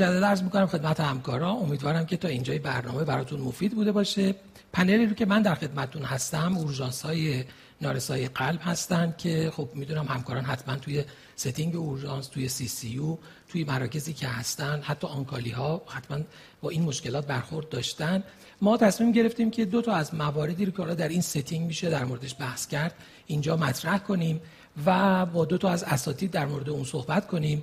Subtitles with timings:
[0.00, 4.34] مجدد عرض می‌کنم خدمت همکارا امیدوارم که تا اینجای برنامه براتون مفید بوده باشه.
[4.72, 7.44] پنلی رو که من در خدمتتون هستم اورژانس های
[7.80, 11.04] نارسایی قلب هستن که خب می‌دونم همکاران حتما توی
[11.36, 16.18] setting اورژانس توی CCU توی مراکزی که هستن حتی on-call ی ها حتما
[16.60, 18.22] با این مشکلات برخورد داشتن.
[18.60, 22.04] ما تصمیم گرفتیم که دو تا از مواردی رو که در این setting میشه در
[22.04, 22.94] موردش بحث کرد
[23.26, 24.40] اینجا مطرح کنیم
[24.86, 27.62] و با دو تا از اساتید در مورد اون صحبت کنیم.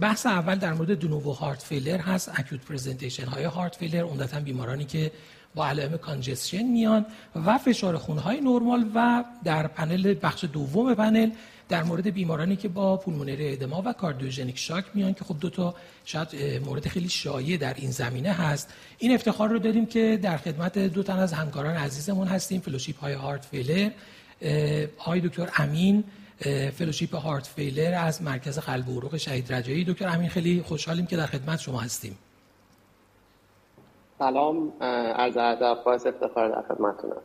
[0.00, 4.40] بحث اول در مورد de novo heart failure هست acute presentation های heart failure عمدتا
[4.40, 5.12] بیمارانی که
[5.54, 7.06] با علائم congestion میان
[7.46, 11.30] و فشار خون های نرمال و در پنل بخش دوم پنل
[11.68, 15.74] در مورد بیمارانی که با pulmonary edema و cardiogenic shock میان که خب دو تا
[16.04, 16.28] شاید
[16.64, 18.72] مورد خیلی شایع در این زمینه هست.
[18.98, 23.12] این افتخار رو داریم که در خدمت دو تن از همکاران عزیزمون هستیم fellowship های
[23.12, 23.90] heart failure.
[24.98, 26.04] آقای دکتر امین
[26.78, 29.84] fellowship heart failure از مرکز قلب و عروق شهید رجایی.
[29.84, 32.18] دکتر امین خیلی خوشحالیم که در خدمت شما هستیم.
[34.18, 37.22] سلام عرض ادب باعث افتخار در خدمتتون هستم.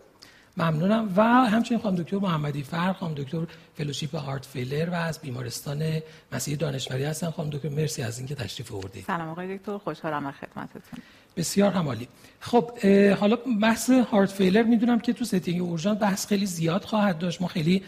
[0.58, 1.14] ممنونم.
[1.16, 6.02] و همچنین خانم دکتر محمدی فر خانم دکتر fellowship heart failure و از بیمارستان
[6.32, 7.30] مسیح دانشوری هستن.
[7.30, 9.04] خانم دکتر مرسی از اینکه تشریف آوردید.
[9.04, 11.00] سلام آقای دکتر خوشحالم در خدمتتون.
[11.38, 12.08] بسیار عالی.
[12.40, 12.72] خب
[13.20, 17.42] حالا بحث heart failure می‌دونم که تو setting اورژانس بحث خیلی زیاد خواهد داشت.
[17.42, 17.84] ما خیلی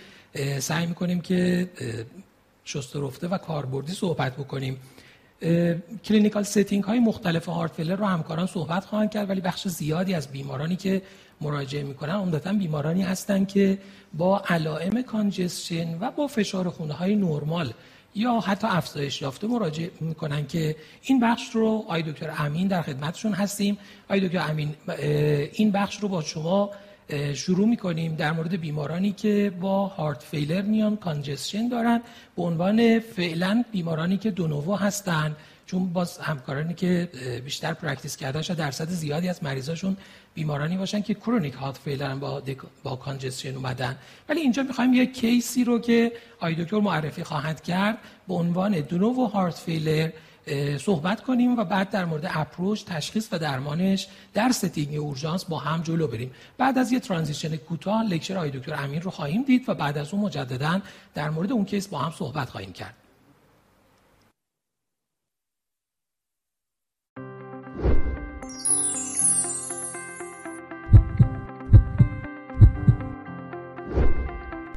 [0.59, 1.69] سعی می‌کنیم که
[2.65, 4.77] شسته رفته و کاربردی صحبت بکنیم.
[6.05, 10.27] clinical setting های مختلف heart failure رو همکاران صحبت خواهند کرد ولی بخش زیادی از
[10.31, 11.01] بیمارانی که
[11.41, 13.77] مراجعه می‌کنن عمدتا بیمارانی هستند که
[14.13, 17.73] با علائم congestion و با فشار خون های نرمال
[18.15, 23.33] یا حتی افزایش یافته مراجعه می‌کنن که این بخش رو آی دکتر امین در خدمتشون
[23.33, 23.77] هستیم.
[24.09, 24.75] آی دکتر امین
[25.53, 26.71] این بخش رو با شما
[27.33, 32.01] شروع می‌کنیم در مورد بیمارانی که با heart failure میان congestion دارن
[32.35, 37.09] به عنوان فعلا بیمارانی که de novo هستن چون باز همکارانی که
[37.45, 39.97] بیشتر practice کردن شاید درصد زیادی از مریضاشون
[40.33, 42.43] بیمارانی باشن که chronic heart failure با
[42.83, 43.97] با congestion اومدن.
[44.29, 47.97] ولی اینجا می‌خوایم یک case ی رو که آقای دکتر معرفی خواهند کرد
[48.27, 50.09] به عنوان de novo heart failure
[50.79, 55.81] صحبت کنیم و بعد در مورد approach تشخیص و درمانش در setting اورژانس با هم
[55.81, 56.31] جلو بریم.
[56.57, 60.13] بعد از یه transition کوتاه lecture آقای دکتر امین رو خواهیم دید و بعد از
[60.13, 60.81] اون مجددا
[61.13, 62.93] در مورد اون case با هم صحبت خواهیم کرد.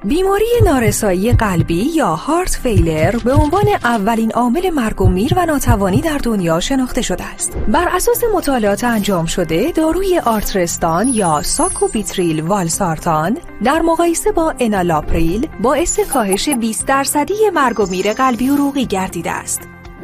[0.08, 6.00] بیماری نارسایی قلبی یا heart failure به عنوان اولین عامل مرگ و میر و ناتوانی
[6.00, 7.52] در دنیا شناخته شده است.
[7.68, 16.00] بر اساس مطالعات انجام شده، داروی آرترستان یا ساکوبیتریل والسارتان در مقایسه با انالاپریل باعث
[16.00, 19.60] کاهش 20 درصدی مرگ و میر قلبی و روغی گردیده است.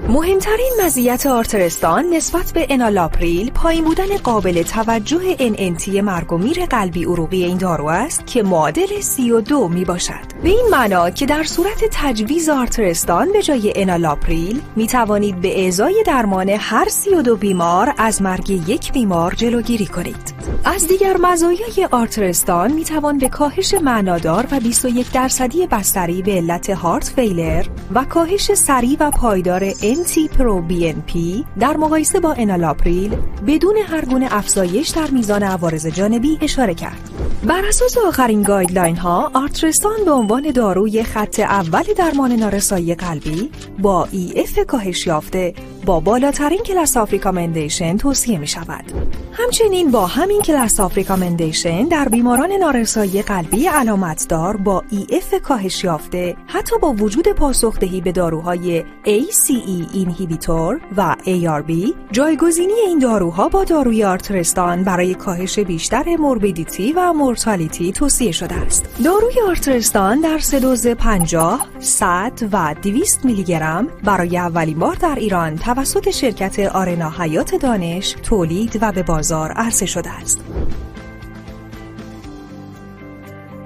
[0.08, 7.04] مهمترین مزیت آرترستان نسبت به انالاپریل پایین بودن قابل توجه NNT مرگ و میر قلبی
[7.04, 10.43] عروقی این دارو است که معادل 32 می باشد.
[10.43, 16.02] به این معنا که در صورت تجویز آرترستان به جای انالاپریل می توانید به ازای
[16.06, 20.34] درمان هر 32 بیمار از مرگ یک بیمار جلوگیری کنید.
[20.64, 26.70] از دیگر مزایای آرترستان می توان به کاهش معنادار و 21 درصدی بستری به علت
[26.70, 33.16] heart failure و کاهش سریع و پایدار NT-proBNP در مقایسه با انالاپریل
[33.46, 37.10] بدون هر گونه افزایش در میزان عوارض جانبی اشاره کرد.
[37.44, 44.08] بر اساس آخرین guideline ها آرترستان به عنوان داروی خط اول درمان نارسایی قلبی با
[44.10, 45.54] EF کاهش یافته
[45.87, 48.84] با بالاترین class of recommendation توصیه می شود.
[49.32, 56.37] همچنین با همین class of recommendation در بیماران نارسایی قلبی علامتدار با EF کاهش یافته
[56.46, 59.50] حتی با وجود پاسخدهی به داروهای ACE
[59.93, 61.73] inhibitor و ARB
[62.12, 69.00] جایگزینی این داروها با داروی آرترستان برای کاهش بیشتر morbidity و mortality توصیه شده است.
[69.05, 75.14] داروی آرترستان در سه دوز 50, 100 و 200 میلی گرم برای اولین بار در
[75.14, 80.40] ایران توسط شرکت آرنا حیات دانش تولید و به بازار عرضه شده است.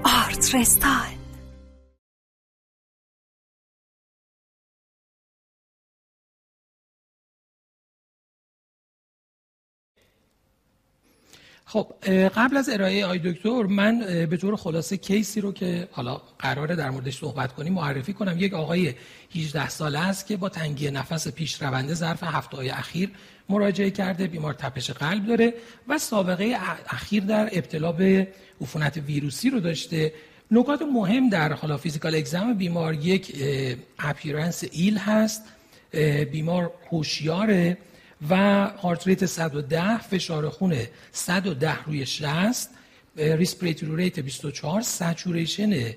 [0.03, 1.16] آرترستان
[11.69, 11.87] خب
[12.35, 13.99] قبل از ارائه آی دکتر من
[14.29, 18.35] به طور خلاصه کیسی رو که حالا قراره در موردش صحبت کنیم معرفی کنم.
[18.39, 18.93] یک آقای
[19.35, 23.09] 18 ساله است که با تنگی نفس پیش رونده ظرف هفته های اخیر
[23.49, 25.53] مراجعه کرده بیمار تپش قلب داره
[25.87, 26.57] و سابقه
[26.89, 28.27] اخیر در ابتلا به
[28.61, 30.13] عفونت ویروسی رو داشته.
[30.51, 33.35] نکات مهم در حالا physical exam بیمار یک
[33.99, 35.43] appearance ill هست.
[36.31, 37.77] بیمار هوشیاره.
[38.29, 38.35] و
[38.67, 40.75] heart rate 110 فشار خون
[41.11, 42.69] 110 روی 60
[43.17, 45.93] respiratory rate 24 saturation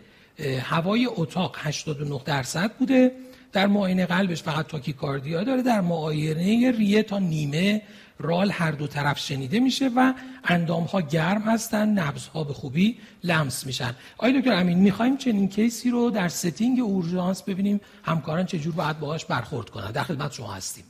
[0.62, 3.12] هوای اتاق 89 درصد بوده.
[3.52, 7.82] در معاینه قلبش فقط tachycardia داره در معاینه ریه تا نیمه
[8.18, 10.12] رال هر دو طرف شنیده میشه و
[10.44, 13.94] اندام ها گرم هستن نبض ها به خوبی لمس میشن.
[14.18, 19.00] آقای دکتر امین می‌خوایم چنین case ی رو در setting اورژانس ببینیم؟ همکاران چجور باید
[19.00, 20.84] باهاش برخورد کنن؟ در خدمت شما هستیم.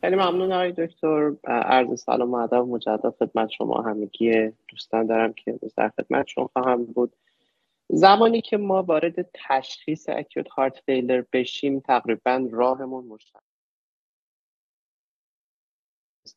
[0.00, 1.32] خیلی ممنون آقای دکتر.
[1.44, 2.54] عرض سلام و ادب.
[2.54, 7.16] مجدد خدمت شما همگی دوستان دارم که در خدمت شما خواهم بود.
[7.88, 13.42] زمانی که ما وارد تشخیص acute heart failure بشیم تقریبا راهمون مشخص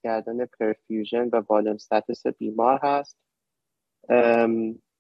[0.03, 3.17] کردن perfusion و volume status بیمار هست.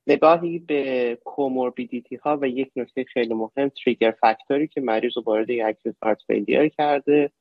[0.07, 5.23] نگاهی به comorbidity ها و یک نکته خیلی مهم trigger factor ی که مریض رو
[5.23, 7.31] وارد acute heart failure کرده.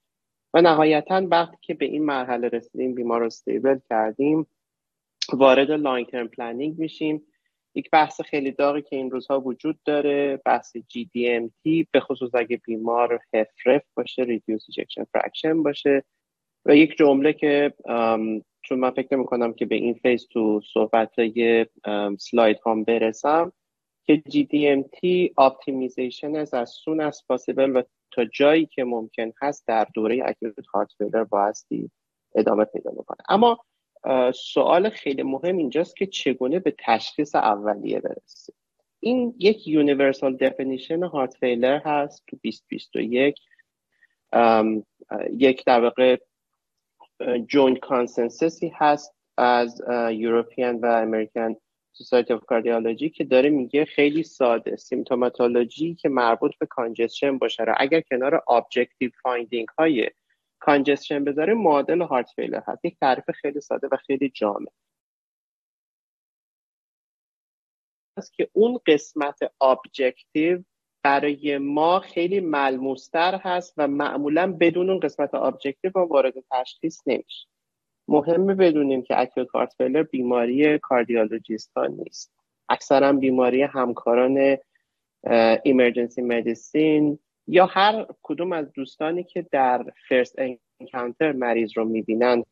[0.55, 4.47] و نهایتا وقتی که به این مرحله رسیدیم بیمار رو stable کردیم
[5.33, 7.23] وارد long term planning میشیم.
[7.75, 13.21] یک بحث خیلی داغی که این روزها وجود داره بحث GDMT به خصوص اگه بیمار
[13.35, 16.05] HFrEF باشه reduced ejection fraction باشه.
[16.65, 17.75] و یک جمله که
[18.63, 21.11] چون من فکر نمی کنم که به این phase تو صحبت
[22.19, 23.53] slide هم برسم
[24.05, 30.23] که GDMT optimization از soon as possible و تا جایی که ممکن هست در دوره
[30.25, 31.91] acute heart failure بایستی
[32.35, 33.65] ادامه پیدا می‌کنه اما
[34.35, 38.55] سوال خیلی مهم اینجاست که چگونه به تشخیص اولیه برسیم.
[39.01, 43.41] این یک universal definition heart failure هست تو 2021
[45.31, 45.65] یک.
[45.65, 46.17] در واقع
[47.47, 51.57] joint consensus ی هست از European و American
[51.93, 54.77] Society of Cardiology که داره میگه خیلی ساده.
[54.77, 57.65] symptomatology ی که مربوط به congestion باشه.
[57.65, 60.11] را اگر کنار objective finding های
[60.59, 62.85] congestion بذاره معادل heart failure هست.
[62.85, 64.67] یک تعریف خیلی ساده و خیلی جامع.
[68.17, 70.63] است که اون قسمت objective
[71.03, 77.49] برای ما خیلی ملموستر هست و معمولا بدون اون قسمت objective ما وارد تشخیص نمیشیم.
[78.09, 79.49] مهمه بدونیم که acute
[79.79, 82.33] failure بیماری cardiologist ها نیست.
[82.69, 84.57] اکثرا بیماری همکاران
[85.63, 90.37] emergency medicine یا هر کدوم از دوستانی که در first
[90.81, 92.45] encounter مریض رو می‌بینن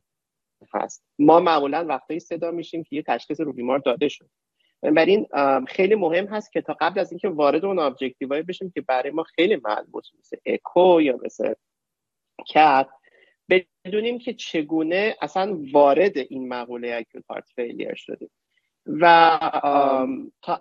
[0.75, 1.05] هست.
[1.19, 4.31] ما معمولا وقتی صدا میشیم که یه تشخیص رو بیمار داده شد.
[4.83, 5.27] بنابراین
[5.69, 9.11] خیلی مهم هست که تا قبل از اینکه وارد اون objective های بشیم که برای
[9.11, 11.55] ما خیلی ملموس مثل اکو یا مثل
[12.47, 12.89] cath
[13.51, 18.31] بدونیم که چگونه اصلا وارد این مقوله acute heart failure شدیم.
[18.87, 19.05] و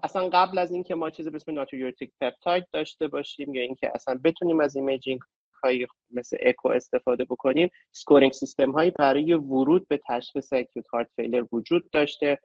[0.04, 4.20] اصلا قبل از اینکه ما چیزی به اسم natriuretic peptide داشته باشیم یا اینکه اصلا
[4.24, 5.20] بتونیم از imaging
[5.64, 11.46] های مثل اکو استفاده بکنیم scoring system هایی برای ورود به تشخیص acute heart failure
[11.52, 12.40] وجود داشته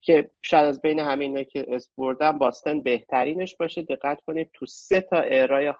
[0.00, 3.82] که شاید از بین همین که اسم بردم Boston بهترینش باشه.
[3.82, 5.74] دقت کنید تو سه تا area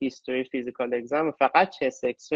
[0.00, 2.30] ی history physical exam فقط chest X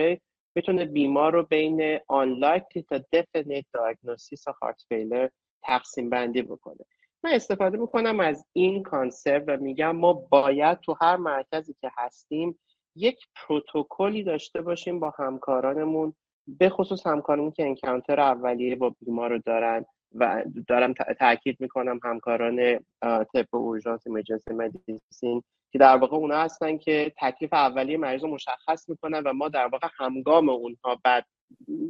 [0.55, 5.29] می‌تونه بیمار رو بین unlikely تا definite diagnosis heart failure
[5.63, 6.85] تقسیم بندی بکنه.
[7.25, 12.59] من استفاده می‌کنم از این concept و میگم ما باید تو هر مرکزی که هستیم
[12.97, 16.15] یک پروتکلی داشته باشیم با همکارانمون
[16.47, 19.85] به خصوص همکارانی که encounter اولیه با بیمار رو دارن.
[20.15, 25.43] و دارم تاکید می‌کنم همکاران طب اورژانس emergency medicine
[25.73, 29.67] که در واقع اونا هستن که تکلیف اولیه مریض رو مشخص می‌کنن و ما در
[29.67, 31.27] واقع همگام اونها بعد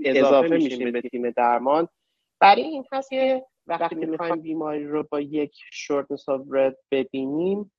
[0.04, 1.30] اضافه میشیم به تیم.
[1.30, 1.88] درمان.
[2.40, 6.42] برای این هست که وقتی می‌خوایم بیماری رو با یک shortness of
[6.90, 7.72] ببینیم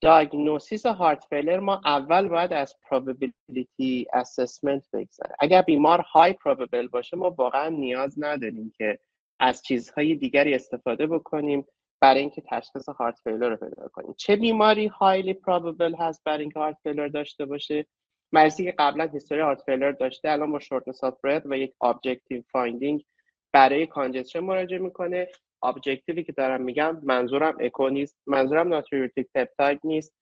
[0.00, 7.16] diagnosis heart failure ما اول باید از probability assessment بگذره اگر بیمار های probable باشه
[7.16, 8.98] ما واقعا نیاز نداریم که
[9.40, 11.66] از چیزهای دیگری استفاده بکنیم
[12.00, 14.14] برای اینکه تشخیص heart failure رو پیدا کنیم.
[14.18, 17.86] چه بیماری highly probable هست برای اینکه heart failure داشته باشه؟
[18.32, 23.04] مریضی که قبلا history heart failure داشته الان با shortness of و یک objective finding
[23.52, 25.28] برای congestion مراجعه می‌کنه.
[25.62, 30.14] objective ی که دارم میگم منظورم اکو نیست منظورم natriuretic peptide نیست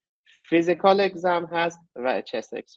[0.48, 2.74] physical exam هست و chest X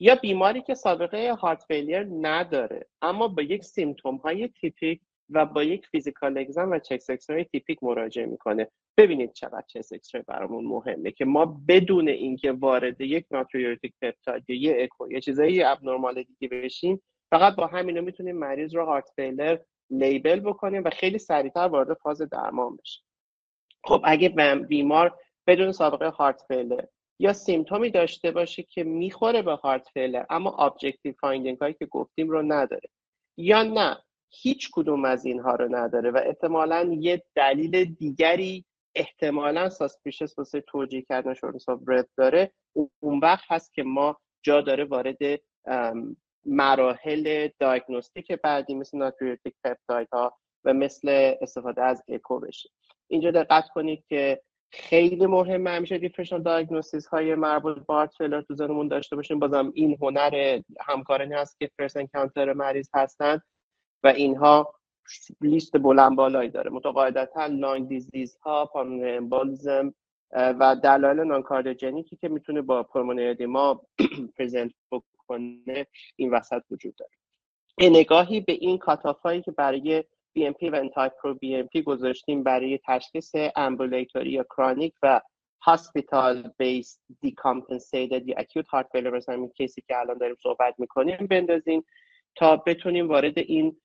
[0.00, 5.62] یا بیماری که سابقه heart failure نداره اما با یک symptom های typical و با
[5.62, 8.68] یک physical exam و chest X-ray typical مراجعه می‌کنه.
[8.96, 14.56] ببینید چقدر chest X-ray برامون مهمه که ما بدون اینکه وارد یک natriuretic peptide یا
[14.56, 19.58] یه اکو یا چیزایی abnormal دیگه بشیم فقط با همینو می‌تونیم مریض رو heart failure
[19.90, 23.04] label بکنیم و خیلی سریعتر وارد فاز درمان بشیم.
[23.84, 24.28] خب اگه
[24.68, 26.84] بیمار بدون سابقه heart failure
[27.18, 31.86] یا symptom ی داشته باشه که می‌خوره به heart failure اما objective finding هایی که
[31.86, 32.88] گفتیم رو نداره
[33.36, 33.96] یا نه
[34.30, 41.02] هیچ کدوم از اینها رو نداره و احتمالا یه دلیل دیگری احتمالا suspicious واسه توجیه
[41.02, 41.80] کردن shortness of
[42.16, 42.52] داره.
[43.00, 45.18] اون وقت هست که ما جا داره وارد
[46.44, 52.68] مراحل diagnostic بعدی مثل natriuretic peptide ها و مثل استفاده از اکو بشه.
[53.08, 58.10] اینجا دقت کنید که خیلی مهمه همیشه differential diagnosis های مربوط به heart
[58.48, 59.38] تو ذهنمون داشته باشیم.
[59.38, 63.40] بازم این هنر همکارانی هست که first encounter مریض هستن.
[64.04, 64.74] و اینها
[65.40, 66.70] لیست بلند بالایی داره.
[66.70, 69.94] قاعدتا lung disease ها pulmonary embolism
[70.32, 73.82] و دلایل noncardiogenic ی که می‌تونه با pulmonary edema
[74.38, 77.10] present بکنه این وسط وجود داره.
[77.80, 80.04] نگاهی به این cutoff هایی که برای
[80.38, 85.20] BNP و NT-proBNP گذاشتیم برای تشخیص ambulatory یا chronic و
[85.62, 91.26] hospital based decompensated یا acute heart failure مثلا case ی که الان داریم صحبت می‌کنیم
[91.26, 91.84] بندازیم
[92.34, 93.76] تا بتونیم وارد این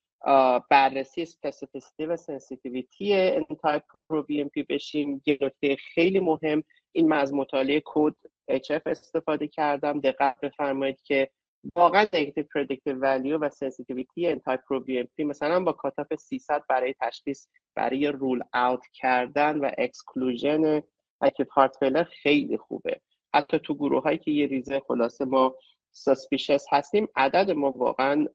[0.69, 5.21] بررسی سپسیفیسیتی و سنسیتیویتی انتای پرو بی ام پی بشیم.
[5.25, 9.99] یه نکته خیلی مهم این از مطالعه CoDE-HF استفاده کردم.
[9.99, 11.29] دقت بفرمایید که
[11.75, 16.63] واقعا نگتیو پردیکتیو ولیو و سنسیتیویتی انتای پرو بی ام پی مثلا با cutoff 300
[16.69, 20.81] برای تشخیص برای rule out کردن و exclusion
[21.21, 23.01] acute heart failure خیلی خوبه.
[23.33, 25.55] حتی تو گروه هایی که یه ریزه خلاصه ما
[25.95, 27.07] suspicious هستیم.
[27.15, 28.25] عدد ما واقعا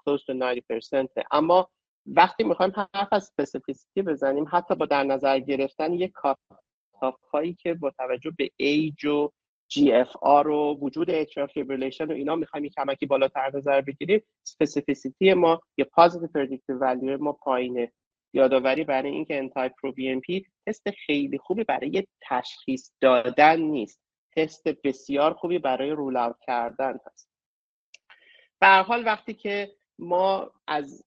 [0.00, 1.70] close to 90% اما
[2.06, 7.74] وقتی می‌خوایم حرف از specificity بزنیم حتی با در نظر گرفتن یک cutoff هایی که
[7.74, 9.30] با توجه به ایج و
[9.72, 15.60] GFR و وجود atrial fibrillation و اینا می‌خوایم یک کمکی بالاتر نظر بگیریم specificity ما
[15.76, 17.92] یا positive predictive value ما پایینه.
[18.32, 24.03] یادآوری برای اینکه انتای پرو بی ام پی تست خیلی خوبی برای تشخیص دادن نیست.
[24.36, 27.28] تست بسیار خوبی برای rule out کردن هست.
[28.60, 31.04] به هر حال وقتی که ما از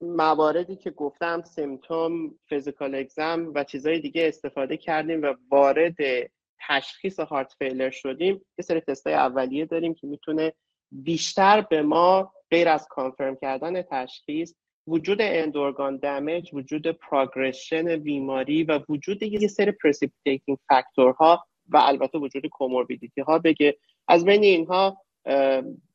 [0.00, 5.96] مواردی که گفتم symptom physical exam و چیزهای دیگه استفاده کردیم و وارد
[6.68, 10.52] تشخیص heart failure شدیم یه سری تستای اولیه داریم که می‌تونه
[10.92, 14.54] بیشتر به ما غیر از confirm کردن تشخیص
[14.86, 22.18] وجود end-organ damage وجود progression بیماری و وجود یه سری precipitating factor ها و البته
[22.18, 23.76] وجود comorbidity ها بگه.
[24.08, 24.96] از بین اینها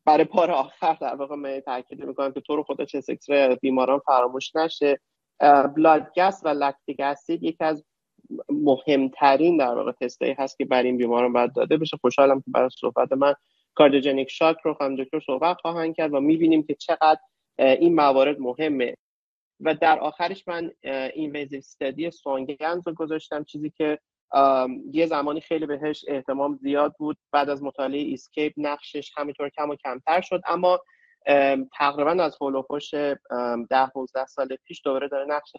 [0.06, 3.01] برای بار آخر در واقع من تاکید می‌کنم که تو رو خدا چه
[3.62, 5.00] بیماران فراموش نشه.
[5.75, 7.86] blood gas و lactic acid یکی از
[8.50, 11.98] مهمترین در واقع تستایی هست که برای این بیماران باید داده بشه.
[11.98, 13.34] خوشحالم که برای صحبت من
[13.75, 17.20] cardiogenic shock رو خانم دکتر صحبت خواهند کرد و می‌بینیم که چقدر
[17.58, 18.96] این موارد مهمه.
[19.60, 20.72] و در آخرش من
[21.13, 24.00] invasive study Swan-Ganz رو گذاشتم چیزی که
[24.91, 27.17] یه زمانی خیلی بهش اهتمام زیاد بود.
[27.31, 30.41] بعد از مطالعه ESCAPE نقشش همینطور کم و کمتر شد.
[30.47, 30.79] اما
[31.77, 32.93] تقریبا از حول و حوش
[33.69, 35.51] ده 15 سال پیش دوباره داره نقش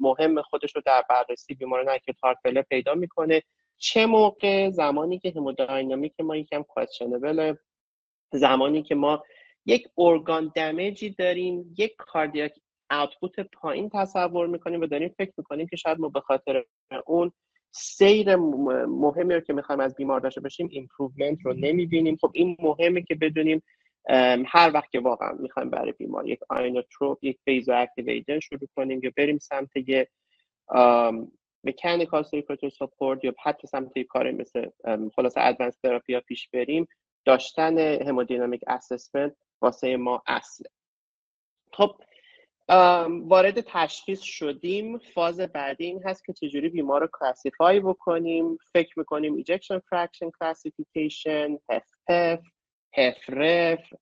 [0.00, 3.42] مهم خودش رو در بررسی بیماران acute failure پیدا می‌کنه.
[3.78, 7.54] چه موقع؟ زمانی که hemodynamic ما یکم questionable
[8.32, 9.22] زمانی که ما
[9.66, 12.52] یک organ damage ی داریم یک cardiac
[12.90, 16.64] output پایین تصور می‌کنیم و داریم فکر می‌کنیم که شاید ما به خاطر
[17.06, 17.32] اون
[17.70, 18.36] سیر
[18.86, 22.16] مهمی رو که می‌خوایم از بیمار داشته باشیم improvement رو نمی‌بینیم.
[22.16, 23.62] خب این مهمه که بدونیم
[24.46, 29.38] هر وقت که واقعا می‌خوایم برای بیمار یک inotrope یک vasoactive شروع کنیم یا بریم
[29.38, 30.08] سمت یه
[31.64, 34.66] mechanical circulatory support یا حتی سمت یک کار مثل
[35.16, 36.88] خلاص advanced therapy پیش بریم
[37.24, 40.68] داشتن hemodynamic assessment واسه ما اصله.
[41.72, 42.00] خب
[42.68, 44.98] وارد تشخیص شدیم.
[44.98, 48.58] فاز بعدی این هست که چجوری بیمار رو classify بکنیم.
[48.72, 52.40] فکر می‌کنیم ejection fraction classification HFpEF
[52.96, 53.92] HFrEF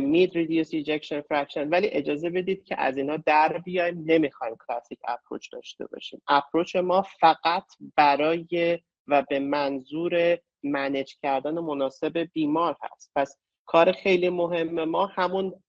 [0.00, 4.04] mid reduced ejection fraction ولی اجازه بدید که از اینا در بیایم.
[4.06, 6.22] نمی‌خوایم classic approach داشته باشیم.
[6.28, 7.64] approach ما فقط
[7.96, 13.12] برای و به منظور manage کردن مناسب بیمار هست.
[13.16, 15.62] پس کار خیلی مهم ما همون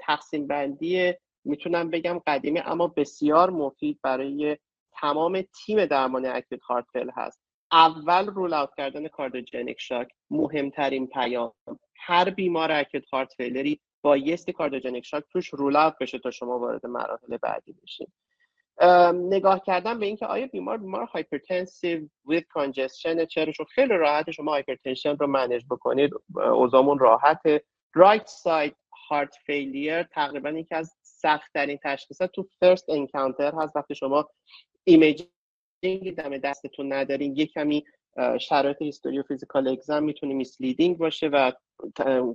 [0.00, 4.58] تقسیم بندی می‌تونم بگم قدیمی اما بسیار مفید برای
[4.92, 7.42] تمام تیم درمان acute heart failure هست.
[7.72, 11.52] اول rule out کردن cardiogenic shock مهمترین پیام.
[11.96, 16.58] هر بیمار acute heart failure ی بایستی cardiogenic shock توش rule out بشه تا شما
[16.58, 18.06] وارد مراحل بعدی بشین.
[19.12, 24.52] نگاه کردن به اینکه آیا بیمار بیمار hypertensive with congestion چرا چون خیلی راحت شما
[24.52, 26.10] hypertension رو manage بکنید.
[26.36, 27.64] اوزامون راحته.
[27.94, 28.76] right side
[29.10, 33.76] heart failure تقریبا یکی از سخت ترین تشخیصات تو first encounter هست.
[33.76, 34.28] وقتی شما
[34.84, 37.84] imaging دم دستتون ندارین یه کمی
[38.40, 38.82] شرایط
[39.18, 41.52] و physical exam می‌تونه misleading باشه و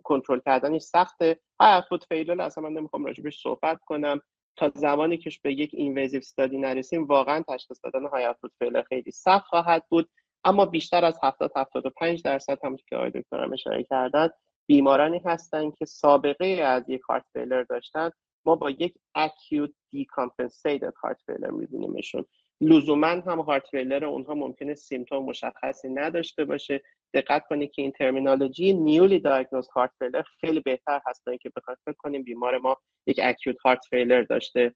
[0.03, 1.39] کنترل کردنش سخته.
[1.60, 4.22] high output failure اصلا من نمی‌خوام راجبش صحبت کنم.
[4.56, 9.12] تا زمانی که به یک invasive study نرسیم واقعا تشخیص دادن high output failure خیلی
[9.12, 10.10] سخت خواهد بود.
[10.44, 14.29] اما بیشتر از 70 75 درصد هم که آقای دکترم اشاره کردن
[14.65, 18.12] بیمارانی هستند که سابقه از یک heart failure داشتن.
[18.48, 22.25] ما با یک acute decompensated heart failure میبینیمشون.
[22.62, 26.84] لزوما هم heart failure اونها ممکنه symptom مشخصی نداشته باشه.
[27.13, 31.77] دقت کنید که این terminology newly diagnosed heart failure خیلی بهتر هست تا اینکه بخوایم
[31.86, 32.77] فکر کنیم بیمار ما
[33.08, 34.75] یک acute heart failure داشته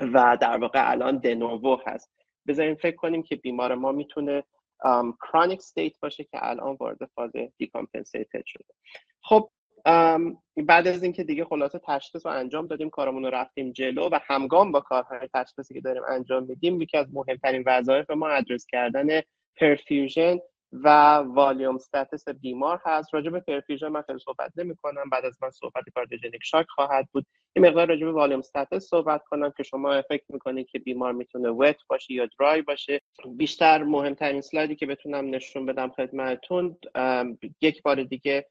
[0.00, 2.12] و در واقع الان de novo هست.
[2.48, 4.44] بذاریم فکر کنیم که بیمار ما می‌تونه
[5.20, 8.74] chronic state باشه که الان وارد فاز decompensated شده.
[9.22, 9.50] خب
[10.56, 14.72] بعد از اینکه دیگه خلاصه تشخیص رو انجام دادیم کارمون رو رفتیم جلو و همگام
[14.72, 19.20] با کارهای تشخیصی که داریم انجام میدیم یکی از مهمترین وظایف ما ادرس کردن
[19.56, 20.38] perfusion
[20.72, 23.14] و volume status بیمار هست.
[23.14, 27.08] راجع به perfusion من خیلی صحبت نمی کنم بعد از من صحبت cardiogenic shock خواهد
[27.12, 27.26] بود.
[27.56, 31.48] این مقدار راجع به volume status صحبت کنم که شما فکر می‌کنید که بیمار می‌تونه
[31.48, 33.00] wet باشه یا dry باشه.
[33.36, 36.76] بیشتر مهمترین سلایدی که بتونم نشون بدم خدمتتون
[37.60, 38.46] یک بار دیگه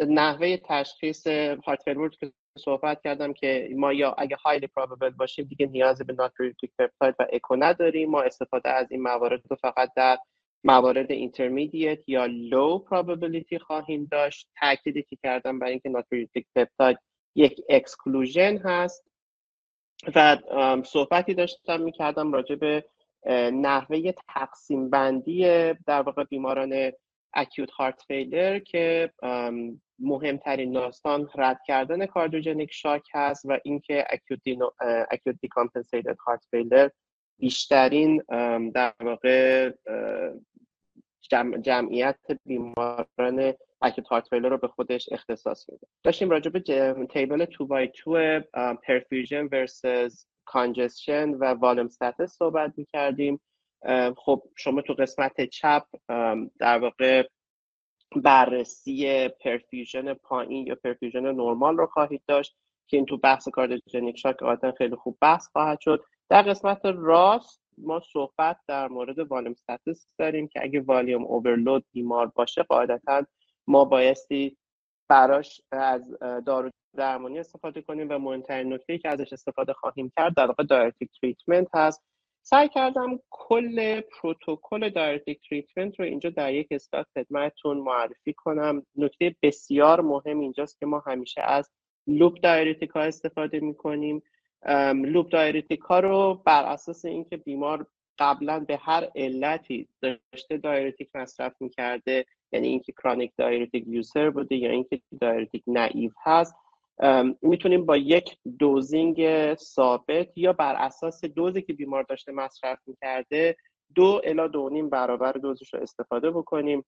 [0.00, 1.26] نحوه تشخیص
[1.66, 6.12] heart failure که صحبت کردم که ما یا اگه highly probable باشیم دیگه نیاز به
[6.12, 8.10] natriuretic peptide و اکو نداریم.
[8.10, 10.18] ما استفاده از این موارد رو فقط در
[10.64, 14.48] موارد intermediate یا low probability خواهیم داشت.
[14.60, 16.98] تاکیدی که کردم برای اینکه natriuretic peptide
[17.34, 19.04] یک exclusion هست.
[20.14, 20.38] و
[20.84, 22.84] صحبتی داشتم می‌کردم راجع به
[23.52, 25.42] نحوه تقسیم بندی
[25.86, 26.92] در واقع بیماران
[27.34, 29.10] acute heart failure که
[29.98, 34.04] مهمترین داستان رد کردن cardiogenic shock هست و اینکه
[35.10, 36.88] acute decompensated heart failure
[37.38, 38.22] بیشترین
[38.74, 39.70] در واقع
[41.62, 45.86] جمعیت بیماران acute heart failure رو به خودش اختصاص میده.
[46.02, 46.60] داشتیم راجع به
[47.10, 48.40] table 2 by 2
[48.82, 53.40] perfusion versus congestion و volume status صحبت می‌کردیم.
[54.16, 55.86] خب شما تو قسمت چپ
[56.58, 57.28] در واقع
[58.16, 64.42] بررسی perfusion پایین یا perfusion نرمال رو خواهید داشت که این تو بحث cardiogenic shock
[64.42, 66.04] عادتا خیلی خوب بحث خواهد شد.
[66.28, 72.26] در قسمت راست ما صحبت در مورد volume status داریم که اگه volume overload بیمار
[72.26, 73.26] باشه قاعدتا
[73.66, 74.56] ما بایستی
[75.08, 80.46] براش از دارو درمانی استفاده کنیم و مهمترین نکته که ازش استفاده خواهیم کرد در
[80.46, 82.02] واقع diuretic treatment هست.
[82.46, 88.86] سعی کردم کل پروتکل diuretic treatment رو اینجا در یک اسلاید خدمتتون معرفی کنم.
[88.96, 91.70] نکته بسیار مهم اینجاست که ما همیشه از
[92.06, 94.22] loop diuretic ها استفاده می کنیم
[94.94, 97.86] loop diuretic ها رو بر اساس اینکه بیمار
[98.18, 104.70] قبلا به هر علتی داشته diuretic مصرف می‌کرده یعنی اینکه chronic diuretic user بوده یا
[104.70, 106.54] اینکه diuretic naive هست
[107.42, 113.56] می‌تونیم با یک dosing ثابت یا بر اساس دوزی که بیمار داشته مصرف می‌کرده
[113.94, 116.84] دو الی دو نیم برابر دوزش رو استفاده بکنیم.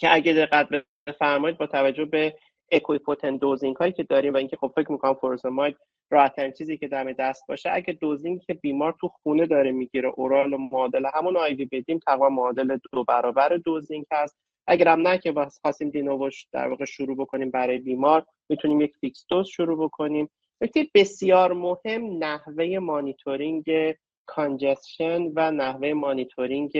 [0.00, 0.68] که اگه دقت
[1.06, 2.36] بفرمایید با توجه به
[2.72, 5.76] equipotent dosing هایی که داریم و اینکه خب فکر می‌کنم فوروزماید
[6.10, 10.52] راحتترین چیزی که دم دست باشه اگه dosing که بیمار تو خونه داره می‌گیره oral
[10.52, 14.36] و معادل همون IV بدیم تقریبا معادل دو برابر dosing هست.
[14.68, 18.80] اگر هم نه که خواستیم de novo ش در واقع شروع بکنیم برای بیمار می‌تونیم
[18.80, 20.30] یک fixed dose شروع بکنیم.
[20.60, 23.94] نکته بسیار مهم نحوه monitoring
[24.26, 26.78] congestion و نحوه monitoring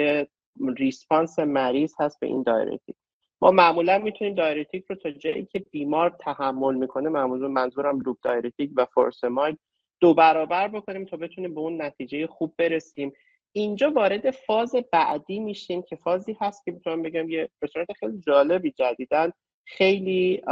[0.79, 2.97] response مریض هست به این diuretic
[3.43, 8.71] ما معمولا می‌تونیم diuretic رو تا جایی که بیمار تحمل می‌کنه معمولا منظورم loop diuretic
[8.77, 9.59] و furosemide
[10.01, 13.13] دو برابر بکنیم تا بتونیم به اون نتیجه خوب برسیم.
[13.61, 18.21] اینجا وارد فاز بعدی میشیم که فازی هست که می‌تونم بگم یه به صورت خیلی
[18.27, 19.33] جالبی جدیدن.
[19.65, 20.43] خیلی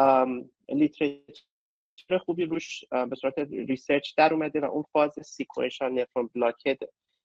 [0.69, 6.79] literature خوبی روش به صورت research در اومده و اون فاز sequential nephron blockade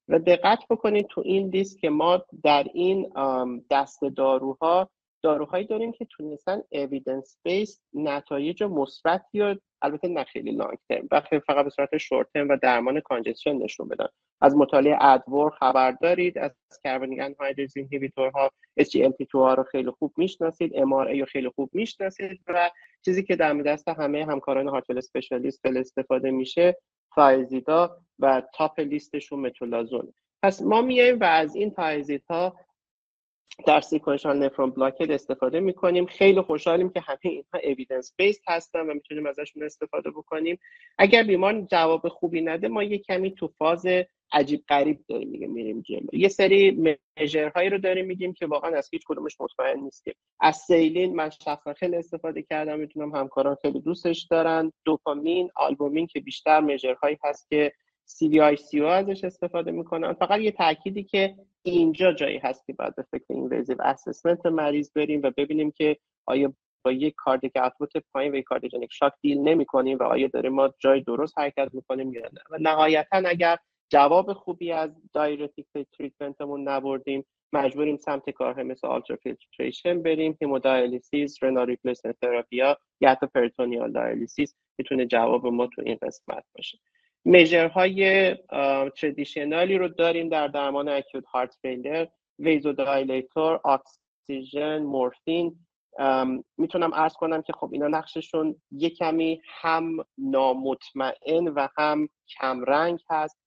[0.08, 3.14] و دقت بکنید تو این لیست که ما در این
[3.70, 4.90] دست داروها
[5.24, 11.22] داروهایی داریم که تونستن evidence based نتایج مثبتی یا البته نه خیلی long term و
[11.48, 14.08] فقط به صورت short term و درمان congestion نشون بدن.
[14.42, 16.52] از مطالعه ADVOR خبر دارید از
[16.84, 22.42] carbonic anhydrase inhibitor ها SGLT2 ها رو خیلی خوب می‌شناسید MRA رو خیلی خوب می‌شناسید
[22.48, 22.72] و
[23.06, 26.78] چیزی که در دست همه همکاران heart failure specialist استفاده میشه
[27.16, 32.56] thiazide ا و top list شون metolazone پس ما میایم و از این thiazide ها
[33.68, 36.06] در sequential nephron blockade استفاده می‌کنیم.
[36.06, 40.60] خیلی خوشحالیم که همه اینها evidence based هستن و می‌تونیم ازشون استفاده بکنیم.
[40.98, 43.86] اگر بیمار جواب خوبی نده ما یک کمی تو فاز
[44.34, 46.08] عجیب غریب داریم میگه میریم جلو.
[46.14, 46.96] یه سری
[47.56, 50.14] هایی رو داریم میگیم که واقعا از هیچ کدومش مطمئن نیستیم.
[50.40, 54.72] از سیلین من شخصا خیلی استفاده کردم می‌تونم همکاران خیلی دوستش دارن.
[54.86, 57.74] دوپامین آلبومین که بیشتر هایی هست که
[58.10, 60.14] CVICO ازش استفاده می‌کنن.
[60.14, 65.22] فقط یه تأکیدی که اینجا جایی هست که باید به فکر اینویزیو اسسمنت مریض بریم
[65.24, 66.54] و ببینیم که آیا
[66.86, 70.74] با یک cardiac output پایین و یک cardiogenic shock deal نمی‌کنیم و آیا داریم ما
[70.80, 72.42] جای درست حرکت می‌کنیم یا نه.
[72.52, 73.58] و نهایتا اگر
[73.92, 81.68] جواب خوبی از diuretic treatment مون نبردیم مجبوریم سمت کار مثل ultrafiltration بریم hemodialysis renal
[81.68, 86.78] replacement therapy ا یا حتی peritoneal dialysis می‌تونه جواب ما تو این قسمت باشه.
[87.26, 88.36] measure
[88.96, 92.08] های traditional ی رو داریم در درمان acute heart failure
[92.40, 95.66] ویزودایلیتور اکسیژن مورفین.
[96.58, 103.38] می‌تونم ارز کنم که خب اینا نقششون یه کمی هم نامطمئن و هم کمرنگ هست.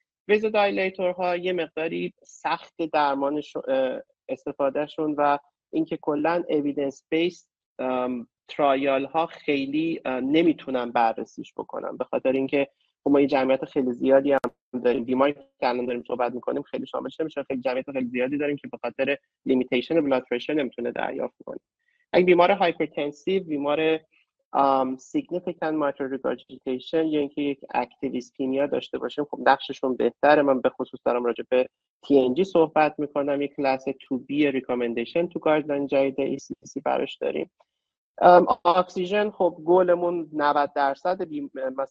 [1.18, 3.42] ها یه مقداری سخت درمان
[4.28, 5.38] استفادهشون و
[5.72, 7.48] اینکه کلا اویدنس بیس
[8.48, 12.68] ترایال ها خیلی نمی‌تونن بررسیش بکنم به خاطر اینکه
[13.04, 14.40] خب ما یه جمعیت خیلی زیادی هم
[14.84, 15.04] داریم.
[15.04, 17.42] بیماری که الان داریم صحبت می‌کنیم خیلی شاملش نمیشه.
[17.42, 21.58] خیلی جمعیت خیلی زیادی داریم که به خاطر limitation blood pressure نمی‌تونه دریافت کنه.
[22.12, 23.98] اگه بیمار hypertensive بیمار
[24.54, 30.42] mitral regurgitation یا اینکه یک active ischemia داشته باشیم خب نقششون بهتره.
[30.42, 31.68] من به خصوص دارم راجع به
[32.06, 33.42] TNG صحبت می‌کنم.
[33.42, 37.50] یک کلاس 2B recommendation تو guideline جدید ESC براش داریم.
[38.64, 41.18] اکسیژن خب گلمون 90 درصد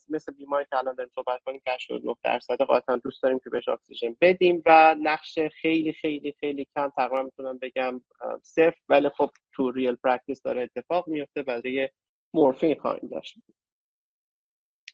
[0.09, 4.15] مثل بیماری که الان داریم صحبت کنیم 89 درصد قاطعا دوست داریم که بهش اکسیژن
[4.21, 8.01] بدیم و نقش خیلی خیلی خیلی کم تقریبا می‌تونم بگم
[8.41, 11.89] صفر ولی خب تو real practice داره اتفاق میفته برای
[12.33, 13.35] مورفین خواهیم داشت.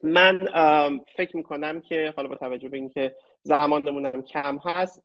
[0.04, 0.40] من
[1.16, 5.04] فکر می‌کنم که حالا با توجه به اینکه زمانمونم کم هست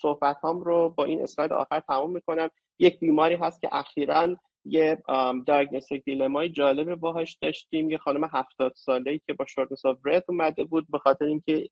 [0.00, 2.50] صحبت هم رو با این اسلاید آخر تمام می‌کنم.
[2.78, 4.36] یک بیماری هست که اخیرا
[4.68, 4.98] یه
[5.46, 7.90] diagnostic dilemma ی جالب باهاش داشتیم.
[7.90, 11.68] یه خانم هفتاد ساله ای که با shortness of breath اومده بود به خاطر اینکه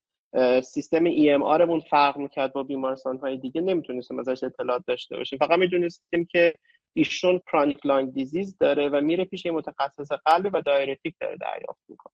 [0.63, 3.61] سیستم EMR مون فرق می‌کرد با بیمارستان های دیگه.
[3.61, 5.39] نمی‌تونستیم ازش اطلاعات داشته باشیم.
[5.39, 6.53] فقط می‌دونستیم که
[6.93, 12.13] ایشون chronic lung disease داره و میره پیش متخصص قلب و diuretic داره دریافت می‌کنه.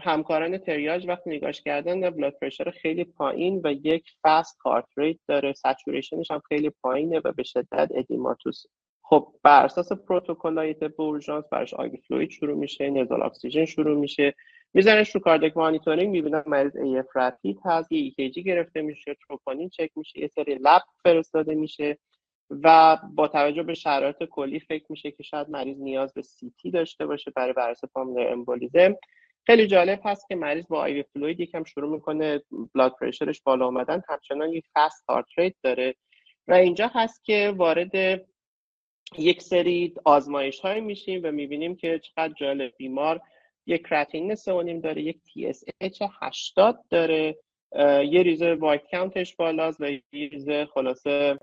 [0.00, 5.52] همکاران تریاژ وقتی نگاش کردن blood pressure خیلی پایین و یک fast heart rate داره.
[5.52, 8.64] saturation ش هم خیلی پایینه و به شدت edematous
[9.06, 14.34] خب بر اساس پروتکلای طب اورژانس براش IV fluid شروع میشه nasal oxygen شروع میشه.
[14.74, 19.90] می‌ذارنش رو cardiac monitoring می‌بینن مریض AF rapid هست یه EKG گرفته میشه تروپونین چک
[19.96, 21.98] میشه یه سری lab فرستاده میشه
[22.50, 27.06] و با توجه به شرایط کلی فکر میشه که شاید مریض نیاز به CT داشته
[27.06, 28.96] باشه برای بررسی pulmonary embolism.
[29.46, 32.42] خیلی جالب هست که مریض با IV fluid یکم شروع می‌کنه
[32.74, 35.94] blood pressure ش بالا آمدن همچنان یک fast heart rate داره.
[36.48, 37.90] و اینجا هست که وارد
[39.18, 42.72] یک سری آزمایش های میشیم و می‌بینیم که چقدر جالب.
[42.76, 43.20] بیمار
[43.66, 45.20] یک کراتین سونیم داره یک
[45.80, 47.38] اچ 80 داره
[48.04, 51.38] یه ریزه وایت کانتش بالاست و یه ریزه خلاصه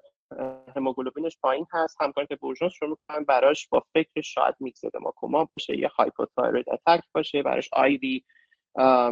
[0.76, 1.98] هموگلوبینش پایین هست.
[2.02, 4.82] همکار که بورژانس شروع می‌کنن براش با فکر شاید میکس
[5.16, 8.24] کما باشه یا هایپوتایروید اتک باشه براش آی وی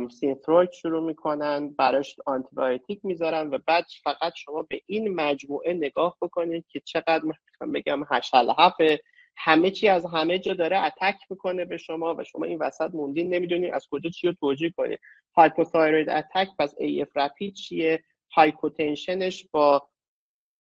[0.10, 6.66] سینتروید شروع می‌کنن براش آنتیبیوتیک می‌ذارن و بعد فقط شما به این مجموعه نگاه بکنید
[6.68, 9.00] که چقدر می‌خوام بگم هشل هفه
[9.38, 13.34] همه چی از همه جا داره attack می‌کنه به شما و شما این وسط موندین
[13.34, 15.00] نمی‌دونید از کجا چی رو توجیه کنید
[15.36, 19.90] hypothyroid attack پس AF rapid چیه؟ hypotension ش با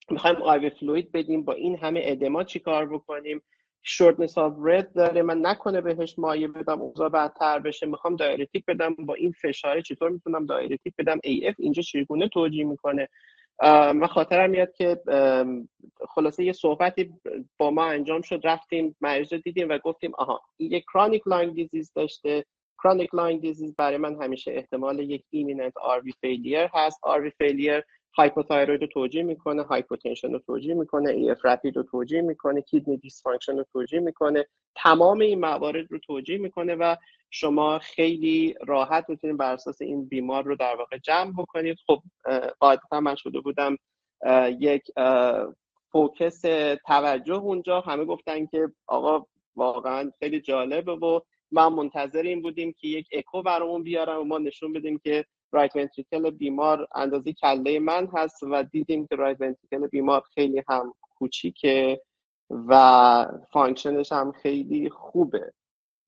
[0.09, 3.41] می‌خوایم IV fluid بدیم با این همه edema چی کار بکنیم؟
[3.83, 5.21] shortness of breath داره.
[5.21, 7.85] من نکنه بهش مایع بدم اوضاع بدتر بشه.
[7.85, 8.95] می‌خوام diuretic بدم.
[8.95, 13.07] با این فشاره چطور می‌تونم diuretic بدم؟ AF اینجا چگونه توجیه می‌کنه؟
[13.93, 15.01] من خاطرم میاد که
[16.09, 17.13] خلاصه یه صحبتی
[17.57, 18.41] با ما انجام شد.
[18.43, 22.45] رفتیم مریض دیدیم و گفتیم آها این یک chronic lung disease داشته.
[22.83, 26.99] chronic lung disease برای من همیشه احتمال یک imminent RV failure هست.
[27.03, 27.83] RV failure
[28.17, 33.57] hypothyroid رو توجیه می‌کنه hypotension رو توجیه می‌کنه AF rapid رو توجیه می‌کنه kidney dysfunction
[33.57, 34.45] رو توجیه می‌کنه
[34.75, 36.95] تمام این موارد رو توجیه می‌کنه و
[37.31, 41.77] شما خیلی راحت می‌تونید بر اساس این بیمار رو در واقع جمع بکنید.
[41.87, 42.01] خب
[42.59, 43.77] قاعدتا من شده بودم
[44.59, 44.83] یک
[45.91, 46.41] focus
[46.87, 47.81] توجه اونجا.
[47.81, 51.19] همه گفتن که آقا واقعا خیلی جالبه و
[51.51, 55.75] ما منتظر این بودیم که یک اکو برامون بیارن و ما نشون بدیم که right
[55.75, 62.01] ventricle بیمار اندازه کله من هست و دیدیم که right ventricle بیمار خیلی هم کوچیکه
[62.49, 65.53] و function ش هم خیلی خوبه.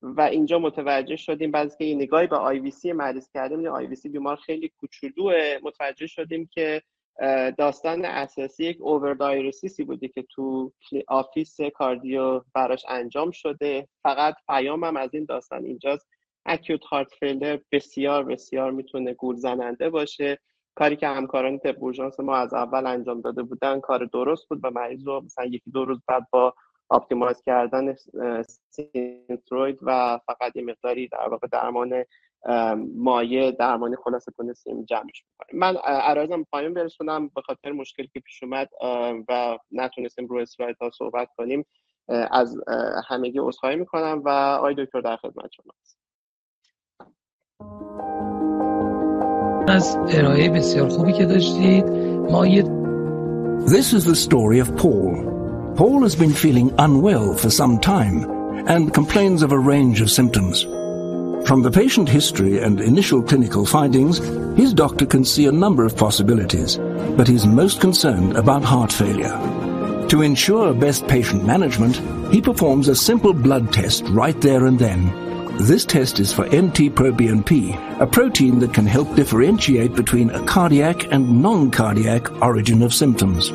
[0.02, 5.58] و اینجا متوجه شدیم بعد که نگاهی به IVC مریض کردیم IVC بیمار خیلی کوچولوه.
[5.62, 6.82] متوجه شدیم که
[7.58, 10.72] داستان اساسی یک overdiuresis ی بوده که تو
[11.08, 13.88] office cardio براش انجام شده.
[14.02, 16.08] فقط پیامم از این داستان اینجاست.
[16.46, 20.38] acute heart failure بسیار بسیار می‌تونه گول زننده باشه.
[20.74, 21.76] کاری که همکاران طب
[22.18, 25.84] ما از اول انجام داده بودن کار درست بود و مریض رو مثلا یکی دو
[25.84, 26.54] روز بعد با
[26.88, 27.94] optimize کردن
[28.70, 32.04] Synthroid و فقط یه مقداری در واقع درمان
[32.96, 38.42] مایه درمانی خلاصه تونستیم جمعش بکنیم من عرضم پایین برسونم به خاطر مشکلی که پیش
[38.42, 38.68] اومد
[39.28, 41.66] و نتونستیم روی اسلاید ها صحبت کنیم.
[42.08, 42.56] از
[43.08, 45.72] همگی عذرخواهی می‌کنم و آقای دکتر در خدمت شما
[49.67, 51.85] از ارائه بسیار خوبی که داشتید
[52.31, 52.63] ما یه
[53.65, 55.11] This is the story of Paul.
[55.75, 58.17] Paul has been feeling unwell for some time
[58.73, 60.63] and complains of a range of symptoms.
[61.47, 64.19] From the patient history and initial clinical findings,
[64.61, 66.77] his doctor can see a number of possibilities,
[67.17, 69.35] but he's most concerned about heart failure.
[70.11, 71.95] To ensure best patient management,
[72.33, 75.20] he performs a simple blood test right there and then.
[75.62, 81.40] this test is for NT-proBNP, a protein that can help differentiate between a cardiac and
[81.40, 83.52] non-cardiac origin of symptoms.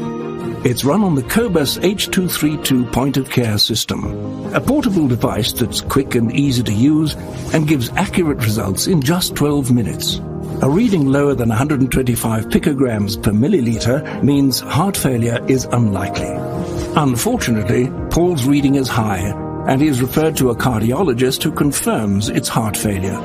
[0.66, 4.06] It's run on the Cobus H232 point-of-care system,
[4.56, 7.14] a portable device that's quick and easy to use
[7.54, 10.22] and gives accurate results in just 12 minutes.
[10.62, 16.34] A reading lower than 125 picograms per milliliter means heart failure is unlikely.
[16.96, 19.34] Unfortunately, Paul's reading is high,
[19.68, 23.22] and he is referred to a cardiologist who confirms it's heart failure.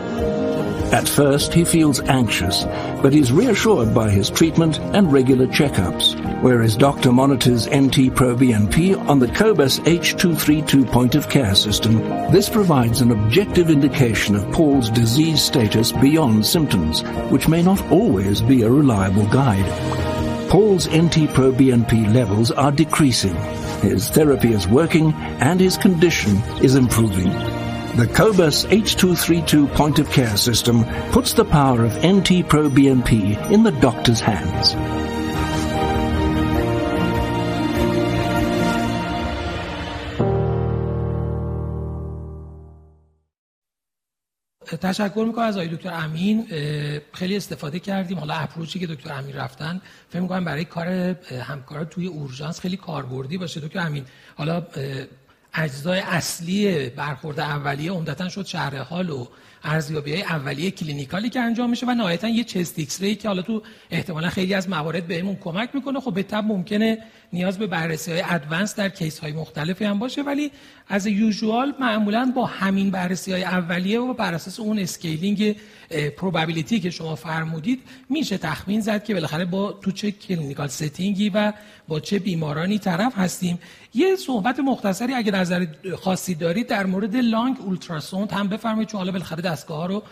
[0.92, 2.64] At first, he feels anxious,
[3.00, 9.18] but is reassured by his treatment and regular checkups, where his doctor monitors NT-proBNP on
[9.18, 11.96] the Cobus H232 point-of-care system.
[12.30, 18.42] This provides an objective indication of Paul's disease status beyond symptoms, which may not always
[18.42, 20.11] be a reliable guide.
[20.52, 23.34] Paul's NT-proBNP levels are decreasing.
[23.80, 27.30] His therapy is working and his condition is improving.
[27.96, 33.62] The Cobus H232 point of care system puts the power of NT Pro BNP in
[33.62, 34.74] the doctor's hands.
[44.76, 46.46] تشکر می‌کنم از آقای دکتر امین
[47.12, 48.18] خیلی استفاده کردیم.
[48.18, 49.80] حالا اپروچی که دکتر امین رفتن
[50.10, 50.88] فکر می‌کنم برای کار
[51.48, 53.60] همکارا توی اورژانس خیلی کاربردی باشه.
[53.60, 54.04] دکتر امین
[54.36, 54.66] حالا
[55.54, 59.26] اجزای اصلی برخورد اولیه عمدتا شد شرح حال و
[59.64, 63.42] ارزیابی های اولیه clinical ی که انجام میشه و نهایتا یه chest X-ray که حالا
[63.42, 66.00] تو احتمالا خیلی از موارد بهمون کمک می‌کنه.
[66.00, 66.98] خب به تبع ممکنه
[67.32, 70.50] نیاز به بررسی های advanced در case های مختلفی هم باشه ولی
[70.88, 75.56] از usual معمولا با همین بررسی های اولیه و بر اساس اون scaling
[76.16, 81.30] probability که شما فرمودید میشه تخمین زد که بالاخره با تو چه clinical setting ی
[81.34, 81.52] و
[81.88, 83.58] با چه بیمارانی طرف هستیم.
[83.94, 85.66] یه صحبت مختصری اگه نظر
[86.00, 90.02] خاصی دارید در مورد lung ultrasound هم بفرمایید چون حالا بالاخره دستگاه ها رو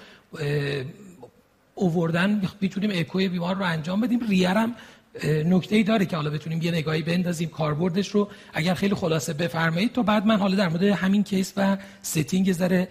[1.74, 4.20] آوردن می‌تونیم اکوی بیمار رو انجام بدیم.
[4.28, 4.76] ریرم
[5.24, 8.28] نکته ای داره که حالا بتونیم یه نگاهی بندازیم کاربردش رو.
[8.52, 12.88] اگر خیلی خلاصه بفرمایید تو بعد من حالا در مورد همین case و setting ذره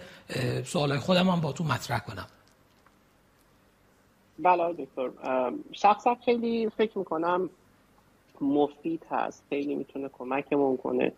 [0.64, 2.26] سوالای خودم هم با تو مطرح کنم.
[4.38, 5.10] بله دکتر.
[5.72, 7.50] شخصا خیلی فکر می‌کنم
[8.40, 9.42] مفید هست.
[9.48, 11.12] خیلی می‌تونه کمکمون کنه.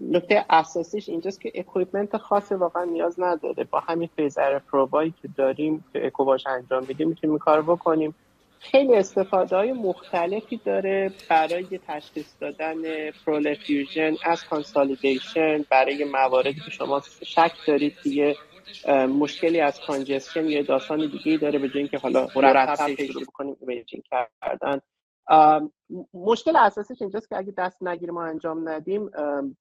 [0.00, 3.64] نکته اساسیش اینجاست که equipment خاصی واقعا نیاز نداره.
[3.64, 8.14] با همین phased probe هایی که داریم که اکو باش انجام میدیم می‌تونیم کار بکنیم.
[8.60, 16.70] خیلی استفاده های مختلفی داره برای تشخیص دادن pleural effusion از consolidation برای مواردی که
[16.70, 18.36] شما شک دارید دیگه
[19.18, 24.02] مشکلی از congestion یا داستان دیگه داره به جای اینکه حالا مرتب شروع بکنیم imaging
[24.10, 24.80] کردن.
[26.14, 29.10] مشکل اساسیش اینجاست که اگه دست نگیریم و انجام ندیم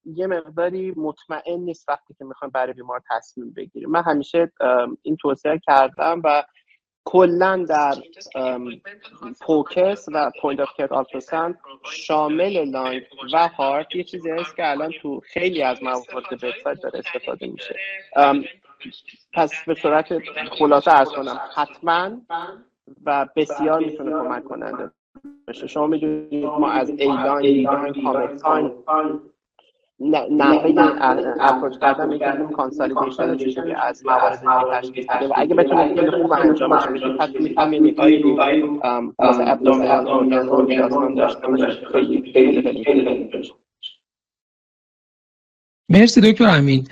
[0.06, 3.90] یه مقداری مطمئن نیست وقتی که می‌خوایم برای بیمار تصمیم بگیریم.
[3.90, 4.52] من همیشه
[5.02, 6.44] این توصیه کردم و
[7.06, 7.96] کلا در
[9.42, 14.92] POCUS و point of care ultrasound شامل lung و heart یه چیزی هست که الان
[15.02, 17.76] تو خیلی از موارد bedside داره استفاده میشه.
[19.34, 20.20] پس به صورت
[20.60, 22.22] خلاصه عرض کنم حتما
[23.06, 24.92] و بسیار می‌تونه کمک کننده
[25.48, 28.72] باشه شما می‌دونید ما از ایلان ایلان کامرسان
[30.00, 36.32] نحوه اپروچ کردن میگردیم کانسالیدیشن چجوری از موارد تشخیص بده و اگه بتونیم خیلی خوب
[36.32, 37.30] انجامش بدیم پس
[37.68, 38.36] نگاهی رو
[39.20, 42.32] واسه ابدومینال اورگان اورگان داشته باشیم خیلی
[42.84, 43.32] خیلی
[45.90, 46.88] مرسی دکتر امین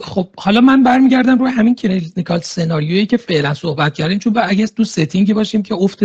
[0.00, 4.84] خب حالا من برمیگردم روی همین کلینیکال سناریویی که فعلا صحبت کردیم چون اگه تو
[4.84, 5.98] ستینگی باشیم که افت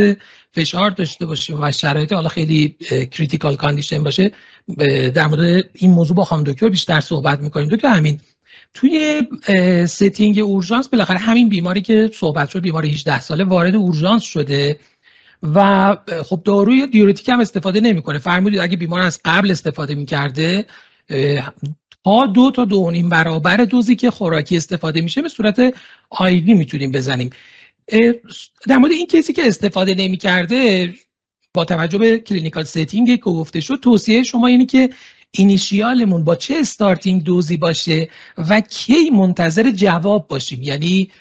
[0.54, 2.76] فشار داشته باشیم و شرایط حالا خیلی
[3.12, 4.32] critical condition باشه
[5.14, 7.70] در مورد این موضوع با خانم دکتر بیشتر صحبت می‌کنیم.
[7.70, 8.20] دکتر همین
[8.74, 9.22] توی
[9.88, 14.80] setting اورژانس بالاخره همین بیماری که صحبت شد بیماری 18 ساله وارد اورژانس شده
[15.44, 18.18] و خب داروی diuretic هم استفاده نمی‌کنه.
[18.20, 20.66] فرمودید اگه بیمار از قبل استفاده می‌کرده
[22.04, 25.74] تا دو تا دو نیم برابر دوزی که خوراکی استفاده میشه به صورت
[26.10, 27.30] IV می‌تونیم بزنیم.
[28.68, 30.94] در مورد این case ی که استفاده نمی‌کرده
[31.54, 34.90] با توجه به clinical setting که گفته شد توصیه شما اینه که
[35.32, 40.64] initial مون با چه starting dose ی باشه و کی منتظر جواب باشیم.
[40.64, 41.12] یعنی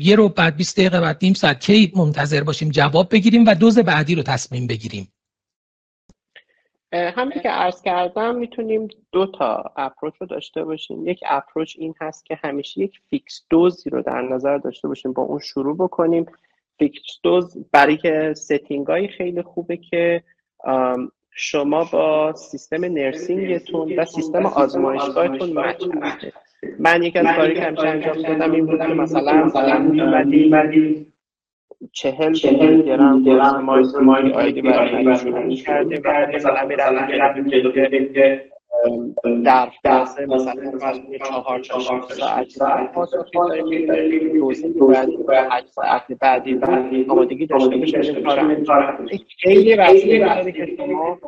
[0.00, 3.78] یه رو بعد 20 دقیقه بعد نیم ساعت کی منتظر باشیم جواب بگیریم و دوز
[3.78, 5.08] بعدی رو تصمیم بگیریم.
[6.92, 11.06] همین که عرض کردم می‌تونیم دو تا approach رو داشته باشیم.
[11.06, 15.12] یک approach این هست که همیشه یک fix dose ی رو در نظر داشته باشیم
[15.12, 16.26] با اون شروع بکنیم.
[16.78, 20.22] فیکس دوز برای ستینگ های خیلی خوبه که
[21.30, 25.84] شما با سیستم نرسینگتون و سیستم آزمایشگاهتون مچ
[26.78, 29.92] من یک از کاری که همیشه انجام دادم این بود که مثلا مثلا
[31.92, 33.94] چهل چهل گرم گرم مایز
[34.34, 35.16] آیدی برای
[35.62, 37.44] کردیم و مثلا می‌رفتیم
[38.12, 38.50] که
[39.44, 40.54] در درس مثلا
[41.28, 42.48] چهار چهار ساعت
[43.32, 46.58] توضیح بعدی و هشت ساعت بعدی
[47.08, 48.64] آمادگی داشته باشیم
[49.38, 51.18] خیلی وسیله داره که شما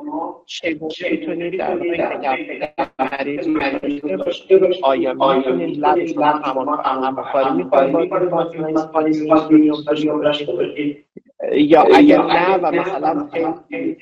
[0.46, 1.74] چگونه می‌تونید در
[2.98, 4.04] مریض مریض
[4.82, 6.06] آیا می‌تونید لب
[6.44, 8.10] شما همکاری می‌کنید
[11.52, 13.96] یا اگر نه و مثلا خیلی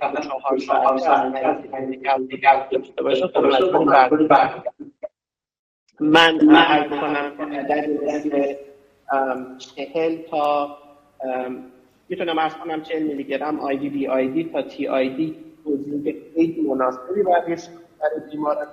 [0.00, 1.70] فقط چهار ساعت
[2.72, 4.62] داشته باشه خب مجبور
[6.00, 7.86] من عرض کنم در
[9.58, 10.76] چهل تا
[12.08, 15.36] می‌تونم ارز کنم چهل میلی گرم آی دی بی آی دی تا تی آی دی
[15.64, 17.56] توضیح خیلی مناسبی برای
[18.00, 18.66] برای بیماران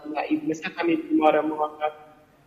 [0.48, 1.92] مثل همین بیمار موقت.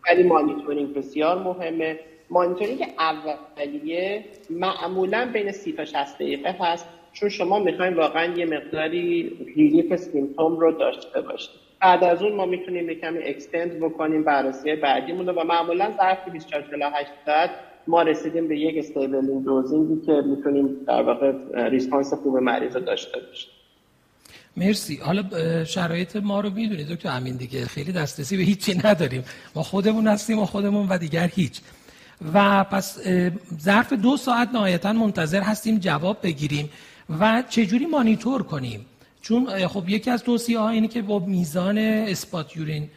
[0.07, 2.01] ولی مانیتورینگ بسیار مهمه.
[2.31, 9.33] مانیتورینگ اولیه معمولا بین سی تا 60 دقیقه هست چون شما می‌خوایم واقعا یه مقداری
[9.57, 14.77] relief symptom رو داشته باشید بعد از اون ما می‌تونیم یه کمی extend بکنیم بررسی
[14.77, 16.91] بعدیمون و معمولا ظرف 24 تا
[17.27, 17.51] ساعت
[17.87, 21.33] ما رسیدیم به یک stabling dosing ی که می‌تونیم در واقع
[21.69, 23.51] response خوب مریض رو داشته باشیم.
[24.57, 24.97] مرسی.
[24.97, 25.25] حالا
[25.65, 27.65] شرایط ما رو می‌دونید دکتر امین دیگه.
[27.65, 29.25] خیلی دسترسی به هیچی نداریم.
[29.55, 31.61] ما خودمون هستیم و خودمون و دیگر هیچ.
[32.35, 32.99] و پس
[33.61, 36.71] ظرف دو ساعت نهایتا منتظر هستیم جواب بگیریم
[37.21, 38.87] و چجوری مانیتور کنیم؟
[39.23, 42.89] چون خب یکی از توصیه ها اینه که با میزان اسپات یورین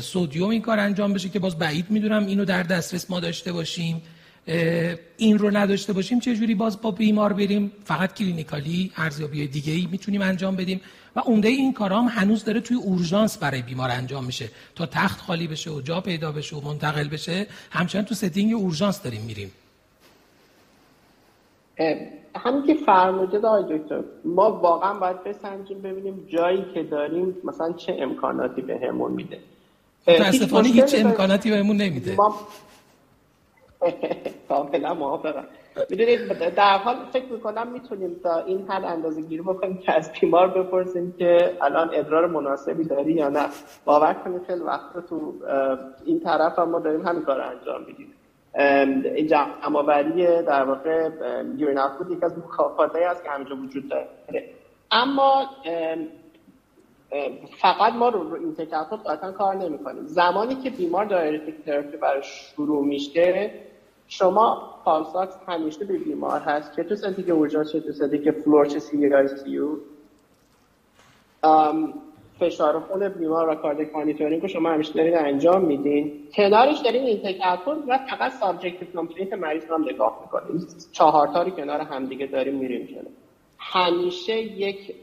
[0.00, 4.02] سودیوم این کار انجام بشه که باز بعید می‌دونم اینو در دسترس ما داشته باشیم.
[5.16, 9.88] این رو نداشته باشیم چه جوری باز با بیمار بریم؟ فقط کلینیکالی ارزیابی دیگه ای
[9.90, 10.80] می‌تونیم انجام بدیم.
[11.18, 14.48] و عمده این کارا هم هنوز داره توی اورژانس برای بیمار انجام میشه.
[14.74, 19.02] تا تخت خالی بشه و جا پیدا بشه و منتقل بشه همچنان تو setting اورژانس
[19.02, 19.50] داریم میریم.
[22.36, 27.96] همین که فرمودید آقای دکتر ما واقعا باید بسنجیم ببینیم جایی که داریم مثلا چه
[27.98, 29.38] امکاناتی بهمون به میده
[30.08, 32.14] متاسفانه هیچ امکاناتی بهمون نمیده.
[32.16, 32.34] ما...
[34.48, 35.44] کاملا موافقم.
[35.90, 40.48] می‌دونید در حال فکر می‌کنم می‌تونیم تا این حد اندازه گیری بکنیم که از بیمار
[40.48, 43.46] بپرسیم که الان ادرار مناسبی داری یا نه.
[43.84, 45.34] باور کنید خیلی وقت تو
[46.04, 48.14] این طرف هم ما داریم همین کار انجام میدیم.
[49.14, 51.08] این جمعآوری در واقع
[51.56, 54.08] urine output یک از مکافاتی است که همینجا وجود داره.
[54.90, 55.46] اما
[57.58, 62.22] فقط ما رو, intake output قطعا کار نمی کنیم زمانی که بیمار diuretic therapy برای
[62.22, 63.50] شروع میشه
[64.08, 66.76] شما pulse ox همیشه به بیمار هست.
[66.76, 69.60] که تو setting اورژانس چه تو setting floor چه CICU
[72.40, 76.28] فشار خون بیمار و cardiac monitoring رو شما همیشه دارید انجام میدین.
[76.34, 81.80] کنارش دارین intake output و فقط subjective complaint مریض هم نگاه می‌کنیم چهار تاری کنار
[81.80, 83.08] همدیگه داریم میریم جلو.
[83.58, 84.94] همیشه یک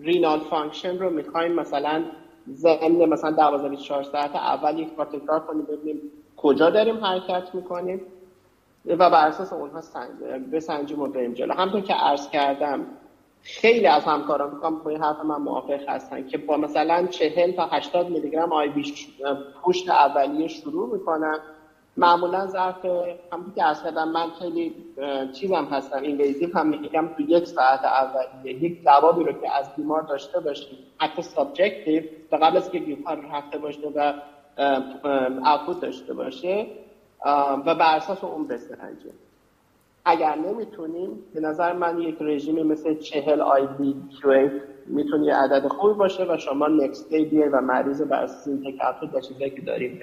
[0.00, 2.04] renal function رو می‌خوایم مثلا
[2.50, 6.00] ضمن مثلا 12 24 ساعت اول یک بار تکرار کنیم ببینیم
[6.36, 8.00] کجا داریم حرکت می‌کنیم؟
[8.86, 9.80] و بر اساس اونها
[10.52, 11.54] بسنجیم و بریم جلو.
[11.54, 12.86] همطور که عرض کردم
[13.42, 17.66] خیلی از همکاران می‌کنم با این حرف من موافق هستن که با مثلا 40 تا
[17.66, 18.70] 80 میلی گرم IV
[19.62, 21.38] push اولیه شروع می‌کنن.
[21.96, 22.84] معمولا ظرف
[23.32, 24.74] هم که از من خیلی
[25.32, 28.64] چیزم هستم این هم میگم تو یک ساعت اولیه.
[28.64, 33.24] یک جوابی رو که از بیمار داشته باشیم حتی subjective تا قبل از که بیمار
[33.32, 34.12] رفته باشه و
[34.58, 36.66] output داشته باشه
[37.66, 39.10] و بر اساس اون بسنجه.
[40.04, 44.50] اگر نمی‌تونیم به نظر من یک رژیمی مثل چهل IV q
[44.86, 49.60] می‌تونه یه عدد خوبی باشه و شما next day و مریض بر اساس intake که
[49.60, 50.02] داریم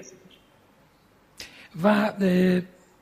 [1.84, 2.12] و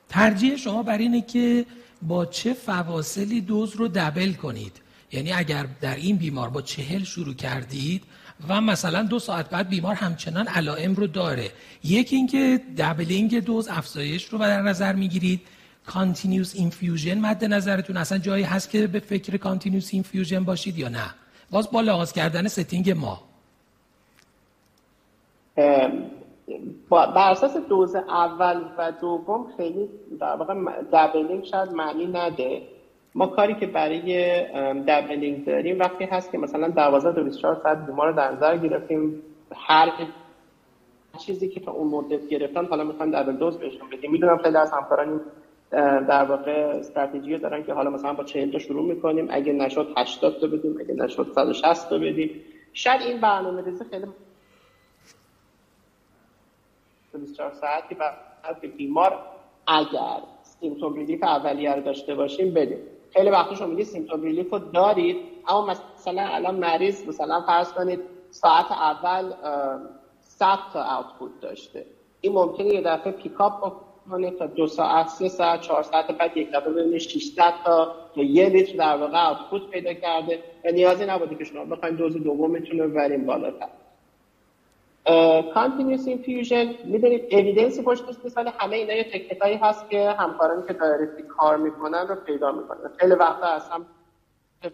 [0.09, 1.67] ترجیح شما بر اینه که
[2.03, 4.83] با چه فواصلی دوز رو double کنید.
[5.13, 8.03] یعنی اگر در این بیمار با چهل شروع کردید
[8.49, 11.51] و مثلا دو ساعت بعد بیمار همچنان علائم رو داره.
[11.84, 15.40] یکی اینکه doubling dose افزایش رو در نظر می‌گیرید.
[15.87, 17.97] continuous infusion مد نظرتون.
[17.97, 21.14] اصلا جایی هست که به فکر continuous infusion باشید یا نه؟
[21.51, 23.22] باز با لحاظ کردن setting ما.
[26.90, 29.88] بر اساس دوز اول و دوم خیلی
[30.20, 30.55] در واقع
[30.93, 32.62] doubling شاید معنی نده.
[33.15, 34.43] ما کاری که برای
[34.89, 39.23] doubling داریم وقتی هست که مثلا 12 تا 24 ساعت بیمار رو در نظر گرفتیم
[39.57, 39.93] هر
[41.27, 44.11] چیزی که تا اون مدت گرفتن حالا می‌خوایم دبل دوز بهشون بدیم.
[44.11, 45.21] می‌دونم خیلی از همکاران
[46.09, 49.29] در واقع استراتژی دارن که حالا مثلا با 40 تا شروع می‌کنیم.
[49.31, 52.31] اگه نشد 80 تا بدیم اگه نشد 160 تا بدیم.
[52.73, 54.07] شاید این برنامه ریزی خیلی
[57.15, 59.19] 24 ساعتی بعد به بیمار
[59.67, 62.79] اگر سیمتوم ریلیف اولیه رو داشته باشیم بدیم.
[63.13, 65.17] خیلی وقتا شما میگید سیمتوم ریلیف رو دارید.
[65.49, 68.01] اما مثلا الان مریض مثلا فرض کنید
[68.31, 69.33] ساعت اول
[70.21, 71.87] 100 تا output داشته.
[72.21, 73.53] این ممکنه یه دفعه pick up
[74.07, 78.25] بکنه تا دو ساعت سه ساعت چهار ساعت بعد یک دفعه ببینید 600 تا یا
[78.25, 80.39] یه لیتر در واقع output پیدا کرده.
[80.65, 83.69] و نیازی نبوده که شما بخواید دوز دومتون رو ببریم بالاتر.
[85.55, 90.63] continuous infusion می‌دونید evidence ی پشتش نیست ولی همه اینا یه تکنیکایی هست که همکارانی
[90.67, 92.91] که diuretic کار می‌کنن رو پیدا می‌کنن.
[92.99, 93.87] خیلی وقتا از سمت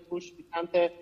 [0.09, 0.93] push به سمت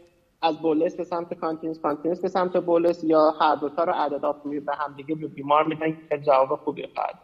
[0.42, 4.20] از bolus به سمت continuous continuous به سمت bolus یا هر دوتا رو add
[4.66, 7.18] به هم دیگه به بیمار میدن که جواب خوبی خواهد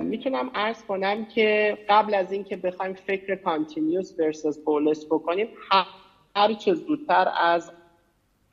[0.00, 5.48] می‌تونم عرض کنم که قبل از اینکه بخوایم فکر continuous versus bolus بکنیم
[6.36, 7.72] هر چه زودتر از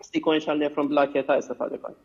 [0.02, 1.98] sequential nephron blockade ها استفاده کنیم.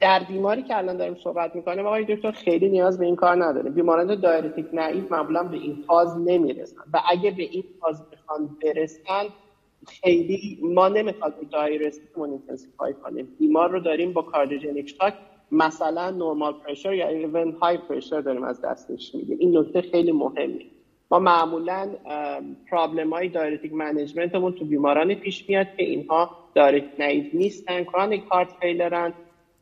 [0.00, 3.72] در بیماری که الان داریم صحبت می‌کنیم آقای دکتر خیلی نیاز به این کار نداریم
[3.72, 6.80] بیماران diuretic naive معمولا به این فاز نمی‌رسن.
[6.92, 9.24] و اگه به این فاز بخوان برسن
[9.88, 13.28] خیلی ما نمی‌خواد diuretic مون intensify کنیم.
[13.38, 15.14] بیمار رو داریم با cardiogenic shock
[15.52, 20.64] مثلا normal pressure یا even high pressure داریم از دستش میگیم این نکته خیلی مهمه.
[21.10, 21.88] ما معمولا
[22.70, 28.22] problem های diuretic management مون تو بیماران پیش میاد که اینها diuretic naive نیستن chronic
[28.30, 29.12] heart failure ن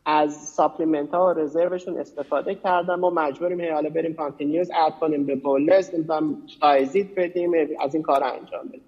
[0.04, 5.26] از supplement ها و رزروشون استفاده کردن ما مجبوریم هی حالا بریم continuous add کنیم
[5.26, 8.82] به bolus نمی‌دونم thiazide بدیم از این کار انجام بدیم.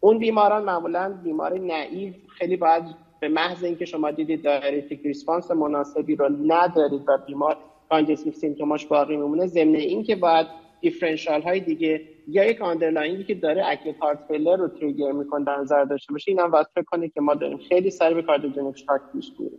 [0.00, 2.82] اون بیماران معمولا بیمار naive خیلی باید
[3.20, 7.56] به محض اینکه شما دیدید diuretic response مناسبی رو ندارید و بیمار
[7.88, 10.46] congestive symptom اش باقی میمونه ضمن اینکه باید
[10.80, 15.44] differential های دیگه یا یک underlying ی که داره acute heart failure رو trigger می‌کنه
[15.44, 19.00] در نظر داشته باشه اینم باید فکر که ما داریم خیلی سریع به cardiogenic shock
[19.12, 19.58] پیش میریم.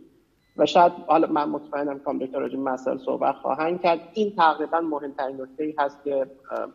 [0.56, 4.00] و شاید حالا من مطمئنم کامپیوتر راجع مسائل صحبت خواهند کرد.
[4.14, 6.26] این تقریبا مهمترین نکته ای هست که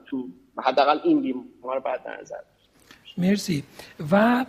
[0.06, 2.36] تو حداقل این بیمار بعد نظر
[3.18, 3.64] مرسی.
[4.12, 4.46] و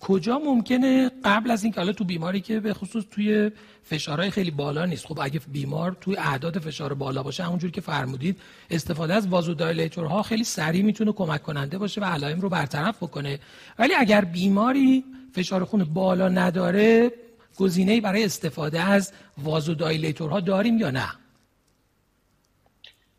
[0.00, 3.50] کجا ممکنه قبل از اینکه حالا تو بیماری که به خصوص توی
[3.82, 5.06] فشارهای خیلی بالا نیست.
[5.06, 8.36] خب اگه بیمار توی اعداد فشار بالا باشه همونجور که فرمودید
[8.70, 13.38] استفاده از وازودایلیتورها خیلی سریع می‌تونه کمک کننده باشه و علائم رو برطرف بکنه.
[13.78, 17.12] ولی اگر بیماری فشار خون بالا نداره
[17.58, 21.06] گزینه برای استفاده از vasodilator ها داریم یا نه؟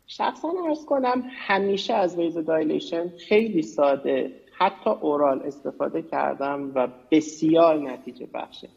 [0.06, 8.26] شخصا عرض کنم همیشه از vasodilation خیلی ساده حتی oral استفاده کردم و بسیار نتیجه
[8.34, 8.68] بخشه.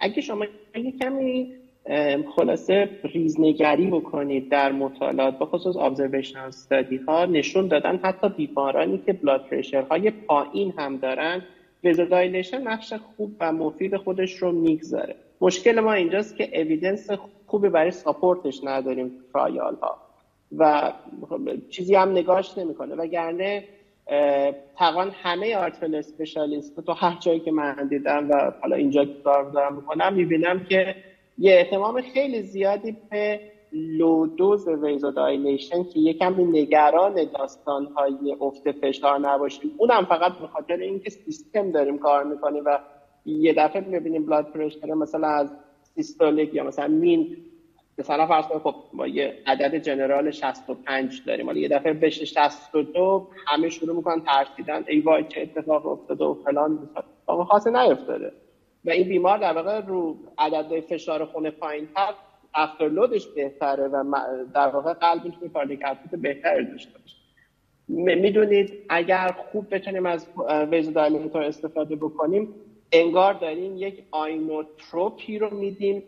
[0.00, 0.44] اگه شما
[0.74, 1.54] یه کمی
[2.36, 9.12] خلاصه ریزنگری بکنید در مطالعات به خصوص observational study ها نشون دادن حتی بیمارانی که
[9.12, 11.42] blood pressure های پایین هم دارن
[11.84, 15.16] vasodilation نقش خوب و مفید خودش رو می‌گذاره.
[15.40, 17.10] مشکل ما اینجاست که evidence
[17.46, 19.98] خوبی برای support ش نداریم trial ها
[20.56, 20.92] و
[21.70, 22.94] چیزی هم نگاش نمی‌کنه.
[22.94, 23.64] وگرنه
[24.76, 29.44] تقریبا همه heart failure specialist تو هر جایی که من دیدم و حالا اینجا کار
[29.44, 30.94] دارم می‌کنم می‌بینم که
[31.38, 33.40] یه اهتمام خیلی زیادی به
[33.72, 39.70] low dose vasodilation که یکم نگران داستان های افت فشار نباشیم.
[39.76, 42.78] اونم فقط به خاطر اینکه سیستم داریم کار می‌کنیم و
[43.26, 45.52] یه دفعه می‌بینیم بلاد پرشر مثلا از
[45.82, 47.36] سیستولیک یا مثلا مین
[47.98, 51.46] مثلا فرض کنید خب ما یه عدد جنرال 65 داریم.
[51.46, 54.84] حالا یه دفعه بشه 62 همه شروع می‌کنن ترسیدن.
[54.88, 56.88] ای وای چه اتفاق افتاده و فلان.
[56.96, 58.32] اتفاق خاصی نیفتاده.
[58.84, 62.14] و این بیمار در واقع رو عدد فشار خون پایینتر
[62.54, 64.04] افترلودش بهتره و
[64.54, 65.80] در واقع قلب می‌تونه کاردیک
[66.10, 67.16] بهتری داشته باشه.
[67.88, 70.26] می‌دونید اگر خوب بتونیم از
[70.70, 72.54] vasodilator استفاده بکنیم
[72.92, 76.02] انگار داریم یک inotrope ی رو میدیم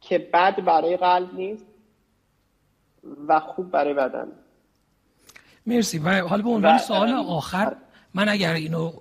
[0.00, 1.66] که بد برای قلب نیست
[3.28, 4.32] و خوب برای بدن.
[5.66, 5.98] مرسی.
[5.98, 7.76] و حالا به عنوان سوال آخر
[8.14, 8.92] من اگر اینو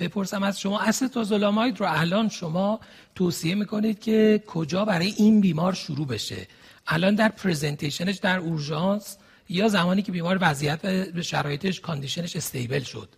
[0.00, 2.80] بپرسم از شما acetazolamide رو الان شما
[3.14, 6.46] توصیه می‌کنید که کجا برای این بیمار شروع بشه؟
[6.86, 12.47] الان در presentation ش در اورژانس یا زمانی که بیمار وضعیت به شرایطش condition ش
[12.47, 13.08] stable شد؟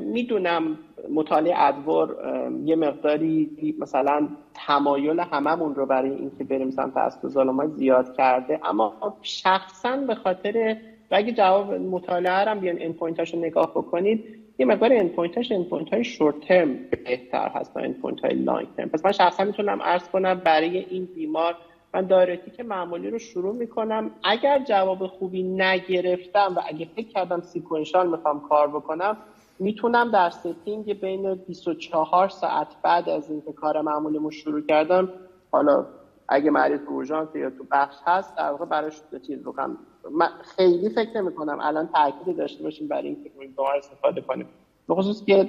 [0.00, 0.78] می‌دونم
[1.14, 2.16] مطالعه ADVOR
[2.64, 9.96] یه مقداری مثلا تمایل هممون رو برای اینکه بریم سمت acetazolamide زیاد کرده اما شخصا
[9.96, 10.76] به خاطر
[11.10, 15.94] و اگه جواب مطالعه هم end point رو نگاه بکنید یه مقدار endpoint اش point
[15.94, 20.08] های short term بهتر هست تا point های long term پس من شخصا می‌تونم عرض
[20.08, 21.56] کنم برای این بیمار
[21.94, 28.10] من diuretic معمولی رو شروع می‌کنم اگر جواب خوبی نگرفتم و اگه فکر کردم sequential
[28.10, 29.16] می‌خوام کار بکنم
[29.58, 35.08] می‌تونم در setting بین 24 ساعت بعد از اینکه کار معمولیمو شروع کردم
[35.52, 35.86] حالا
[36.28, 39.78] اگه مریض اورژانس یا تو بخش هست در واقع براش چیز بکنم
[40.12, 44.46] من خیلی فکر نمی کنم الان تاکید داشته باشیم برای اینکه دارو استفاده کنیم.
[44.88, 45.48] به خصوص که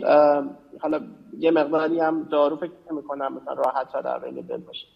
[0.79, 1.01] حالا
[1.39, 4.87] یه مقداری هم دارو فکر نمی کنم مثلا راحت شده available باشه.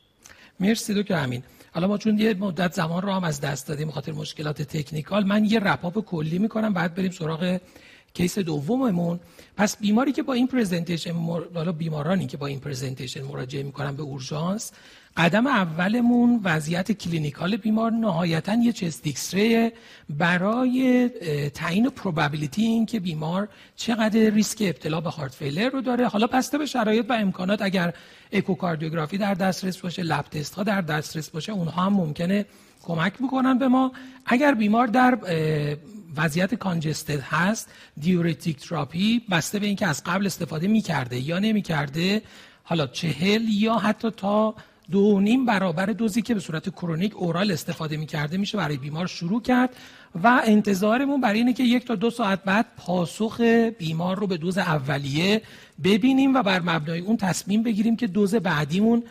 [0.59, 1.43] مرسی دکتر امین.
[1.73, 5.45] حالا ما چون یه مدت زمان رو هم از دست دادیم خاطر مشکلات technical من
[5.45, 7.59] یه wrap up کلی می‌کنم بعد بریم سراغ
[8.13, 9.19] case دوممون.
[9.57, 11.13] پس بیماری که با این presentation
[11.55, 14.71] حالا بیمارانی که با این presentation مراجعه می‌کنن به اورژانس
[15.17, 19.35] قدم اولمون وضعیت clinical بیمار نهایتا یه chest
[20.09, 21.09] برای
[21.53, 26.07] تعیین probability این که بیمار چقدر ریسک ابتلا به heart failure رو داره.
[26.07, 27.93] حالا بسته به شرایط و امکانات اگر
[28.31, 32.45] اکوکاردیوگرافی در دسترس باشه لب تست ها در دسترس باشه اونها هم ممکنه
[32.83, 33.91] کمک بکنن به ما.
[34.25, 35.17] اگر بیمار در
[36.17, 37.69] وضعیت کانجستد هست
[37.99, 42.21] دیورتیک تراپی بسته به اینکه از قبل استفاده می‌کرده یا نمی‌کرده
[42.63, 44.55] حالا چهل یا حتی تا
[44.91, 49.41] دو نیم برابر دوزی که به صورت کرونیک اورال استفاده می‌کرده میشه برای بیمار شروع
[49.41, 49.69] کرد
[50.23, 53.41] و انتظارمون برای اینه که یک تا دو ساعت بعد پاسخ
[53.77, 55.41] بیمار رو به دوز اولیه
[55.83, 59.03] ببینیم و بر مبنای اون تصمیم بگیریم که دوز بعدیمون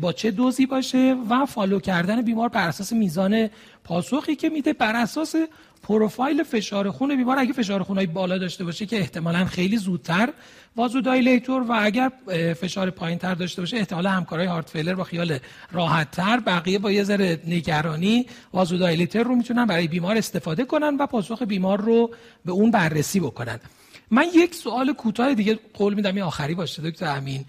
[0.00, 3.50] با چه دوزی باشه و follow کردن بیمار بر اساس میزان
[3.84, 5.34] پاسخی که میده بر اساس
[5.82, 10.28] پروفایل فشار خون بیمار اگه فشار خونای بالا داشته باشه که احتمالا خیلی زودتر
[10.76, 12.12] vasodilator و اگر
[12.60, 15.38] فشار پایین تر داشته باشه احتمالا همکارای heart failure با خیال
[15.72, 21.06] راحت تر بقیه با یه ذره نگرانی vasodilator رو می‌تونن برای بیمار استفاده کنن و
[21.06, 22.10] پاسخ بیمار رو
[22.44, 23.60] به اون بررسی بکنن.
[24.10, 27.44] من یک سوال کوتاه دیگه قول میدم این آخری باشه دکتر امین.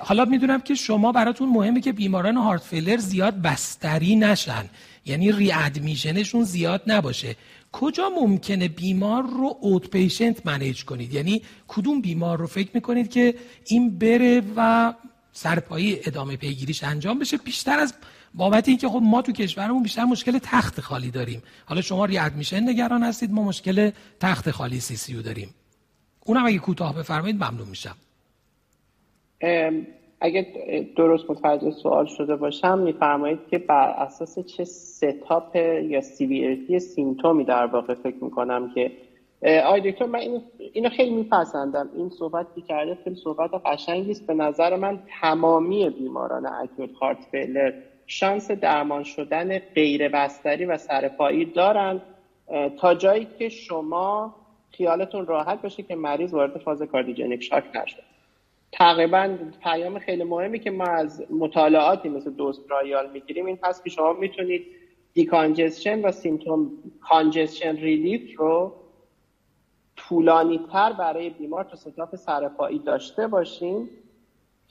[0.00, 4.64] حالا می‌دونم که شما براتون مهمه که بیماران هارت فیلر زیاد بستری نشن.
[5.08, 7.36] یعنی ری ادمیشنشون زیاد نباشه.
[7.72, 13.34] کجا ممکنه بیمار رو اوت پیشنت منیج کنید؟ یعنی کدوم بیمار رو فکر می‌کنید که
[13.66, 14.94] این بره و
[15.32, 17.94] سرپایی ادامه پیگیریش انجام بشه؟ بیشتر از
[18.34, 21.42] بابت اینکه خب ما تو کشورمون بیشتر مشکل تخت خالی داریم.
[21.66, 23.90] حالا شما ری ادمیشن نگران هستید ما مشکل
[24.20, 25.54] تخت خالی CCU داریم.
[26.24, 27.96] اونم اگه کوتاه بفرمایید ممنون میشم.
[30.20, 30.48] اگه
[30.96, 37.44] درست متوجه سوال شده باشم میفرمایید که بر اساس چه setup یا severity symptom ی
[37.44, 38.92] در واقع فکر می‌کنم که
[39.66, 40.20] آی دکتر من
[40.74, 41.90] اینو, خیلی میپسندم.
[41.92, 44.26] این صحبت که کرده خیلی صحبت قشنگی است.
[44.26, 47.72] به نظر من تمامی بیماران acute heart failure
[48.06, 52.02] شانس درمان شدن غیر بستری و سرپایی دارن.
[52.76, 54.34] تا جایی که شما
[54.72, 58.04] خیالتون راحت باشه که مریض وارد فاز cardiogenic shock نشد
[58.72, 63.90] تقریبا پیام خیلی مهمی که ما از مطالعاتی مثل DOSE trial می‌گیریم این هست که
[63.90, 64.66] شما می‌تونید
[65.14, 68.72] decongestion و symptom congestion relief رو
[69.96, 73.90] طولانی تر برای بیمار تا setup سرپایی داشته باشیم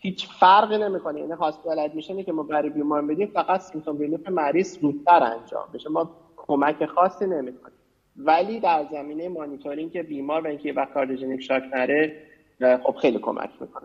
[0.02, 1.20] هیچ فرقی نمی‌کنه.
[1.20, 5.68] یعنی hospital admission ی که ما برای بیمار بدیم فقط symptom relief مریض زودتر انجام
[5.74, 7.78] بشه ما کمک خاصی نمی‌کنیم.
[8.16, 12.27] ولی در زمینه مانیتورینگ بیمار و اینکه وقت cardiogenic shock نره
[12.60, 13.84] خب خیلی کمک می‌کنه.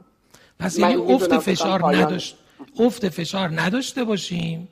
[0.58, 2.36] پس یعنی افت فشار نداشت
[2.78, 4.68] افت فشار نداشته باشیم.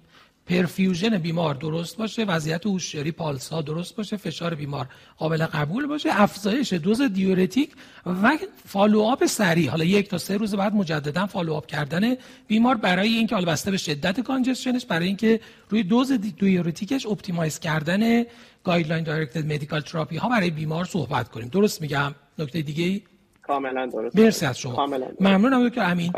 [0.46, 4.86] perfusion بیمار درست باشه وضعیت هوشیاری پالس ها درست باشه فشار بیمار
[5.16, 7.70] قابل قبول باشه افزایش دوز diuretic
[8.06, 9.70] و follow up سریع.
[9.70, 12.14] حالا یک تا سه روز بعد مجددا follow up کردن
[12.46, 17.06] بیمار برای اینکه حالا بسته به شدت congestion ش برای اینکه روی دوز diuretic ش
[17.06, 18.24] optimize کردن
[18.64, 21.48] guideline directed medical therapy ها برای بیمار صحبت کنیم.
[21.48, 23.02] درست میگم؟ نکته دیگه ای
[23.50, 24.16] کاملا درست.
[24.16, 24.86] مرسی از شما.
[25.20, 26.12] ممنونم دکتر امین.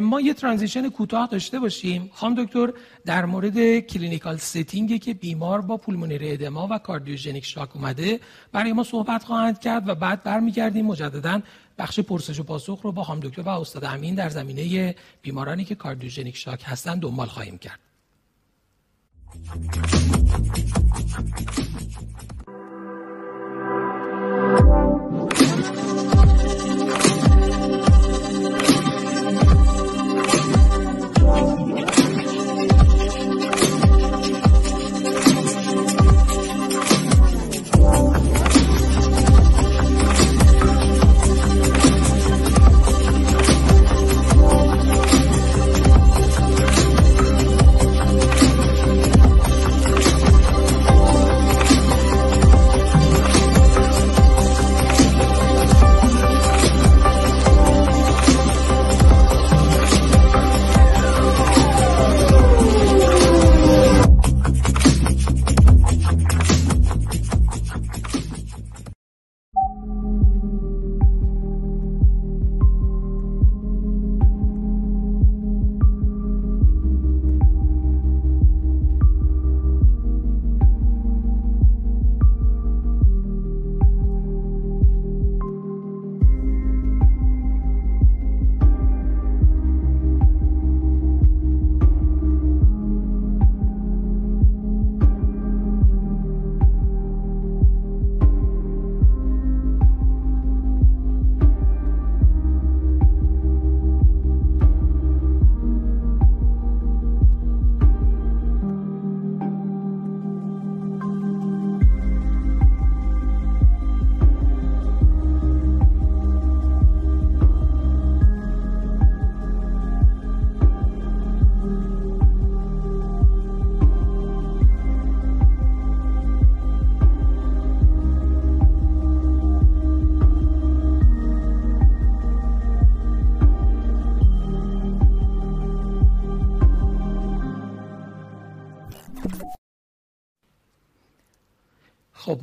[0.00, 2.10] ما یه transition کوتاه داشته باشیم.
[2.14, 2.72] خانم دکتر
[3.04, 8.20] در مورد clinical setting ی که بیمار با pulmonary edema و cardiogenic shock اومده
[8.52, 11.40] برای ما صحبت خواهند کرد و بعد برمیگردیم مجددا
[11.78, 15.74] بخش پرسش و پاسخ رو با خانم دکتر و استاد امین در زمینه بیمارانی که
[15.74, 17.80] کاردیوژنیک شاک هستن دنبال خواهیم کرد.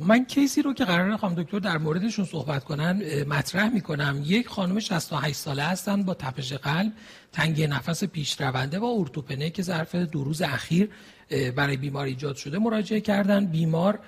[0.06, 4.22] من case ی رو که قرار خانم دکتر در موردشون صحبت کنن مطرح می‌کنم.
[4.24, 6.92] یک خانم 68 ساله هستن با تپش قلب
[7.32, 10.88] تنگی نفس پیش رونده و ارتوپنه که ظرف دو روز اخیر
[11.56, 13.46] برای بیمار ایجاد شده مراجعه کردن.
[13.46, 13.98] بیمار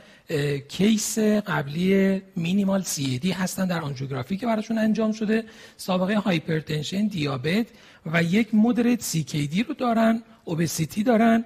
[0.69, 5.45] case قبلی minimal CAD هستن در آنژیوگرافی که براشون انجام شده.
[5.77, 7.67] سابقه hypertension دیابت
[8.07, 11.45] و یک moderate CKD رو دارن obesity دارن.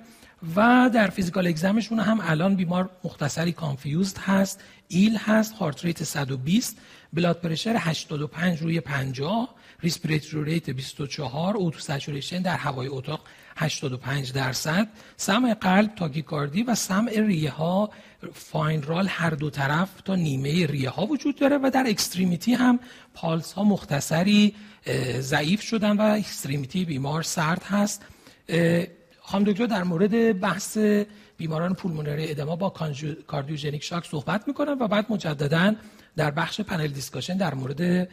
[0.57, 6.05] و در physical exam شون هم الان بیمار مختصری confused هست ill هست heart rate
[6.05, 6.79] 120
[7.13, 13.21] blood pressure 85 روی 50 respiratory rate 24 O2 saturation در هوای اتاق
[13.57, 17.91] 85 درصد سمع قلب تاکیکاردی و سمع ریه ها
[18.35, 22.81] fine rale هر دو طرف تا نیمه ریه ها وجود داره و در extremity هم
[23.15, 24.55] پالس ها مختصری
[25.19, 28.03] ضعیف شدن و extremity بیمار سرد هست.
[29.33, 30.79] خانم دکتر در مورد بحث
[31.37, 32.73] بیماران pulmonary edema با
[33.27, 35.75] cardiogenic shock صحبت می‌کنم و بعد مجددا
[36.17, 38.09] در بخش panel discussion در مورد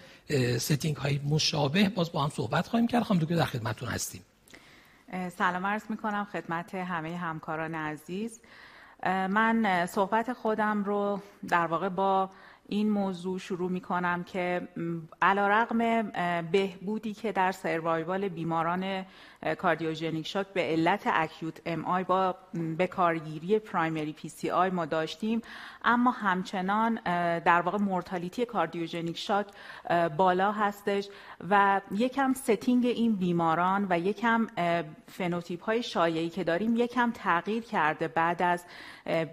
[0.58, 3.04] setting های مشابه باز با هم صحبت خواهیم کرد.
[3.04, 4.22] خانم دکتر در خدمتتون هستیم.
[5.38, 8.40] سلام عرض می‌کنم خدمت همه همکاران عزیز.
[9.06, 12.30] من صحبت خودم رو در واقع با
[12.68, 14.68] این موضوع شروع می کنم که
[15.22, 16.12] علی‌رغم
[16.52, 19.06] بهبودی که در survival بیماران
[19.58, 22.36] cardiogenic shock به علت acute MI با
[22.78, 25.42] به کارگیری primary PCI ما داشتیم.
[25.84, 27.00] اما همچنان
[27.40, 29.48] در واقع mortality cardiogenic shock
[30.18, 31.10] بالا هستش
[31.50, 34.48] و یکم setting این بیماران و یکم
[35.08, 38.66] فنوتیپ های شایعی که داریم یکم تغییر کرده بعد از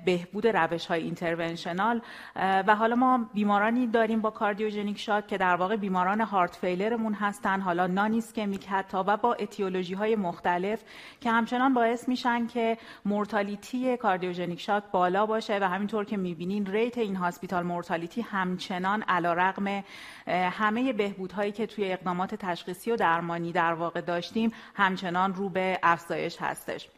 [0.04, 2.00] بهبود روش های interventional
[2.36, 7.14] و حالا ما بیمارانی داریم با cardiogenic shock که در واقع بیماران heart failure مون
[7.14, 7.60] هستن.
[7.60, 10.82] حالا non-ischemic حتی و با اتیولوژی های مختلف
[11.20, 16.98] که همچنان باعث میشن که mortality cardiogenic shock بالا باشه و همینطور که می‌بینین rate
[16.98, 19.84] in-hospital mortality همچنان علی‌رغم
[20.26, 26.36] همه بهبودهایی که توی اقدامات تشخیصی و درمانی در واقع داشتیم همچنان رو به افزایش
[26.40, 26.88] هستش.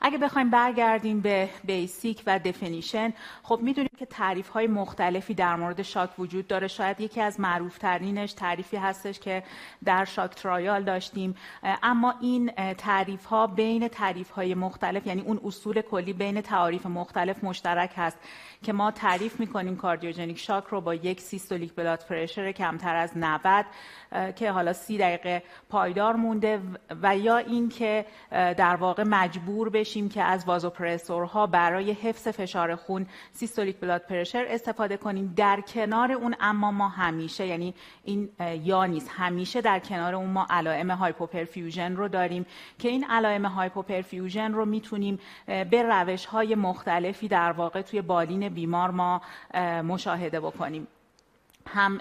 [0.00, 5.82] اگه بخوایم برگردیم به basic و definition خب می‌دونیم که تعریف های مختلفی در مورد
[5.82, 6.68] shock وجود داره.
[6.68, 9.42] شاید یکی از معروف ترینش تعریفی هستش که
[9.84, 11.34] در SHOCK trial داشتیم.
[11.82, 17.44] اما این تعریف ها بین تعریف های مختلف یعنی اون اصول کلی بین تعاریف مختلف
[17.44, 18.18] مشترک هست
[18.62, 23.66] که ما تعریف می‌کنیم cardiogenic shock رو با یک systolic blood pressure کمتر از 90
[24.36, 26.60] که حالا سی دقیقه پایدار مونده
[27.02, 33.06] و یا اینکه در واقع مجبور بشیم که از vasopressor ها برای حفظ فشار خون
[33.32, 37.74] systolic blood pressure استفاده کنیم در کنار اون اما ما همیشه یعنی
[38.04, 38.28] این
[38.62, 42.46] یا نیست همیشه در کنار اون ما علائم hypoperfusion رو داریم
[42.78, 48.90] که این علائم hypoperfusion رو می‌تونیم به روش های مختلفی در واقع توی بالین بیمار
[48.90, 49.20] ما
[49.82, 50.86] مشاهده بکنیم.
[51.74, 52.00] هم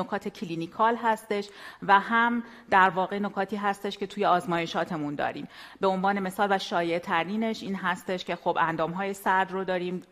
[0.00, 1.48] نکات clinical هستش
[1.82, 5.48] و هم در واقع نکاتی هستش که توی آزمایشاتمون داریم.
[5.80, 10.02] به عنوان مثال و شایع ترینش این هستش که خب اندام های سرد رو داریم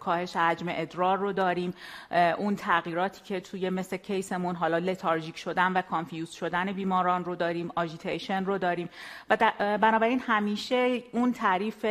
[0.00, 1.74] کاهش حجم ادرار رو داریم.
[2.38, 7.36] اون تغییراتی که توی mental status مون حالا lethargic شدن و confuse شدن بیماران رو
[7.36, 8.88] داریم agitation رو داریم.
[9.30, 11.84] و بنابراین همیشه اون تعریف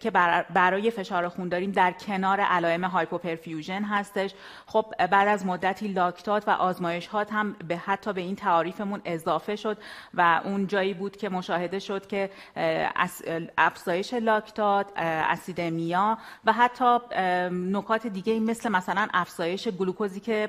[0.00, 0.10] که
[0.54, 4.34] برای فشار خون داریم در کنار علائم hypoperfusion هستش.
[4.66, 9.78] خب بعد از مدتی لاکتات و آزمایش هم به حتی به این تعاریفمون اضافه شد
[10.14, 12.30] و اون جایی بود که مشاهده شد که
[13.58, 16.98] افزایش لاکتات acidemia و حتی
[17.50, 20.48] نکات دیگه مثل مثلا افزایش گلوکوزی که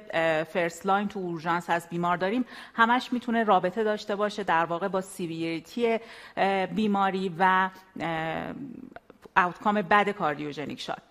[0.54, 5.02] first line تو اورژانس از بیمار داریم همش می‌تونه رابطه داشته باشه در واقع با
[5.02, 6.00] severity
[6.76, 7.70] بیماری و
[9.38, 11.02] outcome بد cardiogenic shock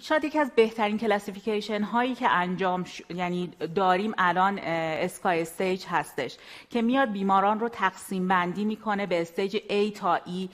[0.00, 2.84] شاید یکی از بهترین classification هایی که انجام
[3.14, 6.36] یعنی داریم الان SCAI stage هستش
[6.70, 10.48] که میاد بیماران رو تقسیم بندی می‌کنه به stage A تا E.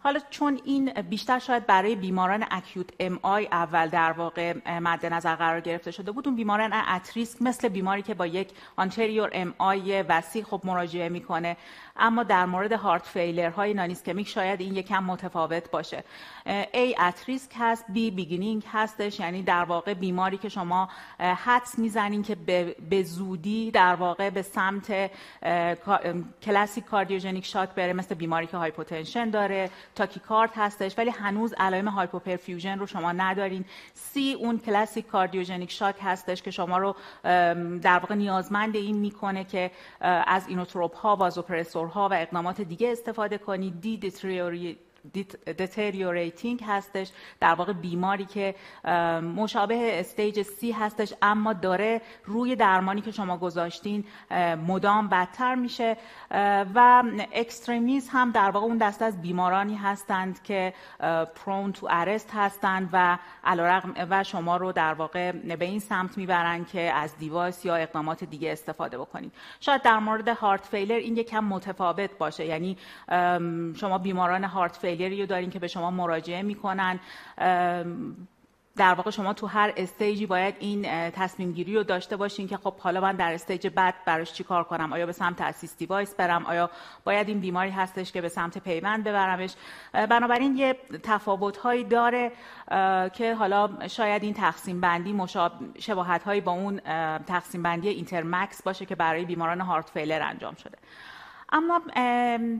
[0.00, 5.60] حالا چون این بیشتر شاید برای بیماران acute MI اول در واقع مد نظر قرار
[5.60, 10.44] گرفته شده بود اون بیماران at risk مثل بیماری که با یک anterior MI وسیع
[10.44, 11.56] خب مراجعه می‌کنه.
[11.96, 16.04] اما در مورد heart failure های non-ischemic شاید این یکم متفاوت باشه.
[16.74, 17.98] A at risk هست B
[18.28, 22.34] beginning هستش یعنی در واقع بیماری که شما حدس می‌زنین که
[22.90, 25.10] به زودی در واقع به سمت
[26.42, 32.78] classic cardiogenic shock بره مثل بیماری که hypotension داره tachycard هستش ولی هنوز علائم hypoperfusion
[32.78, 33.64] رو شما ندارین.
[33.94, 36.96] C اون classic cardiogenic shock هستش که شما رو
[37.82, 39.70] در واقع نیازمند این می‌کنه که
[40.00, 43.80] از inotrope ها vasopressor ها و اقدامات دیگه استفاده کنید.
[43.80, 43.96] D
[45.46, 47.10] deteriorating هستش.
[47.40, 48.54] در واقع بیماری که
[49.36, 54.04] مشابه stage C هستش اما داره روی درمانی که شما گذاشتین
[54.66, 55.96] مدام بدتر میشه.
[56.74, 57.02] و
[57.32, 60.74] extremis هم در واقع اون دسته از بیمارانی هستند که
[61.34, 63.18] prone to arrest هستند و
[64.10, 68.52] و شما رو در واقع به این سمت می‌برن که از device یا اقدامات دیگه
[68.52, 69.32] استفاده بکنید.
[69.60, 72.46] شاید در مورد heart failure این یکم متفاوت باشه.
[72.46, 72.76] یعنی
[73.76, 77.00] شما بیماران heart failure ی رو دارین که به شما مراجعه می‌کنن.
[78.76, 82.56] در واقع شما تو هر stage ی باید این تصمیم گیری رو داشته باشین که
[82.56, 86.14] خب حالا من در stage بعد براش چی کار کنم؟ آیا به سمت assist device
[86.14, 86.70] برم؟ آیا
[87.04, 89.54] باید این بیماری هستش که به سمت پیوند ببرمش؟
[89.92, 92.32] بنابراین یه تفاوت هایی داره
[93.12, 95.22] که حالا شاید این تقسیم بندی
[95.78, 96.80] شباهت هایی با اون
[97.26, 100.78] تقسیم بندی INTERMACS باشه که برای بیماران heart failure انجام شده.
[101.52, 101.80] اما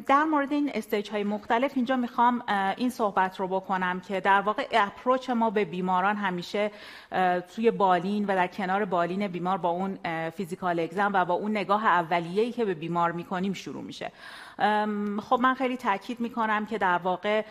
[0.06, 2.42] در مورد این stage های مختلف اینجا می‌خوام
[2.76, 6.70] این صحبت رو بکنم که در واقع approach ما به بیماران همیشه
[7.54, 9.98] توی بالین و در کنار بالین بیمار با اون
[10.30, 14.12] physical exam و با اون نگاه اولیه‌ای که به بیمار می‌کنیم شروع میشه.
[15.22, 17.42] خب من خیلی تاکید می‌کنم که در واقع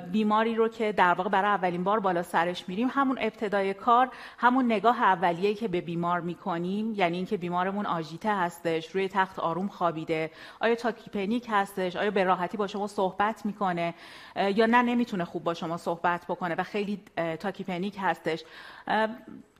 [0.00, 4.64] بیماری رو که در واقع برای اولین بار بالا سرش میریم همون ابتدای کار همون
[4.64, 10.30] نگاه اولیه‌ای که به بیمار می‌کنیم یعنی اینکه بیمارمون آژیته هستش روی تخت آروم خوابیده
[10.60, 13.94] آیا tachypneic هستش آیا به راحتی با شما صحبت می‌کنه
[14.36, 17.00] یا نه نمی‌تونه خوب با شما صحبت بکنه و خیلی
[17.40, 18.44] tachypneic هستش.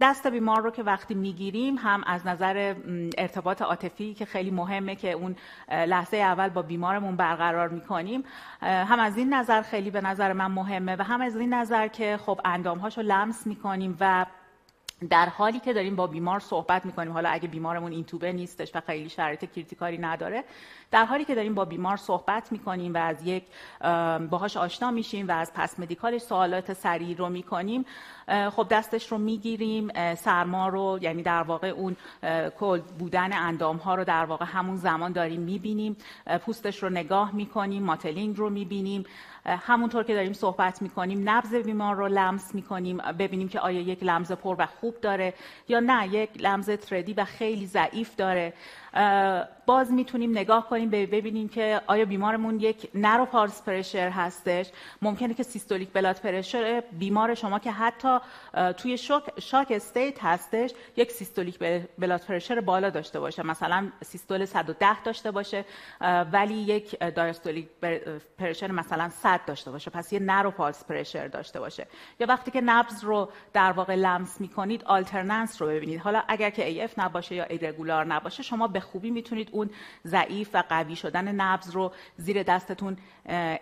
[0.01, 2.75] دست بیمار رو که وقتی می‌گیریم هم از نظر
[3.19, 5.37] ارتباط عاطفی که خیلی مهمه که اون
[5.71, 8.25] لحظه اول با بیمارمون برقرار می‌کنیم
[8.63, 12.17] هم از این نظر خیلی به نظر من مهمه و هم از این نظر که
[12.17, 14.27] خب اندامهاشو لمس می‌کنیم و
[15.11, 18.81] در حالی که داریم با بیمار صحبت می‌کنیم حالا اگه بیمارمون این توبه نیستش و
[18.81, 20.45] خیلی شرایط کریتیکاری نداره
[20.91, 23.43] در حالی که داریم با بیمار صحبت می‌کنیم و از یک
[24.31, 27.87] باهاش آشنا میشیم و از پس مدیکالش سوالات سریع رو می‌کنیم
[28.51, 31.97] خب دستش رو می‌گیریم سرما رو یعنی در واقع اون
[32.59, 35.97] کل بودن اندام ها رو در واقع همون زمان داریم می‌بینیم
[36.47, 39.05] پوستش رو نگاه می‌کنیم ماتلینگ رو می‌بینیم
[39.47, 44.33] همونطور که داریم صحبت می‌کنیم نبض بیمار رو لمس می‌کنیم ببینیم که آیا یک لمس
[44.33, 45.35] پر و خوب داره
[45.69, 48.53] یا نه یک لمس تردی و خیلی ضعیف داره.
[49.67, 54.71] باز می‌تونیم نگاه کنیم ببینیم که آیا بیمارمون یک نرو پارس پرشر هستش.
[55.03, 58.19] ممکنه که systolic blood pressure بیمار شما که حتی
[58.77, 61.59] توی shock, shock state هستش یک systolic
[61.99, 63.47] blood pressure بالا داشته باشه.
[63.47, 65.65] مثلا systole 110 داشته باشه
[66.33, 67.69] ولی یک diastolic
[68.39, 69.91] pressure مثلا 100 داشته باشه.
[69.91, 71.87] پس یه narrow pulse pressure داشته باشه.
[72.21, 76.01] یا وقتی که نبض رو در واقع لمس می‌کنید alternans رو ببینید.
[76.01, 79.71] حالا اگر که AF نباشه یا irregular نباشه شما به خوبی می‌تونید اون
[80.07, 82.97] ضعیف و قوی شدن نبض رو زیر دستتون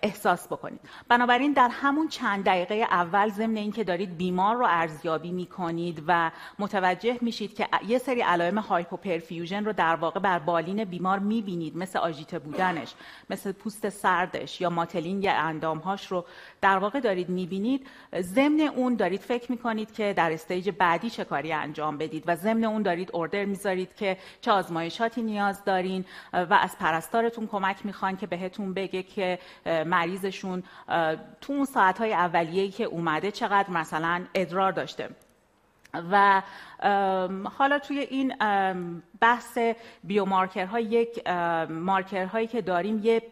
[0.02, 0.80] احساس بکنید.
[1.08, 7.18] بنابراین در همون چند دقیقه اول ضمن اینکه دارید بیمار رو ارزیابی می‌کنید و متوجه
[7.20, 12.38] میشید که یه سری علائم hypoperfusion رو در واقع بر بالین بیمار می‌بینید مثل agitée
[12.38, 12.94] بودنش
[13.30, 16.24] مثل پوست سردش یا mottling اندامهاش رو
[16.60, 17.86] در واقع دارید می‌بینید.
[18.20, 22.64] ضمن اون دارید فکر می‌کنید که در stage بعدی چه کاری انجام بدید و ضمن
[22.64, 24.52] اون دارید order می‌ذارید که چه
[25.14, 30.62] آزمایشاتی نیاز دارین و از پرستارتون کمک می‌خواین که بهتون بگه که مریضشون
[31.40, 35.08] تو اون ساعتهای اولیه‌ای که اومده چقدر مثلا ادرار داشته.
[36.10, 36.42] و
[37.58, 38.34] حالا توی این
[39.20, 39.58] بحث
[40.04, 41.28] biomarker ها یک
[41.70, 43.22] مارکرهایی که داریم یه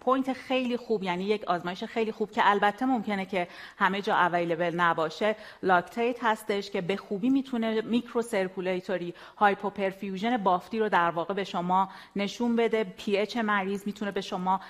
[0.00, 4.74] point خیلی خوب یعنی یک آزمایش خیلی خوب که البته ممکنه که همه جا available
[4.74, 5.36] نباشه.
[5.62, 12.56] lactate هستش که به خوبی می‌تونه microcirculatory hypoperfusion بافتی رو در واقع به شما نشون
[12.56, 12.84] بده.
[12.84, 14.60] pH مریض می‌تونه به شما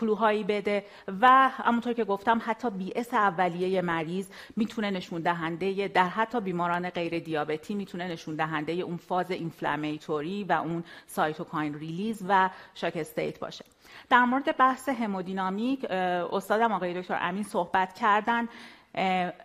[0.00, 0.84] clue هایی بده
[1.20, 7.18] و همونطور که گفتم حتی BS اولیه مریض می‌تونه نشون دهنده در حتی بیماران غیر
[7.18, 13.64] دیابتی می‌تونه نشون دهنده اون فاز inflammatory و اون cytokine release و shock state باشه.
[14.10, 18.48] در مورد بحث همودینامیک استادم آقای دکتر امین صحبت کردن.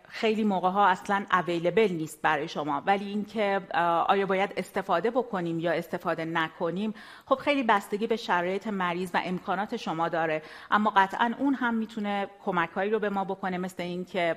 [0.10, 2.84] خیلی موقع ها اصلا available نیست برای شما.
[2.86, 3.62] ولی اینکه
[4.08, 6.94] آیا باید استفاده بکنیم یا استفاده نکنیم
[7.26, 10.42] خب خیلی بستگی به شرایط مریض و امکانات شما داره.
[10.72, 14.36] اما قطعا اون هم می‌تونه کمک هایی رو به ما بکنه مثل اینکه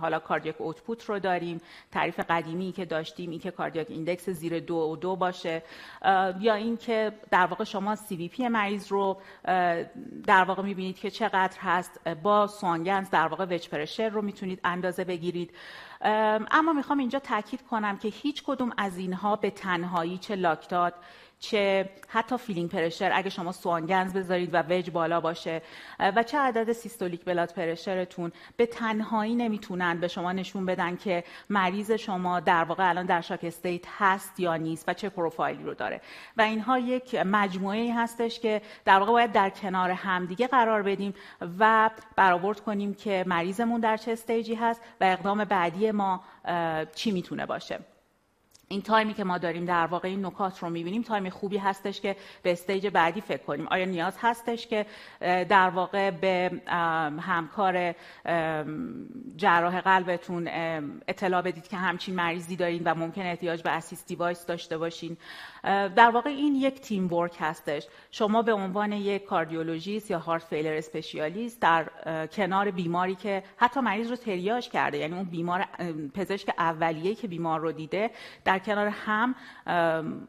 [0.00, 1.60] حالا cardiac output رو داریم
[1.92, 5.62] تعریف قدیمی که داشتیم اینکه cardiac index زیر دو و دو باشه
[6.40, 9.20] یا اینکه در واقع شما CVP مریض رو
[10.26, 12.08] در واقع می‌بینید که چقدر هست.
[12.08, 15.50] با Swan-Ganz در واقع wedge pressure رو می‌تونید اندازه بگیرید.
[16.50, 20.94] اما می‌خوام اینجا تاکید کنم که هیچ کدوم از اینها به تنهایی چه lactate
[21.40, 25.62] چه حتی filling pressure اگه شما Swan-Ganz بذارید و وج بالا باشه
[25.98, 31.24] و چه عدد systolic blood pressure تون به تنهایی نمی‌تونن به شما نشون بدن که
[31.50, 35.74] مریض شما در واقع الان در shock state هست یا نیست و چه پروفایلی رو
[35.74, 36.00] داره.
[36.36, 41.14] و اینها یک مجموعه هستش که در واقع باید در کنار همدیگه قرار بدیم
[41.58, 46.24] و برآورد کنیم که مریضمون در چه stage ی هست و اقدام بعدی ما
[46.94, 47.78] چی می‌تونه باشه.
[48.68, 52.00] این time ی که ما داریم در واقع این نکات رو می‌بینیم time خوبی هستش
[52.00, 53.66] که به stage بعدی فکر کنیم.
[53.70, 54.86] آیا نیاز هستش که
[55.20, 56.62] در واقع به
[57.20, 57.94] همکار
[59.36, 60.48] جراح قلبتون
[61.08, 65.16] اطلاع بدید که همچین مریضی دارین و ممکنه احتیاج به assist device داشته باشین؟
[65.66, 67.86] در واقع این یک teamwork هستش.
[68.10, 71.86] شما به عنوان یک کاردیولوژیست یا heart failure specialist در
[72.26, 75.66] کنار بیماری که حتی مریض رو تریاج کرده یعنی اون بیمار
[76.14, 78.10] پزشک اولیه که بیمار رو دیده
[78.44, 79.34] در کنار هم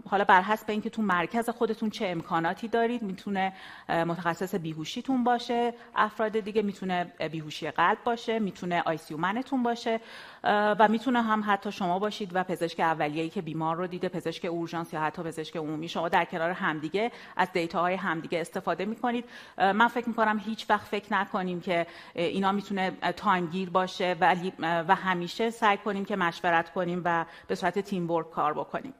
[0.09, 3.53] حالا بر حسب اینکه تو مرکز خودتون چه امکاناتی دارید می‌تونه
[3.89, 9.99] متخصص بیهوشیتون باشه افراد دیگه می‌تونه بیهوشی قلب باشه می‌تونه آیسیو منتون باشه.
[10.43, 14.93] و می‌تونه هم حتی شما باشید و پزشک اولیه‌ای که بیمار رو دیده پزشک اورژانس
[14.93, 15.89] یا حتی پزشک عمومی.
[15.89, 19.25] شما در کنار همدیگه از data های همدیگه استفاده می‌کنید.
[19.57, 24.95] من فکر می‌کنم هیچ وقت فکر نکنیم که اینا می‌تونه time گیر باشه ولی و
[24.95, 28.93] همیشه سعی کنیم که مشورت کنیم و به صورت teamwork کار بکنیم.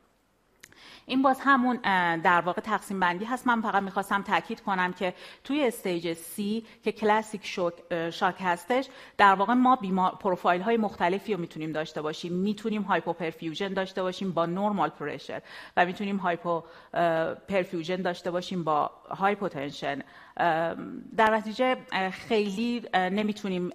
[1.10, 1.76] این باز همون
[2.22, 3.48] در واقع تقسیم بندی هست.
[3.48, 7.74] من فقط می‌خواستم تاکید کنم که توی stage C که کلاسیک شوک
[8.10, 8.88] shock هستش
[9.18, 12.34] در واقع ما بیمار پروفایل های مختلفی رو می‌تونیم داشته باشیم.
[12.34, 15.42] می‌تونیم hypoperfusion داشته باشیم با normal pressure
[15.78, 20.02] و می‌تونیم hypoperfusion داشته باشیم با hypotension
[21.18, 21.78] در نتیجه
[22.12, 23.70] خیلی نمی‌تونیم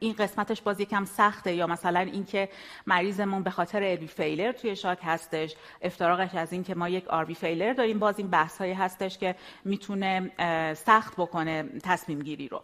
[0.00, 2.48] این قسمتش باز یکم سخته یا مثلا اینکه
[2.86, 7.72] مریضمون به خاطر LV failure توی shock هستش افتراقش از اینکه ما یک RV failure
[7.72, 9.34] داریم باز این بحث هستش که
[9.64, 10.30] می‌تونه
[10.74, 12.62] سخت بکنه تصمیم گیری رو.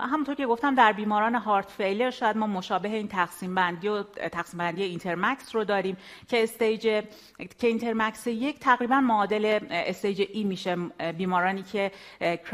[0.00, 4.58] همونطور که گفتم در بیماران heart failure شاید ما مشابه این تقسیم بندی و تقسیم
[4.58, 5.96] بندی INTERMACS رو داریم
[6.28, 6.82] که stage
[7.58, 10.76] که INTERMACS یک تقریبا معادل stage E میشه.
[11.16, 11.90] بیمارانی که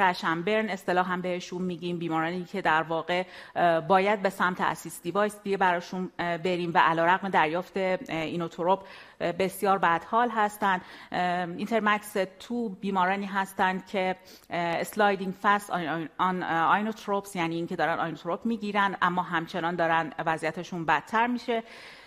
[0.04, 3.22] crash and burn اصطلاح هم بهشون میگیم بیمارانی که در واقع
[3.80, 8.84] باید به سمت assist device دیگه براشون بریم و علیرغم دریافت inotrope
[9.20, 10.80] بسیار بدحال هستند
[11.56, 14.16] INTERMACS دو بیمارانی هستند که
[14.50, 15.70] sliding fast
[16.18, 21.62] on inotropes یعنی اینکه دارن inotrope می‌گیرن اما همچنان دارن وضعیتشون بدتر میشه.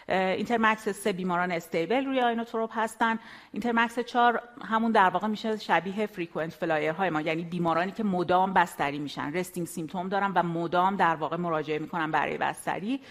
[0.09, 3.19] INTERMACS سه بیماران stable روی inotrope هستن.
[3.51, 8.53] INTERMACS چهار همون در واقع میشه شبیه frequent flyer های ما یعنی بیمارانی که مدام
[8.53, 9.33] بستری میشن.
[9.33, 13.01] resting symptom دارن و مدام در واقع مراجعه می‌کنن برای بستری.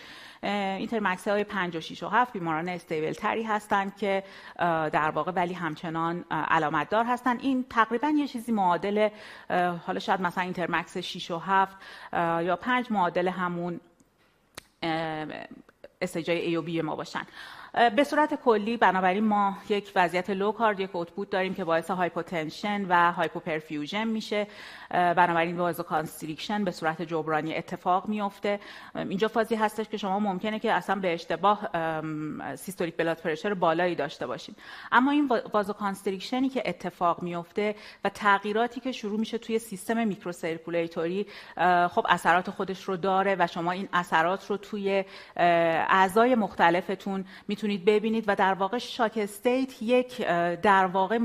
[0.42, 4.22] INTERMACS های 5 و 6 و 7 بیماران stable تری هستند که
[4.92, 9.08] در واقع ولی همچنان علامت دار هستند این تقریبا یه چیزی معادل
[9.86, 11.76] حالا شاید مثلا INTERMACS 6 و 7
[12.12, 13.80] یا 5 معادل همون
[16.00, 17.26] stage ای A و B ما باشن.
[17.96, 23.12] به صورت کلی بنابراین ما یک وضعیت low cardiac output داریم که باعث hypotension و
[23.12, 24.46] hypoperfusion میشه.
[24.90, 28.60] بنابراین vasoconstriction به صورت جبرانی اتفاق میفته.
[28.94, 31.68] اینجا فازی هستش که شما ممکنه که اصلا به اشتباه
[32.56, 34.54] systolic blood pressure بالایی داشته باشین.
[34.92, 37.74] اما این vasoconstriction ی که اتفاق میفته
[38.04, 41.26] و تغییراتی که شروع میشه توی سیستم microcirculatory
[41.90, 45.04] خب اثرات خودش رو داره و شما این اثرات رو توی
[45.36, 50.26] اعضای مختلفتون می‌تونید ببینید و در واقع shock state یک
[50.62, 51.18] در واقع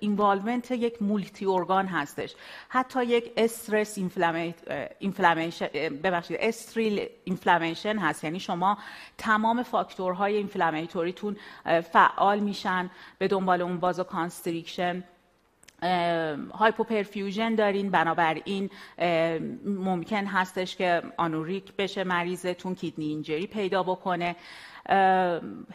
[0.00, 2.34] involvement یک multi organ هستش.
[2.68, 3.98] حتی یک stress
[4.98, 5.66] inflammation
[6.02, 8.24] ببخشید sterile inflammation هست.
[8.24, 8.78] یعنی شما
[9.18, 11.36] تمام فاکتورهای inflammatory تون
[11.92, 15.04] فعال میشن به دنبال اون vasoconstriction
[16.52, 17.90] hypoperfusion دارین.
[17.90, 18.70] بنابراین
[19.64, 24.36] ممکن هستش که anuric بشه مریضتون kidney injury پیدا بکنه.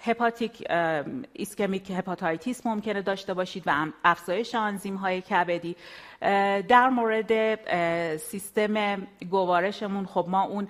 [0.04, 0.72] hepatic
[1.34, 5.76] ischemic hepatitis ممکنه داشته باشید و افزایش آنزیم های کبدی.
[6.68, 7.56] در مورد
[8.18, 10.68] سیستم گوارشمون خب ما اون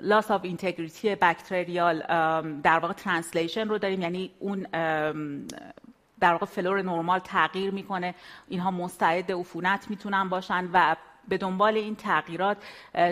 [0.00, 2.00] loss of integrity bacterial
[2.62, 4.02] در واقع translocation رو داریم.
[4.02, 4.66] یعنی اون
[6.20, 8.14] در واقع فلور نرمال تغییر می‌کنه.
[8.48, 10.96] اینها مستعد عفونت می‌تونن باشن و
[11.28, 12.56] به دنبال این تغییرات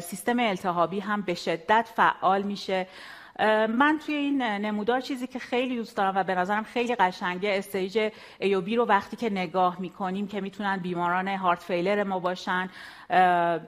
[0.02, 2.86] سیستم التهابی هم به شدت فعال میشه.
[3.68, 8.10] من توی این نمودار چیزی که خیلی دوست دارم و به نظرم خیلی قشنگه stage
[8.38, 12.70] A و B رو وقتی که نگاه می‌کنیم که می‌تونن بیماران heart failure ما باشن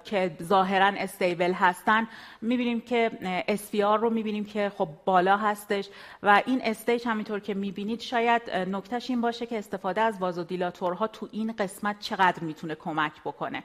[0.04, 2.08] که ظاهرا stable هستن
[2.40, 3.10] می‌بینیم که
[3.48, 5.88] SVR رو می‌بینیم که خب بالا هستش
[6.22, 11.06] و این stage همینطور که می‌بینید شاید نکتهش این باشه که استفاده از vasodilator ها
[11.06, 13.62] تو این قسمت چقدر می‌تونه کمک بکنه.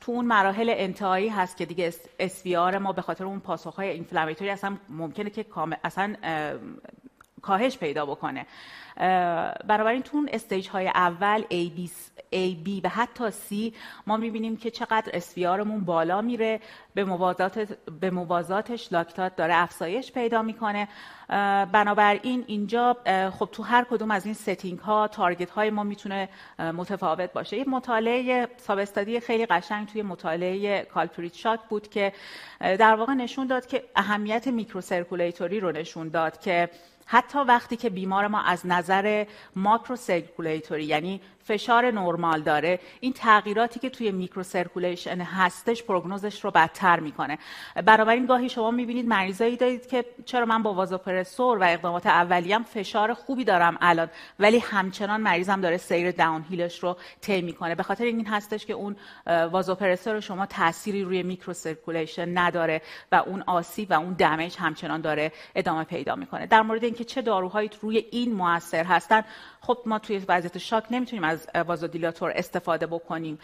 [0.00, 4.76] تو اون مراحل انتهایی هست که دیگه SVR ما به خاطر اون پاسخهای inflammatory اصلا
[4.88, 5.46] ممکنه که
[5.84, 6.16] اصلا
[7.42, 8.46] کاهش پیدا بکنه.
[9.66, 11.70] بنابراین تو اون stage های اول A,
[12.32, 13.74] A, B و حتی C.
[14.06, 16.60] ما می‌بینیم که چقدر SVR مون بالا میره.
[16.94, 17.58] به موازات
[18.00, 20.88] به موازاتش لاکتات داره افزایش پیدا می‌کنه.
[21.72, 22.96] بنابراین اینجا
[23.38, 27.56] خب تو هر کدوم از این setting ها target های ما می‌تونه متفاوت باشه.
[27.56, 28.84] یه مطالعه sub
[29.18, 32.12] خیلی قشنگ توی مطالعه CULPRIT-SHOCK بود که
[32.60, 36.70] در واقع نشون داد که اهمیت microcirculatory رو نشون داد که
[37.06, 42.80] حتی وقتی که بیمار ما از نظر macrocirculatory یعنی فشار نرمال داره.
[43.00, 47.38] این تغییراتی که توی microcirculation هستش پروگنوزش رو بدتر می‌کنه.
[47.84, 53.14] بنابراین گاهی شما می‌بینید مریضایی دارید که چرا من با vasopressor و اقدامات اولیه‌ام فشار
[53.14, 57.74] خوبی دارم الان ولی همچنان مریضم داره سیر downhill ش رو طی می‌کنه.
[57.74, 62.82] به خاطر این هستش که اون vasopressor شما تأثیری روی microcirculation نداره
[63.12, 66.46] و اون آسیب و اون damage همچنان داره ادامه پیدا می‌کنه.
[66.46, 69.22] در مورد اینکه چه داروهایی روی این موثر هستن
[69.60, 71.24] خب ما توی وضعیت shock نمی‌تونیم
[71.66, 73.38] vasodilator استفاده بکنیم.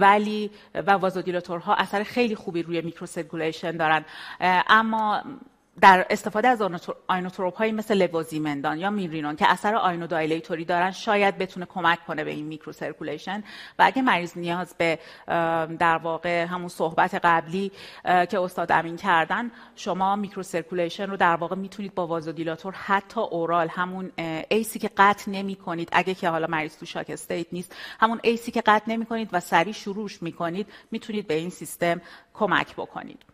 [0.00, 4.04] ولی و vasodilator ها اثر خیلی خوبی روی microcirculation دارن.
[4.68, 5.22] اما
[5.80, 6.62] در استفاده از
[7.08, 12.30] inotrope هایی مثل levosimendan یا milrinone که اثر inodilatory دارن شاید بتونه کمک کنه به
[12.30, 13.44] این microcirculation
[13.78, 14.98] و اگه مریض نیاز به
[15.78, 17.72] در واقع همون صحبت قبلی
[18.04, 24.12] که استاد امین کردن شما microcirculation رو در واقع می‌تونید با vasodilator حتی oral همون
[24.48, 28.20] ACE ای که قطع نمی کنید اگه که حالا مریض تو shock state نیست همون
[28.22, 32.00] ACE ای که قطع نمی کنید و سریع شروعش می‌کنید می‌تونید به این سیستم
[32.34, 33.25] کمک بکنید.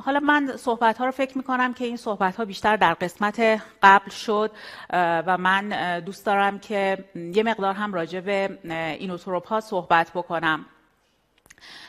[0.00, 3.60] حالا من صحبت ها رو فکر می کنم که این صحبت ها بیشتر در قسمت
[3.82, 4.50] قبل شد
[4.90, 8.58] و من دوست دارم که یه مقدار هم راجع به
[8.98, 10.66] inotrope ها صحبت بکنم.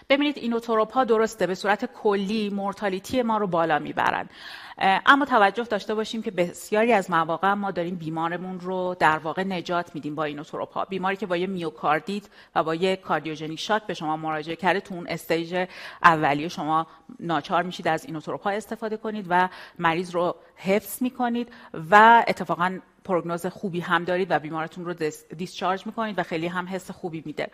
[0.10, 4.30] ببینید inotrope ها درسته به صورت کلی mortality ما رو بالا می‌برن.
[4.78, 9.96] اما توجه داشته باشیم که بسیاری از مواقع ما داریم بیمارمون رو در واقع نجات
[9.96, 12.24] میدیم با inotrope ها بیماری که با یه میوکاردیت
[12.56, 15.68] و با یه cardiogenic shock به شما مراجعه کرده تو اون stage
[16.04, 16.88] اولیه شما
[17.20, 19.50] ناچار میشید از inotrope ها استفاده کنید و
[19.80, 21.54] مریض رو حفظ می‌کنید
[21.92, 24.94] و اتفاقا پروگنوز خوبی هم دارید و بیمارتون رو
[25.38, 27.48] discharge می‌کنید و خیلی هم حس خوبی میده.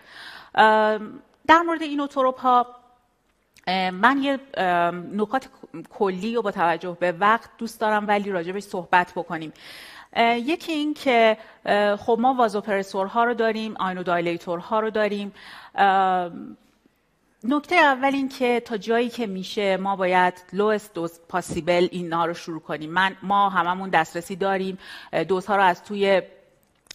[1.52, 2.68] در مورد inotrope ها
[3.92, 4.40] من یه
[5.14, 5.50] نکات
[5.90, 9.54] کلی و با توجه به وقت دوست دارم ولی راجبش صحبت بکنیم.
[10.18, 11.38] یکی این که
[12.00, 13.74] خب ما وازوپرسورها رو داریم
[14.48, 15.34] ها رو داریم.
[17.44, 22.34] نکته اول این که تا جایی که میشه ما باید لوست دوز پاسیبل اینا رو
[22.34, 22.92] شروع کنیم.
[22.92, 24.78] من ما هممون دسترسی داریم.
[25.28, 26.22] دوزها رو از توی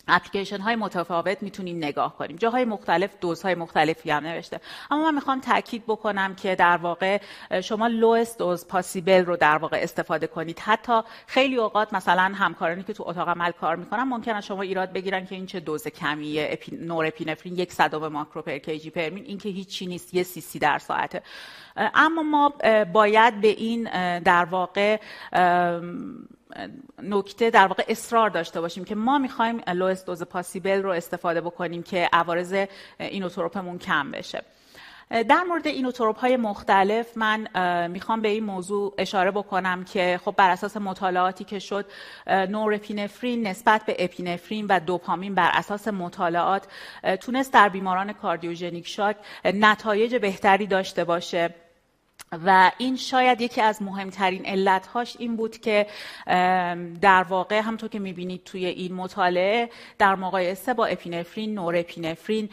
[0.09, 2.37] اپلیکیشن های متفاوت می‌تونیم نگاه کنیم.
[2.37, 4.61] جاهای مختلف دوزهای مختلفی هم نوشته.
[4.91, 7.21] اما من می‌خوام تاکید بکنم که در واقع
[7.63, 10.59] شما لوست دوز پاسیبل رو در واقع استفاده کنید.
[10.59, 15.27] حتی خیلی اوقات مثلا همکارانی که تو اتاق عمل کار می‌کنن ممکنه شما ایراد بگیرن
[15.27, 16.77] که این چه دوز کمیه اپی...
[16.77, 20.59] نور اپینفرین یک صدم ماکرو پر کیجی پرمین این که هیچی نیست یه سی سی
[20.59, 21.23] در ساعته.
[21.77, 22.53] اما ما
[22.93, 23.89] باید به این
[24.21, 25.01] در واقع
[27.03, 31.83] نکته در واقع اصرار داشته باشیم که ما می‌خوایم لوست دوز پاسیبل رو استفاده بکنیم
[31.83, 32.67] که عوارض
[32.99, 34.43] اینوتروپمون کم بشه.
[35.11, 37.49] در مورد اینوتروپ های مختلف من
[37.91, 41.87] می‌خوام به این موضوع اشاره بکنم که خب بر اساس مطالعاتی که شد
[42.27, 46.67] نورپینفرین نسبت به اپینفرین و دوپامین بر اساس مطالعات
[47.21, 51.55] تونست در بیماران کاردیوژنیک شاک نتایج بهتری داشته باشه.
[52.33, 55.87] و این شاید یکی از مهمترین علتهاش این بود که
[57.01, 62.49] در واقع همطور که می‌بینید توی این مطالعه در مقایسه با اپینفرین نور اپینفرین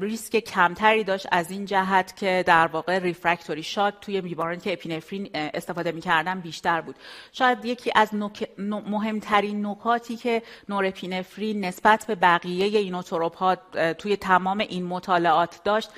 [0.00, 5.30] ریسک کمتری داشت از این جهت که در واقع refractory shock توی بیمارانی که اپینفرین
[5.34, 6.96] استفاده می‌کردن بیشتر بود.
[7.32, 8.10] شاید یکی از
[8.58, 13.58] مهمترین نکاتی که نور اپینفرین نسبت به بقیه inotrope ها
[13.98, 15.90] توی تمام این مطالعات داشت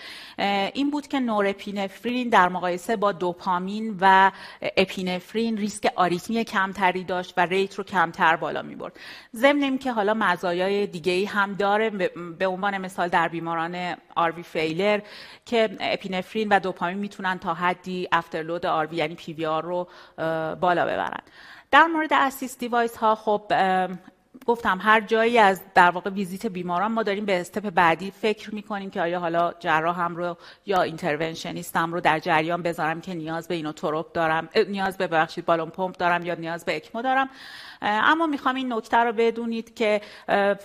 [0.74, 4.30] این بود که نور اپینفرین در مقایسه با دوپامین و
[4.76, 8.92] اپینفرین ریسک آریتمی کمتری داشت و rate رو کمتر بالا می برد
[9.36, 11.90] ضمن که حالا مزایای دیگه ای هم داره
[12.38, 15.00] به عنوان مثال در بیماران RV failure
[15.46, 19.88] که اپینفرین و دوپامین می‌تونن تا حدی afterload RV یعنی PVR رو
[20.60, 21.20] بالا ببرن.
[21.70, 23.52] در مورد assist device ها خب
[24.46, 28.90] گفتم هر جایی از در واقع ویزیت بیماران ما داریم به step بعدی فکر می‌کنیم
[28.90, 30.36] که آیا حالا جراحم رو
[30.66, 35.44] یا interventionist م رو در جریان بذارم که نیاز به inotrope دارم نیاز به ببخشید
[35.44, 37.28] balloon pump دارم یا نیاز به ECMO دارم.
[37.82, 40.00] اما می‌خوام این نکته رو بدونید که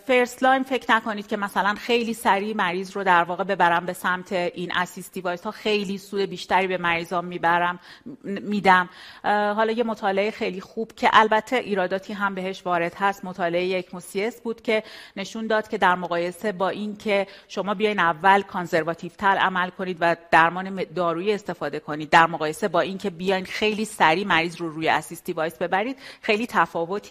[0.07, 4.31] first line فکر نکنید که مثلا خیلی سریع مریض رو در واقع ببرم به سمت
[4.31, 5.51] این assist device ها.
[5.51, 7.79] خیلی سود بیشتری به مریضان می‌برم
[8.23, 8.89] میدم.
[9.23, 13.25] حالا یه مطالعه خیلی خوب که البته ایراداتی هم بهش وارد هست.
[13.25, 14.83] مطالعه ECMO-CS بود که
[15.15, 19.97] نشون داد که در مقایسه با این که شما بیاین اول conservative تر عمل کنید
[19.99, 24.69] و درمان دارویی استفاده کنید در مقایسه با این که بیاین خیلی سریع مریض رو
[24.69, 27.04] روی assist device ببرید خیلی تفاوت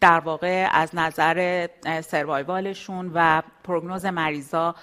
[0.00, 1.68] در واقع از نظر
[2.04, 4.74] survivalشون و prognosis مریضا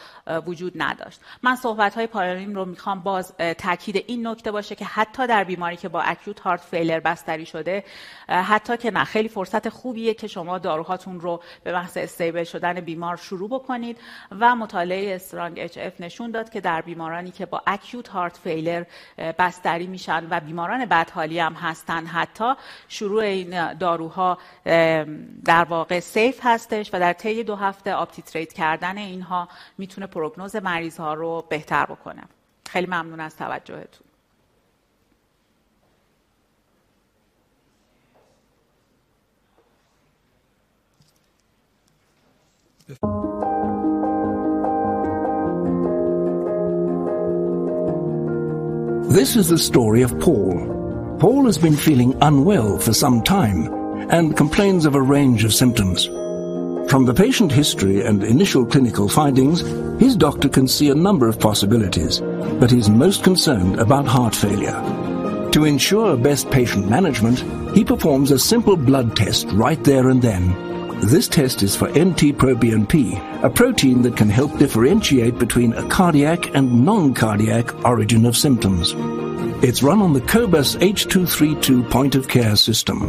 [0.45, 1.21] وجود نداشت.
[1.43, 5.77] من صحبت های پایانیم رو می‌خوام باز تاکید این نکته باشه که حتی در بیماری
[5.77, 7.83] که با acute heart failure بستری شده
[8.27, 13.17] حتی که نه خیلی فرصت خوبیه که شما داروهاتون رو به محض stable شدن بیمار
[13.17, 13.97] شروع بکنید
[14.39, 18.84] و مطالعه STRONG-HF نشون داد که در بیمارانی که با acute heart failure
[19.17, 22.53] بستری میشن و بیماران بدحالی هم هستن حتی
[22.88, 24.38] شروع این داروها
[25.45, 29.48] در واقع safe هستش و در طی دو هفته up-titrate کردن اینها
[29.78, 32.23] می‌تونه prognosis مریض ها رو بهتر بکنه.
[32.69, 34.07] خیلی ممنون از توجهتون.
[49.11, 50.56] This is the story of Paul.
[51.19, 53.80] Paul has been feeling unwell for some time.
[54.11, 56.05] And complains of a range of symptoms.
[56.89, 59.61] From the patient history and initial clinical findings,
[60.01, 62.19] his doctor can see a number of possibilities,
[62.59, 64.79] but he's most concerned about heart failure.
[65.51, 67.39] To ensure best patient management,
[67.75, 70.70] he performs a simple blood test right there and then.
[71.02, 76.86] This test is for NT-proBNP, a protein that can help differentiate between a cardiac and
[76.86, 78.94] non-cardiac origin of symptoms.
[79.64, 83.02] It's run on the Cobus H232 point of care system,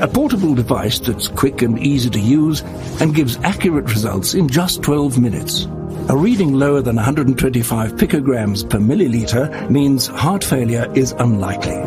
[0.00, 2.60] a portable device that's quick and easy to use
[3.00, 5.64] and gives accurate results in just 12 minutes.
[6.08, 11.80] A reading lower than 125 picograms per milliliter means heart failure is unlikely.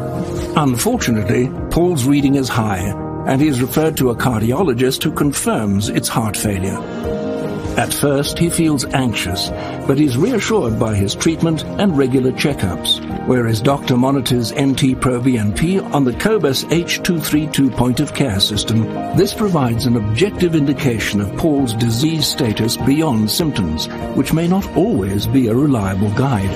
[0.58, 6.10] Unfortunately, Paul's reading is high and he is referred to a cardiologist who confirms it's
[6.10, 6.80] heart failure.
[7.78, 9.50] At first, he feels anxious,
[9.88, 16.04] but is reassured by his treatment and regular checkups, where his doctor monitors NT-proBNP on
[16.04, 18.84] the Cobus H232 point of care system.
[19.18, 25.26] This provides an objective indication of Paul's disease status beyond symptoms, which may not always
[25.26, 26.56] be a reliable guide.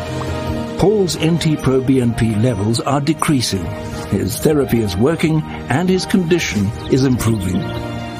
[0.77, 3.65] Paul's NT-proBNP levels are decreasing.
[4.10, 7.60] His therapy is working and his condition is improving.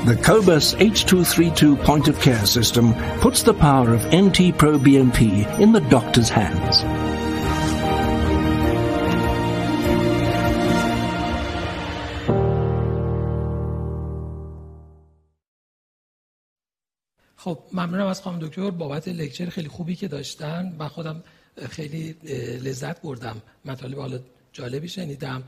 [0.05, 6.29] The Cobus H232 point of care system puts the power of NT-proBNP in the doctor's
[6.29, 6.85] hands.
[17.37, 21.23] خب ممنونم از خانم دکتر بابت لکچر خیلی خوبی که داشتن من خودم
[21.71, 22.13] خیلی
[22.63, 24.19] لذت بردم مطالب حالا
[24.53, 25.43] جالبی شنیدم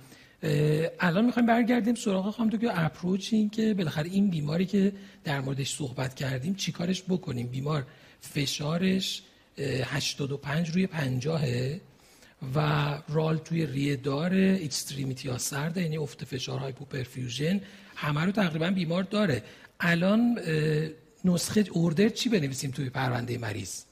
[0.99, 4.93] الان می‌خوایم برگردیم سراغ خانم دکتر اپروچ این که بالاخره این بیماری که
[5.23, 7.85] در موردش صحبت کردیم چیکارش بکنیم؟ بیمار
[8.21, 9.23] فشارش
[9.57, 11.41] 85 روی 50
[12.55, 17.61] و rale توی ریه داره extremity ها سرده یعنی افت فشار hypoperfusion
[17.95, 19.43] همه رو تقریبا بیمار داره.
[19.79, 20.39] الان
[21.25, 23.83] نسخه order چی بنویسیم توی پرونده مریض؟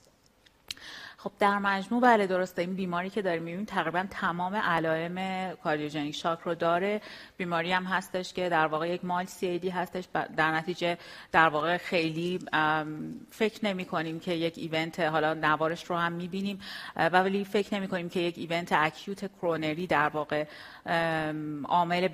[1.19, 6.39] خب در مجموع بله درسته این بیماری که داریم می‌بینیم تقریبا تمام علائم cardiogenic shock
[6.39, 7.01] رو داره.
[7.37, 10.03] بیماری هم هستش که در واقع یک مال سی دی هستش.
[10.37, 10.97] در نتیجه
[11.31, 12.39] در واقع خیلی
[13.29, 16.59] فکر نمی کنیم که یک ایونت حالا نوارش رو هم می‌بینیم
[16.95, 20.45] ولی فکر نمی کنیم که یک ایونت اکیوت کرونری در واقع
[21.65, 22.07] عامل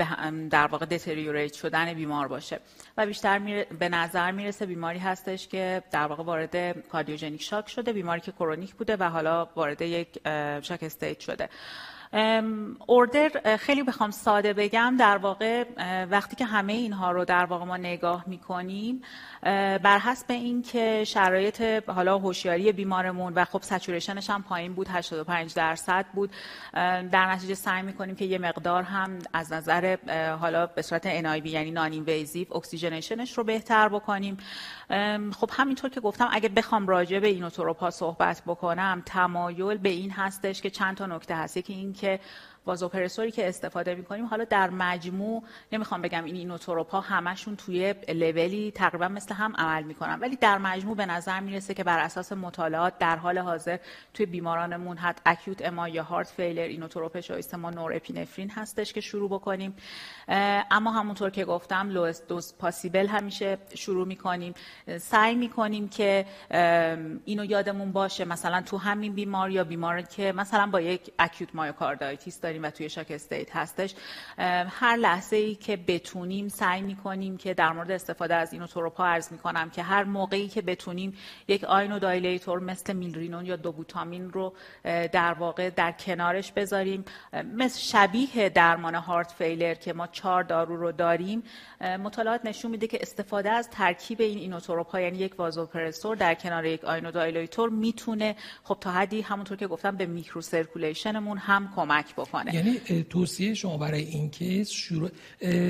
[0.50, 2.60] در واقع دتریوریت شدن بیمار باشه.
[2.98, 8.22] و بیشتر به نظر می‌رسه بیماری هستش که در واقع وارد کاردیوژنیک شاک شده بیماری
[8.22, 10.20] که کرونیک بوده و حالا وارد یک
[10.62, 11.50] shock state شده.
[12.88, 14.96] order خیلی بخوام ساده بگم.
[15.00, 15.66] در واقع
[16.06, 19.02] وقتی که همه اینها رو در واقع ما نگاه می‌کنیم
[19.84, 26.06] بر حسب اینکه شرایط حالا هوشیاری بیمارمون و خب سچوریشنش هم پایین بود 85 درصد
[26.14, 26.32] بود
[27.12, 29.98] در نتیجه سعی می‌کنیم که یه مقدار هم از نظر
[30.40, 34.38] حالا به صورت NIV یعنی نان اینویزیو اکسیژنیشنش رو بهتر بکنیم.
[35.32, 40.62] خب همینطور که گفتم اگه بخوام راجع به inotropeا صحبت بکنم تمایل به این هستش
[40.62, 41.58] که چند تا نکته هست.
[41.58, 42.20] یکی این که
[42.66, 44.26] vasopressorی که استفاده می‌کنیم.
[44.26, 50.20] حالا در مجموع نمی‌خوام بگم این inotropeا همشون توی لولی تقریبا مثل هم عمل می‌کنن
[50.20, 53.78] ولی در مجموع به نظر می‌رسه که بر اساس مطالعات در حال حاضر
[54.14, 59.30] توی بیمارانمون حد acute MI یا heart failure inotrope شایسته ما norepinephrine هستش که شروع
[59.30, 59.76] بکنیم.
[60.72, 64.54] اما همونطور که گفتم lowest dose possible همیشه شروع می‌کنیم.
[64.98, 66.26] سعی می‌کنیم که
[67.26, 72.40] اینو یادمون باشه مثلا تو همین بیمار یا بیماری که مثلا با یک acute myocarditis
[72.54, 73.96] داریم و توی shock state هستش.
[74.68, 79.70] هر لحظه ای که بتونیم سعی می‌کنیم که در مورد استفاده از inotropeا عرض می‌کنم
[79.70, 81.14] که هر موقعی که بتونیم
[81.48, 84.54] یک inodilator مثل milrinone یا dobutamine رو
[84.84, 87.06] در واقع در کنارش بذاریم.
[87.54, 91.44] مثل شبیه درمان heart failure که ما چهار دارو رو داریم
[91.82, 96.84] مطالعات نشون میده که استفاده از ترکیب این inotropeا یعنی یک vasopressor در کنار یک
[96.84, 102.43] inodilator می‌تونه خب تا حدی همونطور که گفتم به microcirculationمون هم کمک بکنه.
[102.54, 105.10] یعنی توصیه شما برای این case شروع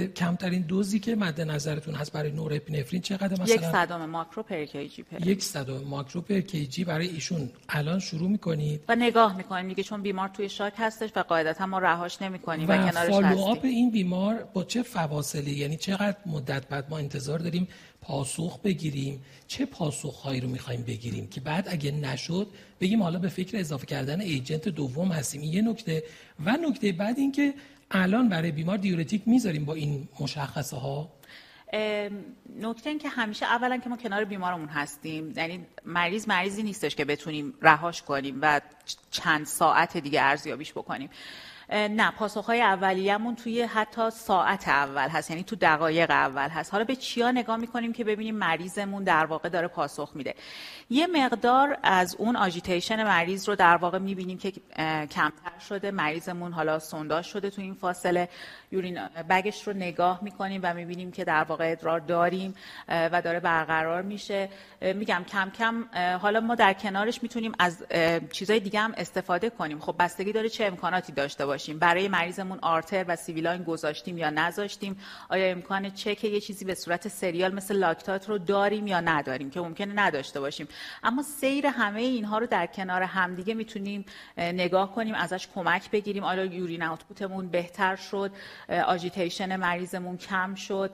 [0.07, 5.03] کمترین دوزی که مد نظرتون هست برای norepinephrine چقدر مثلا؟ یک صدم micro per kg
[5.03, 5.27] per.
[5.27, 10.01] یک صدم micro per kg برای ایشون الان شروع می‌کنید؟ و نگاه می‌کنیم دیگه چون
[10.01, 14.47] بیمار توی shock هستش و قاعدتا ما رهاش نمی‌کنیم و, و کنارش follow-up این بیمار
[14.53, 17.67] با چه فواصلی یعنی چقدر مدت بعد ما انتظار داریم
[18.03, 19.21] پاسخ بگیریم.
[19.47, 22.47] چه پاسخهایی رو می‌خوایم بگیریم که بعد اگه نشد
[22.81, 25.41] بگیم حالا به فکر اضافه کردن ایجنت دوم هستیم.
[25.41, 26.03] این یه نکته.
[26.45, 27.53] و نکته بعد اینکه
[27.91, 31.09] الان برای بیمار دیورتیک می‌ذاریم با این مشخصه ها
[32.59, 35.33] نکته این که همیشه اولا که ما کنار بیمارمون هستیم.
[35.37, 38.61] یعنی مریض مریضی نیستش که بتونیم رهاش کنیم و
[39.11, 41.09] چند ساعت دیگه ارزیابیش بکنیم.
[41.69, 46.71] نه پاسخهای اولیه‌مون توی حتی ساعت اول هست یعنی تو دقایق اول هست.
[46.71, 50.35] حالا به چیا نگاه می‌کنیم که ببینیم مریضمون در واقع داره پاسخ میده.
[50.89, 54.51] یه مقدار از اون agitation مریض رو در واقع می‌بینیم که
[55.11, 58.29] کمتر شده مریضمون حالا سونداش شده تو این فاصله.
[58.71, 58.99] urine
[59.29, 62.55] bagش رو نگاه می‌کنیم و می‌بینیم که در واقع ادرار داریم
[62.87, 64.49] و داره برقرار میشه.
[64.81, 65.85] میگم کم کم
[66.21, 67.83] حالا ما در کنارش می‌تونیم از
[68.31, 69.79] چیزای دیگه هم استفاده کنیم.
[69.79, 71.79] خب بستگی داره چه امکاناتی داشته باشیم.
[71.79, 74.97] برای مریضمون art line و CV line گذاشتیم یا نذاشتیم.
[75.29, 79.61] آیا امکان چک یه چیزی به صورت سریال مثل lactate رو داریم یا نداریم که
[79.61, 80.67] ممکنه نداشته باشیم.
[81.03, 84.05] اما سیر همه اینها رو در کنار همدیگه می‌تونیم
[84.37, 86.23] نگاه کنیم ازش کمک بگیریم.
[86.23, 88.31] آیا یورین اوتپوتمون بهتر شد؟
[88.85, 90.91] آجیتیشن مریضمون کم شد؟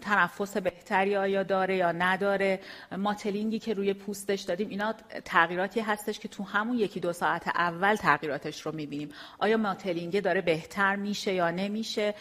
[0.00, 2.60] تنفس بهتری آیا داره یا نداره؟
[2.96, 4.94] ماتلینگی که روی پوستش دادیم اینا
[5.24, 9.08] تغییراتی هستش که تو همون یکی دو ساعت اول تغییراتش رو می‌بینیم.
[9.48, 12.14] آیا ماتلینگ داره بهتر میشه یا نمیشه؟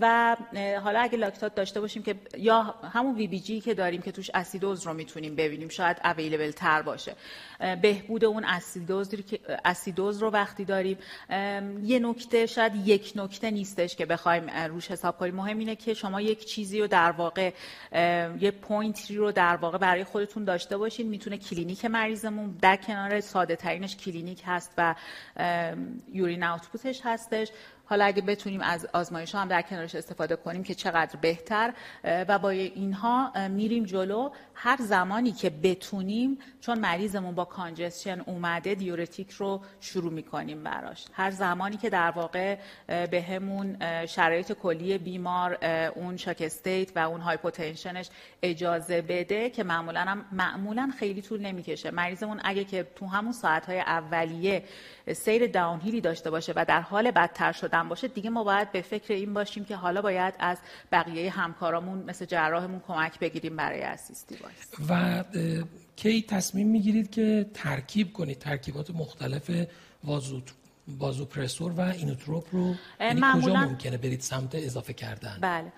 [0.00, 0.36] و
[0.84, 4.30] حالا اگه لاکتات داشته باشیم که یا همون وی بی جی که داریم که توش
[4.34, 7.14] اسیدوز رو می‌تونیم ببینیم شاید اویلیبل تر باشه.
[7.82, 9.14] بهبود اون اسیدوز,
[9.64, 10.98] اسیدوز رو وقتی داریم
[11.82, 15.34] یه نکته شاید یک نکته نیستش که بخوایم روش حساب کنیم.
[15.34, 17.52] مهم اینه که شما یک چیزی رو در واقع
[18.40, 21.08] یه pointی رو در واقع برای خودتون داشته باشین.
[21.08, 24.94] می‌تونه کلینیک مریضمون در کنار ساده ترینش کلینیک هست و
[26.28, 27.48] urine outputش هستش.
[27.88, 31.72] حالا اگه بتونیم از آزمایش هم در کنارش استفاده کنیم که چقدر بهتر
[32.04, 39.30] و با اینها میریم جلو هر زمانی که بتونیم چون مریضمون با congestion اومده diuretic
[39.30, 41.04] رو شروع می‌کنیم براش.
[41.12, 45.58] هر زمانی که در واقع به همون شرایط کلی بیمار
[45.94, 48.10] اون shock state و اون hypotensionش
[48.42, 51.90] اجازه بده که معمولا هم معمولا خیلی طول نمی‌کشه.
[51.90, 54.64] مریضمون اگه که تو همون ساعتهای اولیه
[55.12, 59.14] سیر downhillی داشته باشه و در حال بدتر شدن باشه دیگه ما باید به فکر
[59.14, 60.58] این باشیم که حالا باید از
[60.92, 65.24] بقیه همکارامون مثل جراحمون کمک بگیریم برای assistی باشه و
[65.96, 69.50] کی تصمیم می‌گیرید که ترکیب کنید؟ ترکیبات مختلف
[70.98, 75.72] بازوپرسور و اینوتروپ رو یعنی کجا ممکنه برید سمت اضافه کردن؟ بله.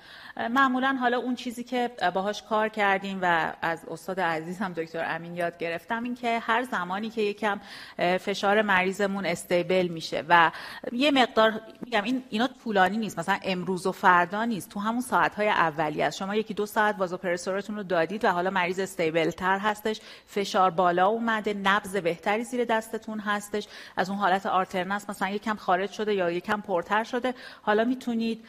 [0.48, 5.58] معمولا حالا اون چیزی که باهاش کار کردیم و از استاد عزیزم دکتر امین یاد
[5.58, 7.60] گرفتم این که هر زمانی که یکم
[7.96, 10.50] فشار مریضمون استیبل میشه و
[10.92, 15.34] یه مقدار میگم این اینا طولانی نیست مثلا امروز و فردا نیست تو همون ساعت
[15.34, 16.18] های اولیه است.
[16.18, 21.06] شما یکی دو ساعت وازوپرسورتون رو دادید و حالا مریض استیبل تر هستش فشار بالا
[21.06, 26.30] اومده نبض بهتری زیر دستتون هستش از اون حالت آرترنس مثلا یکم خارج شده یا
[26.30, 27.34] یکم پرتر شده.
[27.62, 28.44] حالا می‌تونید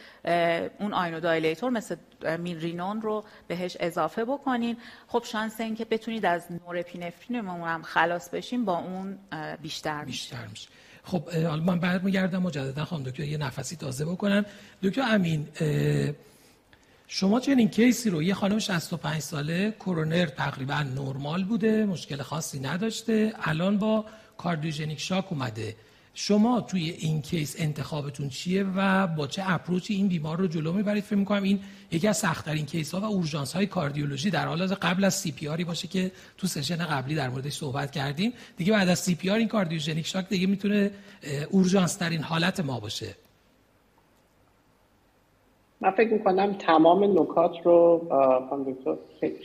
[0.80, 1.96] اون inodilator مثل
[2.40, 4.78] milrinone رو بهش اضافه بکنین.
[5.08, 9.18] خب شانس این که بتونید از norepinephrine هم خلاص بشین با اون
[9.62, 10.70] بیشتر بیشتر میشه.
[11.04, 14.46] خب حالا من بعد میگردم مجددا خانم دکتر یه نفسی تازه بکنن.
[14.84, 15.48] دکتر امین
[17.08, 23.34] شما چنین caseی رو یه خانم 65 ساله کرونر تقریبا نرمال بوده مشکل خاصی نداشته
[23.44, 24.06] الان با
[24.38, 25.76] cardiogenic shock اومده.
[26.14, 31.04] شما توی این case انتخابتون چیه و با چه approachی این بیمار رو جلو می‌برید؟
[31.04, 31.60] فکر می‌کنم این
[31.92, 35.88] یکی از سختترین case ها و اورژانس های کاردیولوژی در حال قبل از CPRی باشه
[35.88, 38.34] که تو session قبلی در موردش صحبت کردیم.
[38.58, 40.92] دیگه بعد از CPR این cardiogenic shock دیگه می‌تونه
[41.50, 43.16] اورژانس ترین حالت ما باشه.
[45.82, 48.08] من فکر می‌کنم تمام نکات رو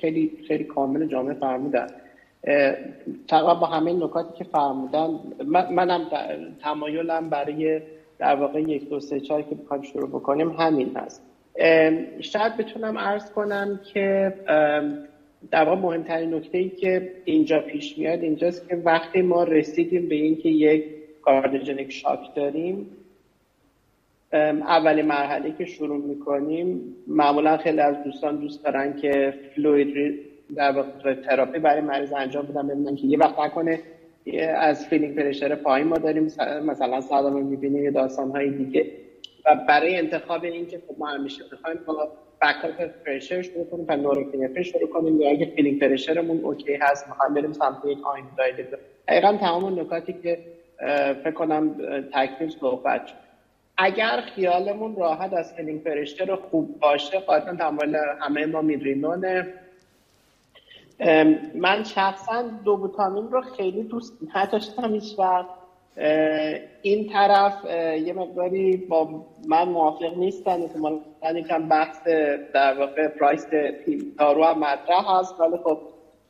[0.00, 1.86] خیلی خیلی کامل جامعه فرمودن.
[3.28, 5.10] تقریبا با همه نکاتی که فرمودن
[5.70, 6.06] منم
[6.62, 7.80] تمایلم برای
[8.18, 11.22] در واقع یک دو سه چهار که بخوایم شروع بکنیم همین هست.
[12.20, 14.34] شاید بتونم عرض کنم که
[15.50, 20.14] در واقع مهمترین نکته ای که اینجا پیش میاد اینجاست که وقتی ما رسیدیم به
[20.14, 20.84] اینکه یک
[21.22, 22.90] کاردیوژنیک شاک داریم
[24.32, 30.20] اولین مرحله که شروع می‌کنیم معمولا خیلی از دوستان دوست دارن که fluid
[30.54, 33.80] در واقع تراپی برای مریض انجام بدم ببینن که یه وقت نکنه.
[34.56, 36.24] از filling pressure پایین ما داریم
[36.64, 38.86] مثلا صدمه می‌بینیم یه داستان های دیگه.
[39.46, 42.08] و برای انتخاب این که خب ما همیشه بخوایم با
[42.42, 47.08] backup pressor شروع کنیم و norepinephrine شروع کنیم یا اگه filling pressure مون OK هست
[47.08, 48.66] می‌خوایم بریم سمت یک inodilator
[49.08, 50.38] دقیقا تمام نکاتی که
[51.24, 51.74] فکر کنم
[52.12, 53.14] تکمیل صحبت شد.
[53.76, 57.78] اگر خیالمون راحت از filling pressure خوب باشه قاعدتا تمام
[58.20, 59.46] همه ما milrinone ه
[61.54, 65.46] من شخصا dobutamine رو خیلی دوست نداشتم هیچ وقت.
[66.82, 67.64] این طرف
[68.06, 70.62] یه مقداری با من موافق نیستن.
[70.62, 70.98] احتمالا
[71.34, 72.06] یکم بحث
[72.54, 73.46] در واقع price
[74.18, 75.40] دارو هم مطرح هست.
[75.40, 75.78] ولی خب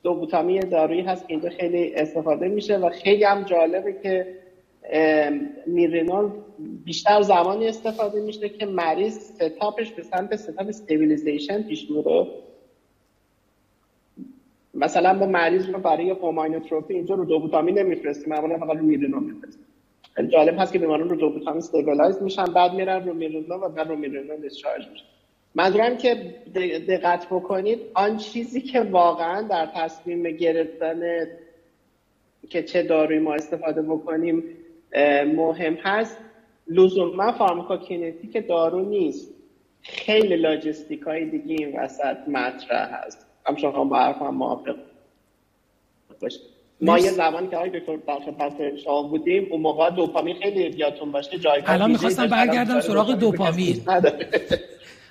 [0.03, 4.37] dobutamine دارویی هست که اینجا خیلی استفاده میشه و خیلی هم جالبه که
[5.67, 6.31] milrinone
[6.85, 12.27] بیشتر زمانی استفاده میشه که مریض setup ش به سمت setup stabilization پیش میره.
[14.77, 19.25] مثلا ما مریض رو برای home inotropy اینجا رو dobutamine نمیفرستیم معمولا فقط رو milrinone
[19.25, 19.67] میفرستیم.
[20.29, 23.97] جالب هست که بیماران رو dobutamine stabilize میشن بعد میرن رو milrinone و بعد رو
[23.97, 25.05] milrinone discharge میشن.
[25.55, 26.15] منظورم که
[26.89, 31.01] دقت بکنید آن چیزی که واقعا در تصمیم گرفتن
[32.49, 34.45] که چه داروی ما استفاده بکنیم
[35.37, 36.19] مهم هست.
[36.69, 39.35] لزوما فارماکوکینتیک دارو نیست.
[39.83, 43.26] خیلی لاجستیک های دیگه این وسط مطرح هست.
[43.47, 44.77] هم شما با حرف هم موافق.
[46.81, 51.13] ما یه زمانی که آقای دکتر در خدمت شما بودیم اون موقع دوپامین خیلی یادتون
[51.13, 53.83] باشه جایگاه الان می‌خواستم برگردم سراغ دوپامین.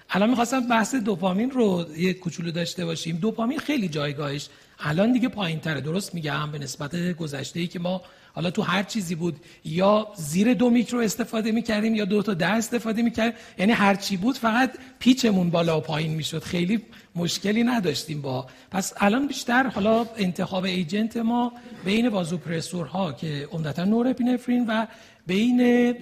[0.10, 3.18] الان می‌خواستم بحث دوپامین رو یه کوچولو داشته باشیم.
[3.22, 4.50] دوپامین خیلی جایگاهش
[4.80, 8.02] الان دیگه پایین تره درست میگم؟ به نسبت گذشته ای که ما
[8.36, 9.36] حالا تو هر چیزی بود
[9.66, 13.34] یا زیر دو میکرو استفاده می‌کردیم یا دو تا ده استفاده می‌کردیم.
[13.58, 16.44] یعنی هر چی بود فقط پیچمون بالا و پایین می‌شد.
[16.44, 16.82] خیلی
[17.16, 18.48] مشکلی نداشتیم با.
[18.72, 21.54] پس الان بیشتر حالا انتخاب ایجنت ما
[21.86, 24.86] بین وازوپرسورها که عمدتا نورپینفرین و
[25.28, 25.94] بین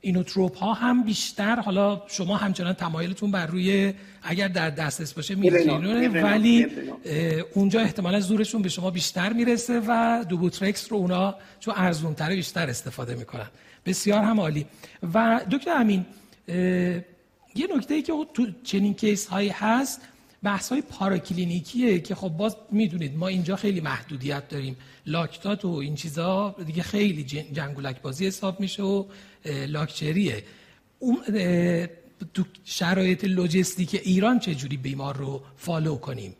[0.00, 6.08] اینوتروپ ها هم بیشتر حالا شما همچنان تمایلتون بر روی اگر در دسترس باشه میرینونه
[6.08, 6.66] ولی
[7.54, 12.70] اونجا احتمالا زورشون به شما بیشتر می‌رسه و دوبوترکس رو اونا چون ارزون تره بیشتر
[12.70, 13.46] استفاده می‌کنن.
[13.86, 14.66] بسیار هم عالی.
[15.14, 16.06] و دکتر امین
[17.54, 20.00] یه نکته ای که تو چنین کیس هایی هست
[20.42, 24.76] بحث های پاراکلینیکیه که خب باز می‌دونید ما اینجا خیلی محدودیت داریم.
[25.06, 29.04] لاکتات و این چیزا دیگه خیلی جنگولک بازی حساب میشه و
[29.44, 30.42] لاکچریه.
[30.98, 31.16] اون
[32.34, 36.36] تو شرایط لوجستیک ایران چجوری بیمار رو فالو کنیم؟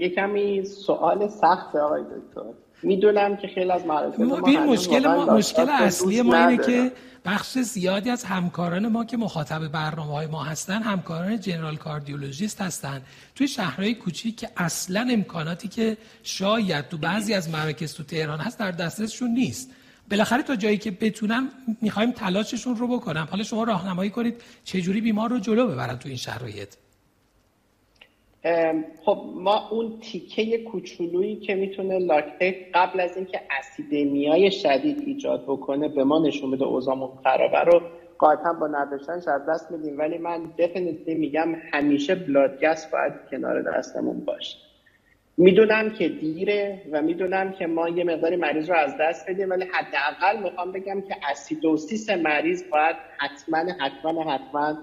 [0.00, 2.42] یه کمی سوال سخت آقای دکتر.
[2.82, 4.36] می‌دونم که خیلی از مراکز ما
[4.66, 6.92] مشکل ما مشکل اصلی ما اینه که
[7.24, 13.02] بخش زیادی از همکاران ما که مخاطب برنامه های ما هستن همکاران جنرال کاردیولوژیست هستن.
[13.34, 18.58] توی شهرهای کوچیک که اصلا امکاناتی که شاید تو بعضی از مراکز تو تهران هست
[18.58, 19.70] در دسترسشون نیست.
[20.10, 21.48] بالاخره تا جایی که بتونم
[21.82, 23.28] می‌خوایم تلاششون رو بکنم.
[23.30, 26.68] حالا شما راهنمایی کنید جوری بیمار رو جلو ببرن تو این شرایط؟
[29.04, 35.88] خب ما اون تیکه کوچولویی که می‌تونه لاکتیت قبل از اینکه اسیدمیای شدید ایجاد بکنه
[35.88, 37.82] به ما نشون بده اوزامون خرابه رو
[38.18, 39.98] قاطعا با نداشتنش از دست میدیم.
[39.98, 44.67] ولی من دفنیتلی میگم همیشه بلادگس باید کنار دستمون باشه.
[45.38, 49.66] می‌دونم که دیره و می‌دونم که ما یه مقداری مریض رو از دست بدیم ولی
[49.72, 54.78] حداقل می‌خوام بگم که acidosis مریض باید حتما حتما حتما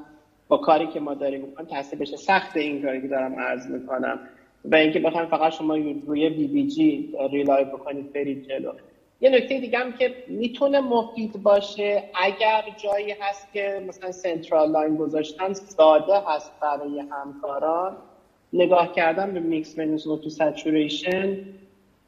[0.49, 2.17] با کاری که ما داریم می‌کنم تصحیح بشه.
[2.17, 4.19] سخت این کاری که دارم عرض می‌کنم.
[4.65, 5.77] و اینکه بخوایم فقط شما
[6.07, 8.73] روی VBG rely بکنید برید جلو.
[9.21, 14.95] یه نکته دیگه هم که می‌تونه مفید باشه اگر جایی هست که مثلا central line
[14.97, 17.97] گذاشتن ساده هست برای همکاران.
[18.55, 21.37] نگاه کردن به mixed venous O2 saturation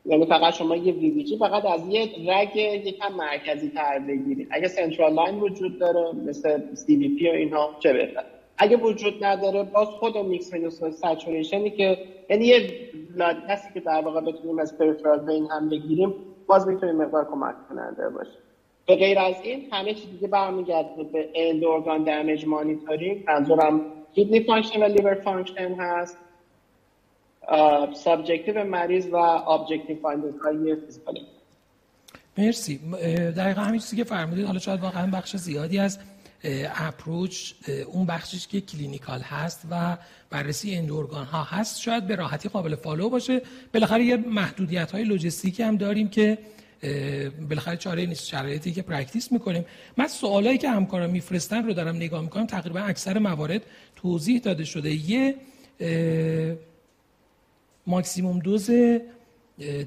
[0.06, 4.48] یعنی فقط شما یه VBG فقط از یه رگ یکم مرکزی تر بگیرید.
[4.52, 8.24] اگه central line وجود داره مثل CVP و اینها چه بهتر.
[8.58, 11.98] اگه وجود نداره باز خود mixed venous saturation ی که
[12.30, 12.70] یعنی یه
[13.50, 16.14] کسی که در واقع بتونیم از peripheral vein هم بگیریم
[16.48, 18.38] باز می‌تونیم مقدار کمک کننده باشه.
[18.88, 23.82] به غیر از این همه چیز دیگه برمیگرده به end organ damage monitoring منظورم
[24.16, 26.18] kidney function و liver function هست.
[28.04, 31.20] subjective مریض و objective finding های physical.
[32.38, 32.80] مرسی.
[33.38, 36.00] دقیقا همین چیزی که فرمودید حالا شاید واقعا بخش زیادی از
[36.76, 37.54] approach
[37.92, 39.98] اون بخشش که clinical هست و
[40.30, 43.42] بررسی end organ ها هست شاید به راحتی قابل follow باشه.
[43.74, 46.38] بالاخره یه محدودیت های لوجستیکی هم داریم که
[47.50, 49.66] بالاخره چاره نیست شرایطی که practice می‌کنیم.
[49.98, 52.46] من سوالایی که همکاران میفرستن رو دارم نگاه می‌کنم.
[52.46, 53.62] تقریبا اکثر موارد
[53.96, 54.92] توضیح داده شده.
[54.92, 55.36] یه
[57.88, 58.70] ماکسیموم دوز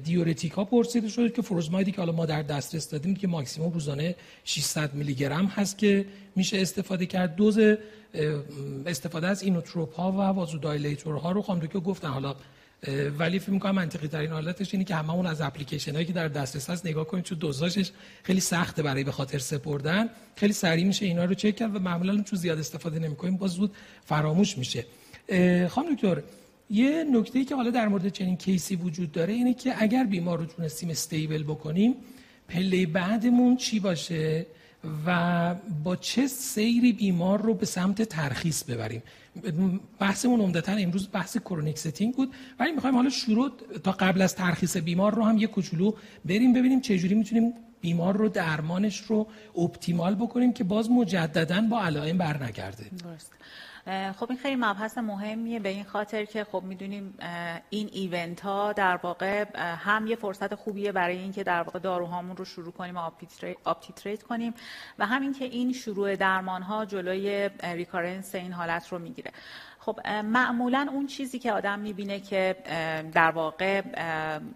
[0.03, 4.15] دیورتیک ها پرسیده شده که فروزمایدی که حالا ما در دسترس دادیم که ماکسیموم روزانه
[4.43, 6.05] 600 میلی گرم هست که
[6.35, 7.35] میشه استفاده کرد.
[7.35, 7.59] دوز
[8.85, 12.07] استفاده از اینوتروپ ها و وازودایلیتور ها رو خواهم که گفتن.
[12.07, 12.35] حالا
[13.17, 16.69] ولی فکر می‌کنم منطقی ترین حالتش اینه که هممون از اپلیکیشن هایی که در دسترس
[16.69, 17.91] هست نگاه کنیم چون دوزاشش
[18.23, 20.09] خیلی سخته برای به خاطر سپردن.
[20.35, 23.71] خیلی سریع میشه اینا رو چک کرد و معمولا چون زیاد استفاده نمی‌کنیم باز زود
[24.05, 24.85] فراموش میشه.
[25.69, 26.21] خانم دکتر
[26.71, 30.37] یه نکته که حالا در مورد چنین case ی وجود داره اینه که اگر بیمار
[30.37, 31.95] رو تونستیم stable بکنیم
[32.47, 34.45] پله بعدمون چی باشه
[35.05, 39.03] و با چه سیری بیمار رو به سمت ترخیص ببریم؟
[39.99, 43.51] بحثمون عمدتا امروز بحث chronic setting بود ولی می‌خوایم حالا شروع
[43.83, 45.93] تا قبل از ترخیص بیمار رو هم یه کوچولو
[46.25, 49.27] بریم ببینیم چجوری می‌تونیم بیمار رو درمانش رو
[49.57, 52.83] optimal بکنیم که باز مجددا با علائم برنگرده.
[53.03, 53.31] درست
[53.85, 57.17] خب این خیلی مبحث مهمیه به این خاطر که خب می‌دونیم
[57.69, 59.45] این event ها در واقع
[59.75, 63.09] هم یه فرصت خوبیه برای اینکه در واقع داروهامون رو شروع کنیم و
[63.63, 64.53] up-titrate کنیم
[64.99, 69.31] و همین که این شروع درمان ها جلوی recurrence این حالت رو می‌گیره.
[69.85, 72.55] خب معمولا اون چیزی که آدم می‌بینه که
[73.13, 73.81] در واقع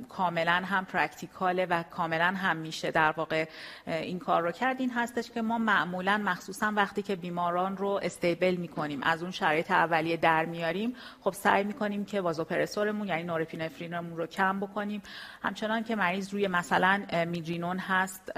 [0.09, 3.45] کاملا هم پرکتیکاله و کاملا هم میشه در واقع
[3.87, 8.55] این کار رو کرد این هستش که ما معمولا مخصوصا وقتی که بیماران رو استیبل
[8.55, 14.27] می‌کنیم از اون شرایط اولیه در میاریم خب سعی می‌کنیم که وازوپرسورمون یعنی نورپینفرینمون رو
[14.27, 15.01] کم بکنیم.
[15.41, 18.31] همچنان که مریض روی مثلا میدرینون هست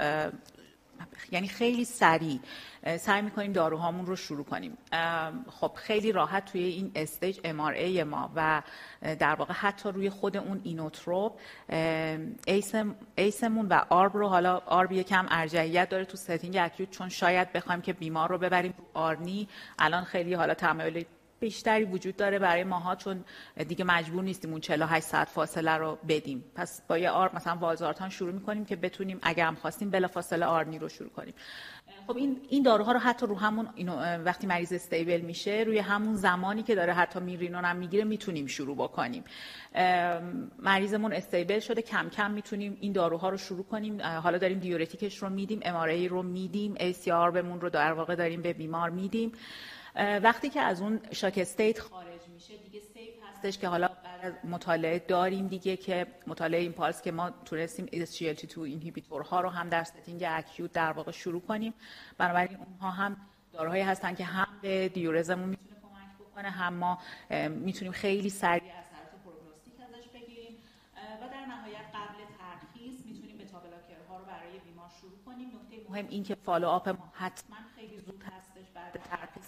[1.30, 2.40] یعنی خیلی سریع.
[2.98, 4.78] سعی می‌کنیم داروهامون رو شروع کنیم.
[5.50, 8.62] خب خیلی راحت توی این stage MRA و
[9.02, 11.32] در واقع حتی روی خود اون inotrope
[13.16, 17.52] ACE مون و ARB رو حالا ARB یکم ارجحیت داره تو setting acute چون شاید
[17.52, 19.48] بخوایم که بیمار رو ببریم ARNI.
[19.78, 21.04] الان خیلی حالا تمایل
[21.40, 23.24] بیشتری وجود داره برای ماها چون
[23.68, 26.44] دیگه مجبور نیستیم اون 48 ساعت فاصله رو بدیم.
[26.54, 30.78] پس با یه ARB مثلا valsartan شروع می‌کنیم که بتونیم اگر هم خواستیم بلافاصله ARNI
[30.78, 31.34] رو شروع کنیم.
[32.06, 36.14] خب این این داروها رو حتی رو همون ino وقتی مریض stable میشه روی همون
[36.14, 39.24] زمانی که داره حتی milrinone هم می‌گیره می‌تونیم شروع بکنیم.
[40.58, 44.02] مریضمون stable شده کم کم می‌تونیم این داروها رو شروع کنیم.
[44.02, 45.76] حالا داریم diuretic ش رو میدیم MRA
[46.08, 46.74] رو میدیم
[47.12, 49.32] ARB مون رو در واقع داریم به بیمار میدیم.
[49.98, 54.32] وقتی که از اون shock state خارج میشه دیگه safe هستش که حالا بعد از
[54.44, 59.84] مطالعه داریم دیگه که مطالعه EMPULSE که ما تونستیم SGLT2 inhibitor ها رو هم در
[59.84, 61.74] setting acute در واقع شروع کنیم.
[62.18, 63.16] بنابراین اونها هم
[63.52, 66.98] داروهایی هستن که هم به دیورزمون می‌تونه کمک بکنه هم ما
[67.48, 68.72] می‌تونیم خیلی سریع
[70.14, 70.56] بگیریم.
[71.22, 73.58] و در نهایت قبل ترخیص می‌تونیم بتا
[74.26, 75.48] برای بیمار شروع کنیم.
[75.48, 77.56] نکته مهم این که فالو آپ ما حتما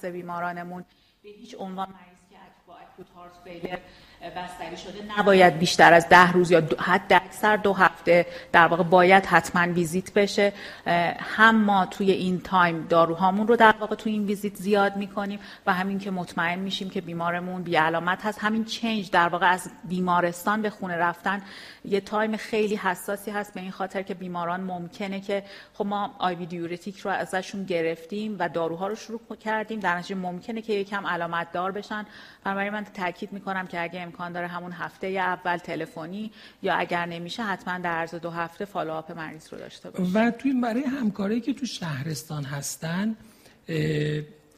[0.01, 0.85] ترخیص بیمارانمون
[1.23, 1.95] به هیچ عنوان
[2.95, 3.79] اکوت هارت فیلر
[4.37, 9.27] بستری شده نباید بیشتر از ده روز یا حد اکثر دو هفته در واقع باید
[9.27, 10.53] حتما ویزیت بشه.
[11.37, 15.75] هم ما توی این time داروهامون رو در واقع توی این ویزیت زیاد می‌کنیم و
[15.75, 18.39] همین که مطمئن میشیم که بیمارمون بی علامت هست.
[18.39, 21.43] همین change در واقع از بیمارستان به خونه رفتن
[21.85, 23.55] یه time خیلی حساسی هست.
[23.55, 25.43] به این خاطر که بیماران ممکنه که
[25.75, 29.81] خب ما IV diuretic رو ازشون گرفتیم و داروها رو شروع کردیم.
[29.81, 32.07] در نتیجه ممکنه که یکم علامت دار بشن.
[32.45, 36.31] بنابراین من تاکید می‌کنم که اگه امکان داره همون هفته اول تلفنی
[36.63, 40.15] یا اگر نمیشه حتما در عرض دو هفته follow-up مریض رو داشته باشیم.
[40.15, 43.17] و توی برای همکاری که تو شهرستان هستن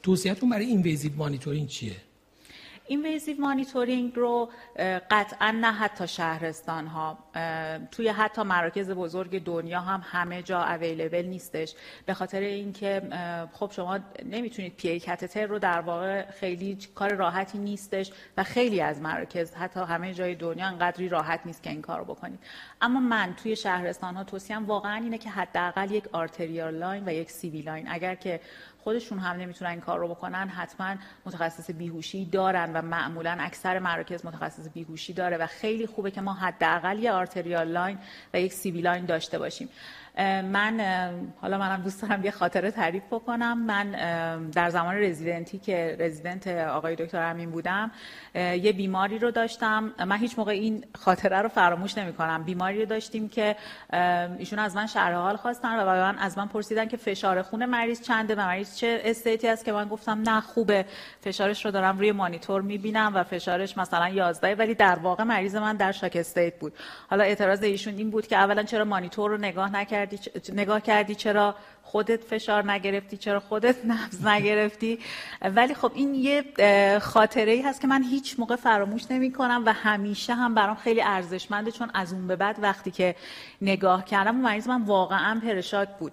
[0.02, 1.96] توصیهتون برای invasive monitoring چیه؟
[2.92, 4.50] invasive monitoring رو
[5.10, 7.18] قطعا نه حتی شهرستان ها
[7.90, 11.74] توی حتی مراکز بزرگ دنیا هم همه جا available نیستش.
[12.06, 13.02] به خاطر اینکه
[13.52, 19.00] خب شما نمی‌تونید PA catheter رو در واقع خیلی کار راحتی نیستش و خیلی از
[19.00, 22.40] مراکز حتی همه جای دنیا انقدری راحت نیست که این کار رو بکنید.
[22.80, 27.30] اما من توی شهرستان ها توصیه‌م واقعا اینه که حداقل یک arterial line و یک
[27.30, 28.40] CV line اگر که
[28.84, 30.94] خودشون هم نمی‌تونن این کار رو بکنن حتما
[31.26, 36.32] متخصص بیهوشی دارن و معمولا اکثر مراکز متخصص بیهوشی داره و خیلی خوبه که ما
[36.32, 37.98] حداقل یه arterial line
[38.34, 39.68] و یک CV line داشته باشیم.
[40.18, 40.80] من
[41.40, 43.58] حالا منم دوست دارم یه خاطره تعریف بکنم.
[43.58, 43.90] من
[44.50, 47.90] در زمان رزیدنتی که رزیدنت آقای دکتر امین بودم
[48.34, 49.92] یه بیماری رو داشتم.
[50.06, 53.56] من هیچ موقع این خاطره رو فراموش نمی کنم بیماری رو داشتیم که
[54.38, 58.00] ایشون از من شرح حال خواستن و من از من پرسیدن که فشار خون مریض
[58.00, 60.84] چنده و مریض چه استیتی است که من گفتم نه خوبه.
[61.20, 65.76] فشارش رو دارم روی مانیتور می‌بینم و فشارش مثلا 11 ولی در واقع مریض من
[65.76, 66.72] در شاک استیت بود.
[67.10, 71.14] حالا اعتراض ایشون این بود که اولا چرا مانیتور رو نگاه نکرد کردی نگاه کردی
[71.14, 74.98] چرا خودت فشار نگرفتی چرا خودت نبض نگرفتی.
[75.42, 76.44] ولی خب این یه
[76.98, 81.02] خاطره ای هست که من هیچ موقع فراموش نمی کنم و همیشه هم برام خیلی
[81.02, 83.14] ارزشمنده چون از اون به بعد وقتی که
[83.62, 86.12] نگاه کردم اون مریض من واقعا pre-shock بود.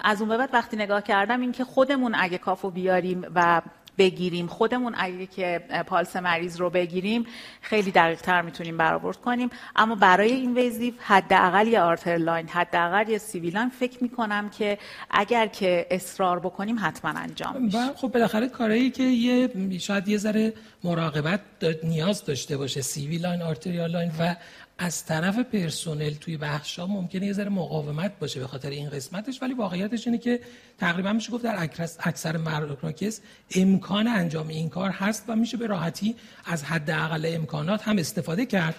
[0.00, 3.62] از اون به بعد وقتی نگاه کردم این که خودمون اگه cuff و بیاریم و
[3.98, 4.46] بگیریم.
[4.46, 7.26] خودمون اگه که پالس مریض رو بگیریم
[7.60, 9.50] خیلی دقیق تر می‌تونیم برآورد کنیم.
[9.76, 14.78] اما برای این حداقل یه arterial line حداقل یه CV line فکر می‌کنم که
[15.10, 17.78] اگر که اصرار بکنیم حتما انجام میشه.
[17.78, 20.52] و خب بالاخره کارهایی که یه شاید یه ذره
[20.84, 21.40] مراقبت
[21.84, 24.34] نیاز داشته باشه CV line arterial line و
[24.78, 29.42] از طرف پرسنل توی بخش ها ممکنه یه ذره مقاومت باشه به خاطر این قسمتش
[29.42, 30.40] ولی واقعیتش اینه که
[30.78, 31.68] تقریبا میشه گفت در
[32.04, 33.20] اکثر مراکز
[33.56, 38.74] امکان انجام این کار هست و میشه به راحتی از حداقل امکانات هم استفاده کرد.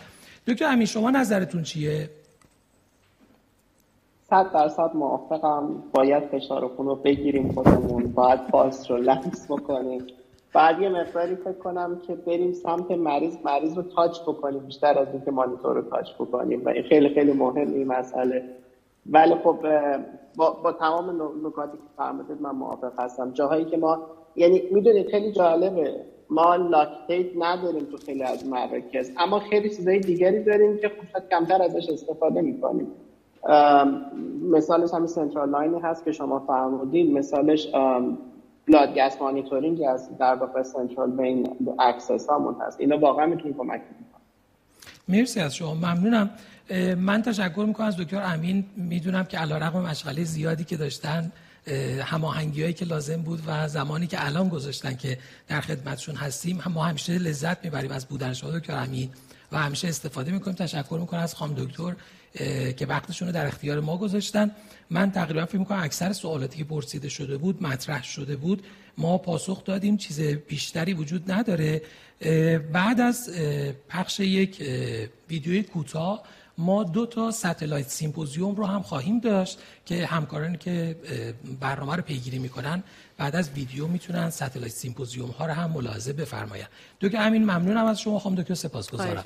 [0.47, 2.09] دکتر امین شما نظرتون چیه؟
[4.30, 5.84] صد درصد موافقم.
[5.93, 8.11] باید فشار خون رو بگیریم خودمون.
[8.11, 10.07] باید پاس رو لمس بکنیم.
[10.53, 15.07] بعد یه مقداری فکر کنم که بریم سمت مریض مریض رو تاچ بکنیم بیشتر از
[15.13, 18.43] اینکه مانیتور رو تاچ بکنیم و این خیلی خیلی مهم این مسئله.
[19.09, 19.57] ولی خب
[20.38, 23.31] با, با تمام نکاتی که فرمودید من موافق هستم.
[23.31, 23.99] جاهایی که ما
[24.35, 25.95] یعنی می‌دونید خیلی جالبه
[26.30, 31.61] ما لاکتیت نداریم تو خیلی از مراکز اما خیلی چیزای دیگری داریم که خب کمتر
[31.61, 32.88] ازش استفاده می‌کنیم.
[34.51, 37.67] مثالش همین central line ی هست که شما فرمودین مثالش
[38.69, 41.49] blood gas monitoring از در واقع central vein
[41.80, 42.80] access هامون هست.
[42.80, 44.08] اینا واقعا می‌تونه کمک کنه
[45.08, 45.74] مرسی از شما.
[45.74, 46.30] ممنونم.
[46.98, 48.66] من تشکر می‌کنم از دکتر امین.
[48.78, 51.32] می‌دونم که علیرغم مشغله زیادی که داشتن
[52.02, 55.18] هماهنگی هایی که لازم بود و زمانی که الان گذاشتن که
[55.48, 59.10] در خدمتشون هستیم ما همیشه لذت می‌بریم از بودن شما دکتر امین.
[59.52, 60.56] و همیشه استفاده می‌کنیم.
[60.56, 61.96] تشکر می‌کنم از خانم دکتر.
[62.77, 64.51] که وقتشون رو در اختیار ما گذاشتن.
[64.89, 68.64] من تقریبا فکر می‌کنم اکثر سوالاتی که پرسیده شده بود مطرح شده بود.
[68.97, 71.81] ما پاسخ دادیم چیز بیشتری وجود نداره.
[72.73, 73.30] بعد از
[73.89, 74.64] پخش یک
[75.30, 76.23] ویدیوی کوتاه
[76.57, 80.95] ما دو تا satellite symposium رو هم خواهیم داشت که همکارانی که
[81.60, 82.84] برنامه رو پیگیری می‌کنن
[83.18, 86.69] بعد از ویدیو می‌تونن satellite symposium ها رو هم ملاحظه بفرمایند.
[87.01, 88.19] دکتر امین ممنونم از شما.
[88.19, 89.26] خواهم دکتر سپاسگزارم.